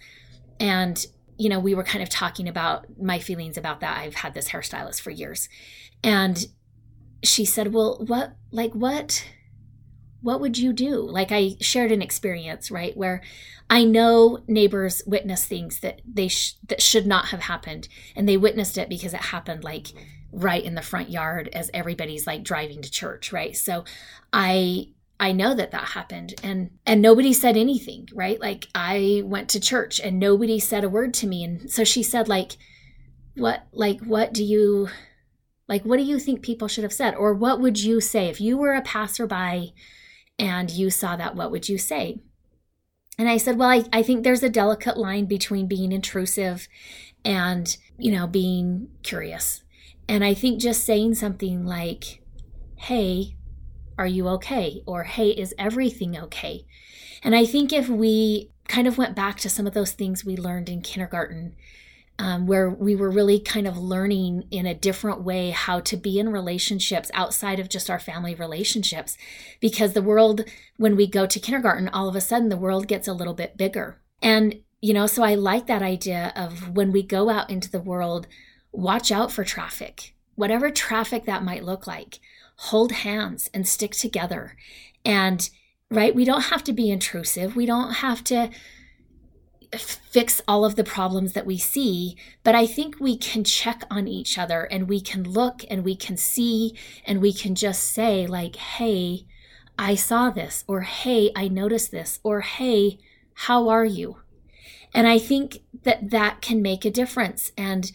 And, 0.59 1.05
you 1.37 1.49
know, 1.49 1.59
we 1.59 1.75
were 1.75 1.83
kind 1.83 2.01
of 2.01 2.09
talking 2.09 2.47
about 2.47 2.85
my 2.97 3.19
feelings 3.19 3.57
about 3.57 3.81
that. 3.81 3.97
I've 3.97 4.15
had 4.15 4.33
this 4.33 4.49
hairstylist 4.49 5.01
for 5.01 5.11
years. 5.11 5.49
And 6.05 6.45
she 7.23 7.45
said, 7.45 7.73
"Well, 7.73 8.03
what 8.05 8.35
like 8.51 8.73
what 8.73 9.25
what 10.21 10.39
would 10.39 10.57
you 10.57 10.71
do?" 10.71 10.97
Like 11.01 11.31
I 11.31 11.57
shared 11.59 11.91
an 11.91 12.03
experience, 12.03 12.69
right, 12.69 12.95
where 12.95 13.21
I 13.71 13.83
know 13.83 14.43
neighbors 14.47 15.01
witness 15.07 15.45
things 15.45 15.79
that 15.79 16.01
they 16.05 16.27
sh- 16.27 16.57
that 16.67 16.81
should 16.81 17.07
not 17.07 17.29
have 17.29 17.41
happened, 17.41 17.87
and 18.15 18.29
they 18.29 18.37
witnessed 18.37 18.77
it 18.77 18.87
because 18.87 19.15
it 19.15 19.19
happened 19.19 19.63
like 19.63 19.87
right 20.31 20.63
in 20.63 20.75
the 20.75 20.81
front 20.83 21.09
yard 21.09 21.49
as 21.53 21.71
everybody's 21.73 22.27
like 22.27 22.43
driving 22.43 22.83
to 22.83 22.91
church, 22.91 23.33
right? 23.33 23.57
So 23.57 23.83
I 24.31 24.89
I 25.19 25.31
know 25.31 25.55
that 25.55 25.71
that 25.71 25.85
happened 25.85 26.35
and 26.43 26.69
and 26.85 27.01
nobody 27.01 27.33
said 27.33 27.57
anything, 27.57 28.09
right? 28.13 28.39
Like 28.39 28.67
I 28.75 29.23
went 29.25 29.49
to 29.49 29.59
church 29.59 29.99
and 29.99 30.19
nobody 30.19 30.59
said 30.59 30.83
a 30.83 30.89
word 30.89 31.15
to 31.15 31.27
me 31.27 31.43
and 31.43 31.71
so 31.71 31.83
she 31.83 32.03
said 32.03 32.27
like 32.27 32.57
what 33.35 33.65
like 33.71 34.01
what 34.01 34.33
do 34.33 34.43
you 34.43 34.89
like, 35.67 35.83
what 35.83 35.97
do 35.97 36.03
you 36.03 36.19
think 36.19 36.41
people 36.41 36.67
should 36.67 36.83
have 36.83 36.93
said? 36.93 37.15
Or 37.15 37.33
what 37.33 37.59
would 37.59 37.81
you 37.81 37.99
say 37.99 38.27
if 38.27 38.39
you 38.39 38.57
were 38.57 38.73
a 38.73 38.81
passerby 38.81 39.73
and 40.37 40.69
you 40.69 40.89
saw 40.89 41.15
that? 41.15 41.35
What 41.35 41.51
would 41.51 41.67
you 41.67 41.77
say? 41.77 42.19
And 43.17 43.29
I 43.29 43.37
said, 43.37 43.57
Well, 43.57 43.69
I, 43.69 43.83
I 43.93 44.03
think 44.03 44.23
there's 44.23 44.43
a 44.43 44.49
delicate 44.49 44.97
line 44.97 45.25
between 45.25 45.67
being 45.67 45.91
intrusive 45.91 46.67
and, 47.23 47.75
you 47.97 48.11
know, 48.11 48.27
being 48.27 48.89
curious. 49.03 49.63
And 50.07 50.23
I 50.23 50.33
think 50.33 50.61
just 50.61 50.83
saying 50.83 51.15
something 51.15 51.65
like, 51.65 52.21
Hey, 52.75 53.37
are 53.97 54.07
you 54.07 54.27
okay? 54.29 54.83
Or 54.85 55.03
Hey, 55.03 55.29
is 55.29 55.55
everything 55.57 56.17
okay? 56.17 56.65
And 57.23 57.35
I 57.35 57.45
think 57.45 57.73
if 57.73 57.89
we 57.89 58.51
kind 58.67 58.87
of 58.87 58.97
went 58.97 59.15
back 59.15 59.37
to 59.37 59.49
some 59.49 59.65
of 59.65 59.73
those 59.73 59.93
things 59.93 60.25
we 60.25 60.35
learned 60.35 60.69
in 60.69 60.81
kindergarten 60.81 61.55
um, 62.17 62.47
where 62.47 62.69
we 62.69 62.95
were 62.95 63.09
really 63.09 63.39
kind 63.39 63.67
of 63.67 63.77
learning 63.77 64.47
in 64.49 64.65
a 64.65 64.73
different 64.73 65.21
way 65.21 65.49
how 65.49 65.79
to 65.81 65.97
be 65.97 66.17
in 66.17 66.29
relationships 66.29 67.11
outside 67.13 67.59
of 67.59 67.69
just 67.69 67.89
our 67.89 67.99
family 67.99 68.33
relationships. 68.33 69.17
Because 69.59 69.93
the 69.93 70.01
world, 70.01 70.45
when 70.77 70.95
we 70.95 71.07
go 71.07 71.25
to 71.25 71.39
kindergarten, 71.39 71.89
all 71.89 72.07
of 72.07 72.15
a 72.15 72.21
sudden 72.21 72.49
the 72.49 72.57
world 72.57 72.87
gets 72.87 73.07
a 73.07 73.13
little 73.13 73.33
bit 73.33 73.57
bigger. 73.57 74.01
And, 74.21 74.61
you 74.81 74.93
know, 74.93 75.07
so 75.07 75.23
I 75.23 75.35
like 75.35 75.67
that 75.67 75.81
idea 75.81 76.31
of 76.35 76.69
when 76.69 76.91
we 76.91 77.03
go 77.03 77.29
out 77.29 77.49
into 77.49 77.69
the 77.69 77.81
world, 77.81 78.27
watch 78.71 79.11
out 79.11 79.31
for 79.31 79.43
traffic, 79.43 80.15
whatever 80.35 80.69
traffic 80.69 81.25
that 81.25 81.43
might 81.43 81.65
look 81.65 81.85
like. 81.85 82.19
Hold 82.57 82.93
hands 82.93 83.49
and 83.53 83.67
stick 83.67 83.91
together. 83.91 84.55
And, 85.03 85.49
right, 85.91 86.15
we 86.15 86.23
don't 86.23 86.45
have 86.45 86.63
to 86.63 86.73
be 86.73 86.89
intrusive. 86.89 87.57
We 87.57 87.65
don't 87.65 87.95
have 87.95 88.23
to 88.25 88.49
fix 89.73 90.41
all 90.47 90.65
of 90.65 90.75
the 90.75 90.83
problems 90.83 91.33
that 91.33 91.45
we 91.45 91.57
see, 91.57 92.15
but 92.43 92.55
I 92.55 92.65
think 92.65 92.99
we 92.99 93.17
can 93.17 93.43
check 93.43 93.83
on 93.89 94.07
each 94.07 94.37
other 94.37 94.63
and 94.63 94.87
we 94.87 95.01
can 95.01 95.23
look 95.23 95.63
and 95.69 95.83
we 95.83 95.95
can 95.95 96.17
see 96.17 96.75
and 97.05 97.21
we 97.21 97.33
can 97.33 97.55
just 97.55 97.83
say, 97.83 98.27
like, 98.27 98.55
hey, 98.55 99.25
I 99.77 99.95
saw 99.95 100.29
this, 100.29 100.63
or 100.67 100.81
hey, 100.81 101.31
I 101.35 101.47
noticed 101.47 101.91
this, 101.91 102.19
or 102.23 102.41
hey, 102.41 102.99
how 103.33 103.67
are 103.67 103.85
you? 103.85 104.17
And 104.93 105.07
I 105.07 105.19
think 105.19 105.59
that 105.83 106.11
that 106.11 106.41
can 106.41 106.61
make 106.61 106.85
a 106.85 106.91
difference. 106.91 107.51
And 107.57 107.91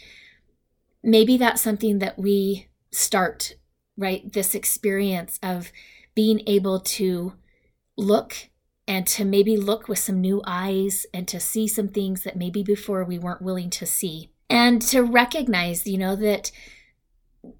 maybe 1.03 1.39
that's 1.39 1.62
something 1.62 1.99
that 2.01 2.18
we 2.18 2.68
start, 2.93 3.55
right? 3.97 4.31
This 4.31 4.55
experience 4.55 5.39
of 5.43 5.73
being 6.14 6.43
able 6.47 6.81
to 6.81 7.33
look 7.97 8.49
and 8.87 9.07
to 9.07 9.24
maybe 9.24 9.57
look 9.57 9.89
with 9.89 9.99
some 9.99 10.20
new 10.20 10.43
eyes 10.47 11.07
and 11.14 11.28
to 11.28 11.39
see 11.39 11.68
some 11.68 11.89
things 11.89 12.22
that 12.24 12.37
maybe 12.37 12.62
before 12.62 13.05
we 13.05 13.18
weren't 13.18 13.43
willing 13.43 13.70
to 13.70 13.87
see. 13.87 14.31
And 14.49 14.83
to 14.83 15.03
recognize, 15.03 15.87
you 15.87 15.97
know, 15.97 16.16
that 16.16 16.51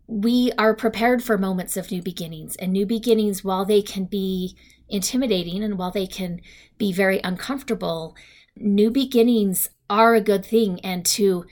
we 0.07 0.51
are 0.59 0.75
prepared 0.75 1.23
for 1.23 1.39
moments 1.39 1.77
of 1.77 1.91
new 1.91 2.03
beginnings. 2.03 2.57
And 2.57 2.73
new 2.73 2.85
beginnings, 2.85 3.45
while 3.45 3.65
they 3.65 3.81
can 3.81 4.05
be 4.05 4.57
intimidating 4.89 5.63
and 5.63 5.79
while 5.79 5.93
they 5.93 6.07
can 6.07 6.41
be 6.79 6.93
very 6.93 7.21
uncomfortable, 7.23 8.17
new 8.57 8.91
beginnings 8.91 9.71
are 9.89 10.15
a 10.15 10.21
good 10.21 10.45
thing. 10.45 10.81
And 10.81 11.07
to 11.07 11.47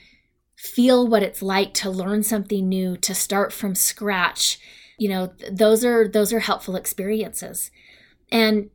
feel 0.57 1.07
what 1.07 1.23
it's 1.23 1.41
like 1.41 1.73
to 1.75 1.89
learn 1.89 2.25
something 2.25 2.69
new, 2.69 2.97
to 2.97 3.15
start 3.15 3.53
from 3.53 3.77
scratch, 3.77 4.59
you 4.99 5.09
know, 5.09 5.33
those 5.51 5.85
are 5.85 6.09
those 6.09 6.33
are 6.33 6.41
helpful 6.41 6.75
experiences. 6.75 7.71
And 8.31 8.71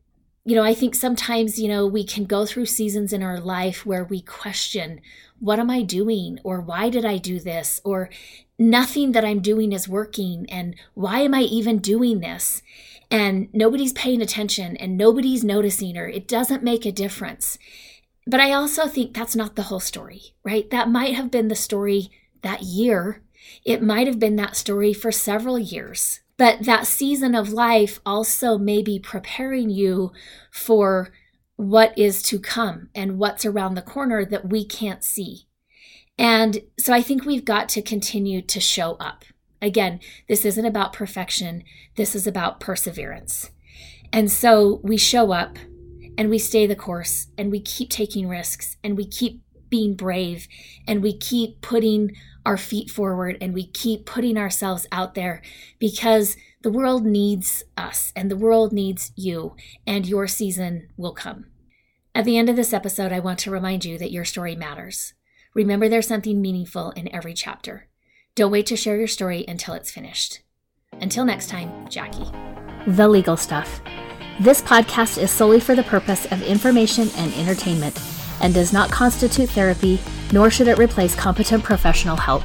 you 0.45 0.55
know, 0.55 0.63
I 0.63 0.73
think 0.73 0.93
sometimes, 0.93 1.57
you 1.57 1.69
know, 1.69 1.87
we 1.87 2.03
can 2.03 2.25
go 2.25 2.45
through 2.45 2.65
seasons 2.65 3.13
in 3.13 3.23
our 3.23 3.39
life 3.39 3.85
where 3.85 4.03
we 4.03 4.21
question, 4.21 4.99
what 5.39 5.59
am 5.59 5.69
I 5.69 5.81
doing? 5.81 6.39
Or 6.43 6.59
why 6.59 6.89
did 6.89 7.05
I 7.05 7.17
do 7.17 7.39
this? 7.39 7.79
Or 7.85 8.09
nothing 8.59 9.13
that 9.13 9.23
I'm 9.23 9.39
doing 9.39 9.71
is 9.71 9.87
working. 9.87 10.45
And 10.49 10.75
why 10.93 11.19
am 11.19 11.33
I 11.33 11.41
even 11.41 11.77
doing 11.79 12.19
this? 12.19 12.61
And 13.09 13.47
nobody's 13.53 13.93
paying 13.93 14.21
attention 14.21 14.75
and 14.77 14.97
nobody's 14.97 15.43
noticing 15.43 15.97
or 15.97 16.07
it 16.07 16.27
doesn't 16.27 16.63
make 16.63 16.85
a 16.85 16.91
difference. 16.91 17.57
But 18.25 18.39
I 18.39 18.53
also 18.53 18.87
think 18.87 19.13
that's 19.13 19.35
not 19.35 19.55
the 19.55 19.63
whole 19.63 19.79
story, 19.79 20.33
right? 20.43 20.69
That 20.71 20.89
might 20.89 21.13
have 21.15 21.31
been 21.31 21.47
the 21.47 21.55
story 21.55 22.09
that 22.41 22.63
year. 22.63 23.21
It 23.65 23.81
might 23.81 24.07
have 24.07 24.19
been 24.19 24.35
that 24.37 24.55
story 24.55 24.93
for 24.93 25.11
several 25.11 25.59
years. 25.59 26.21
But 26.37 26.65
that 26.65 26.87
season 26.87 27.35
of 27.35 27.53
life 27.53 27.99
also 28.05 28.57
may 28.57 28.81
be 28.81 28.99
preparing 28.99 29.69
you 29.69 30.11
for 30.51 31.13
what 31.55 31.97
is 31.97 32.23
to 32.23 32.39
come 32.39 32.89
and 32.95 33.17
what's 33.19 33.45
around 33.45 33.75
the 33.75 33.81
corner 33.81 34.25
that 34.25 34.49
we 34.49 34.65
can't 34.65 35.03
see. 35.03 35.47
And 36.17 36.61
so 36.79 36.93
I 36.93 37.01
think 37.01 37.25
we've 37.25 37.45
got 37.45 37.69
to 37.69 37.81
continue 37.81 38.41
to 38.41 38.59
show 38.59 38.93
up. 38.93 39.25
Again, 39.61 39.99
this 40.27 40.45
isn't 40.45 40.65
about 40.65 40.93
perfection, 40.93 41.63
this 41.95 42.15
is 42.15 42.27
about 42.27 42.59
perseverance. 42.59 43.51
And 44.11 44.31
so 44.31 44.79
we 44.83 44.97
show 44.97 45.31
up 45.31 45.57
and 46.17 46.29
we 46.29 46.37
stay 46.37 46.67
the 46.67 46.75
course 46.75 47.27
and 47.37 47.49
we 47.49 47.59
keep 47.59 47.89
taking 47.89 48.27
risks 48.27 48.77
and 48.83 48.97
we 48.97 49.07
keep 49.07 49.41
being 49.69 49.95
brave 49.95 50.47
and 50.87 51.01
we 51.01 51.17
keep 51.17 51.61
putting 51.61 52.15
our 52.45 52.57
feet 52.57 52.89
forward 52.89 53.37
and 53.41 53.53
we 53.53 53.67
keep 53.67 54.05
putting 54.05 54.37
ourselves 54.37 54.87
out 54.91 55.15
there 55.15 55.41
because 55.79 56.35
the 56.61 56.71
world 56.71 57.05
needs 57.05 57.63
us 57.77 58.13
and 58.15 58.31
the 58.31 58.37
world 58.37 58.71
needs 58.71 59.11
you, 59.15 59.55
and 59.85 60.07
your 60.07 60.27
season 60.27 60.89
will 60.95 61.13
come. 61.13 61.45
At 62.15 62.25
the 62.25 62.37
end 62.37 62.49
of 62.49 62.55
this 62.55 62.73
episode, 62.73 63.11
I 63.11 63.19
want 63.19 63.39
to 63.39 63.51
remind 63.51 63.85
you 63.85 63.97
that 63.97 64.11
your 64.11 64.23
story 64.23 64.55
matters. 64.55 65.13
Remember, 65.53 65.89
there's 65.89 66.07
something 66.07 66.41
meaningful 66.41 66.91
in 66.91 67.13
every 67.13 67.33
chapter. 67.33 67.89
Don't 68.35 68.51
wait 68.51 68.65
to 68.67 68.77
share 68.77 68.97
your 68.97 69.07
story 69.07 69.43
until 69.47 69.73
it's 69.73 69.91
finished. 69.91 70.41
Until 70.93 71.25
next 71.25 71.49
time, 71.49 71.87
Jackie. 71.89 72.31
The 72.87 73.07
Legal 73.07 73.35
Stuff. 73.35 73.81
This 74.39 74.61
podcast 74.61 75.21
is 75.21 75.31
solely 75.31 75.59
for 75.59 75.75
the 75.75 75.83
purpose 75.83 76.25
of 76.31 76.41
information 76.41 77.09
and 77.17 77.33
entertainment 77.33 77.99
and 78.43 78.53
does 78.53 78.71
not 78.71 78.91
constitute 78.91 79.49
therapy, 79.49 79.99
nor 80.31 80.51
should 80.51 80.67
it 80.67 80.77
replace 80.77 81.15
competent 81.15 81.63
professional 81.63 82.17
help. 82.17 82.43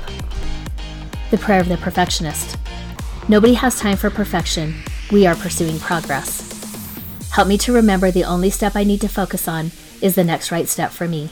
The 1.30 1.36
Prayer 1.38 1.60
of 1.60 1.68
the 1.68 1.76
Perfectionist. 1.76 2.56
Nobody 3.28 3.52
has 3.54 3.78
time 3.78 3.98
for 3.98 4.08
perfection. 4.08 4.74
We 5.12 5.26
are 5.26 5.34
pursuing 5.34 5.78
progress. 5.78 6.46
Help 7.32 7.48
me 7.48 7.58
to 7.58 7.72
remember 7.72 8.10
the 8.10 8.24
only 8.24 8.48
step 8.48 8.74
I 8.74 8.84
need 8.84 9.02
to 9.02 9.08
focus 9.08 9.46
on 9.46 9.72
is 10.00 10.14
the 10.14 10.24
next 10.24 10.50
right 10.50 10.66
step 10.66 10.92
for 10.92 11.06
me. 11.06 11.28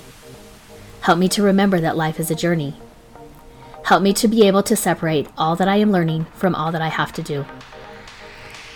Help 1.01 1.19
me 1.19 1.29
to 1.29 1.43
remember 1.43 1.81
that 1.81 1.97
life 1.97 2.21
is 2.21 2.31
a 2.31 2.35
journey. 2.35 2.75
Help 3.85 4.03
me 4.03 4.13
to 4.15 4.27
be 4.27 4.47
able 4.47 4.65
to 4.65 4.75
separate 4.75 5.29
all 5.39 5.55
that 5.57 5.69
I 5.69 5.77
am 5.77 5.93
learning 5.93 6.27
from 6.35 6.55
all 6.55 6.73
that 6.73 6.83
I 6.83 6.89
have 6.89 7.13
to 7.13 7.23
do. 7.23 7.47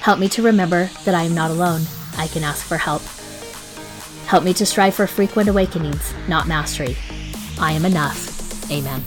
Help 0.01 0.19
me 0.21 0.29
to 0.31 0.43
remember 0.43 0.89
that 1.05 1.15
I 1.15 1.25
am 1.25 1.35
not 1.35 1.51
alone. 1.51 1.83
I 2.17 2.29
can 2.29 2.45
ask 2.45 2.65
for 2.65 2.77
help. 2.79 3.03
Help 4.31 4.45
me 4.45 4.55
to 4.55 4.65
strive 4.65 4.95
for 4.95 5.09
frequent 5.09 5.49
awakenings, 5.49 6.15
not 6.29 6.47
mastery. 6.47 6.97
I 7.59 7.73
am 7.73 7.85
enough. 7.85 8.71
Amen. 8.71 9.03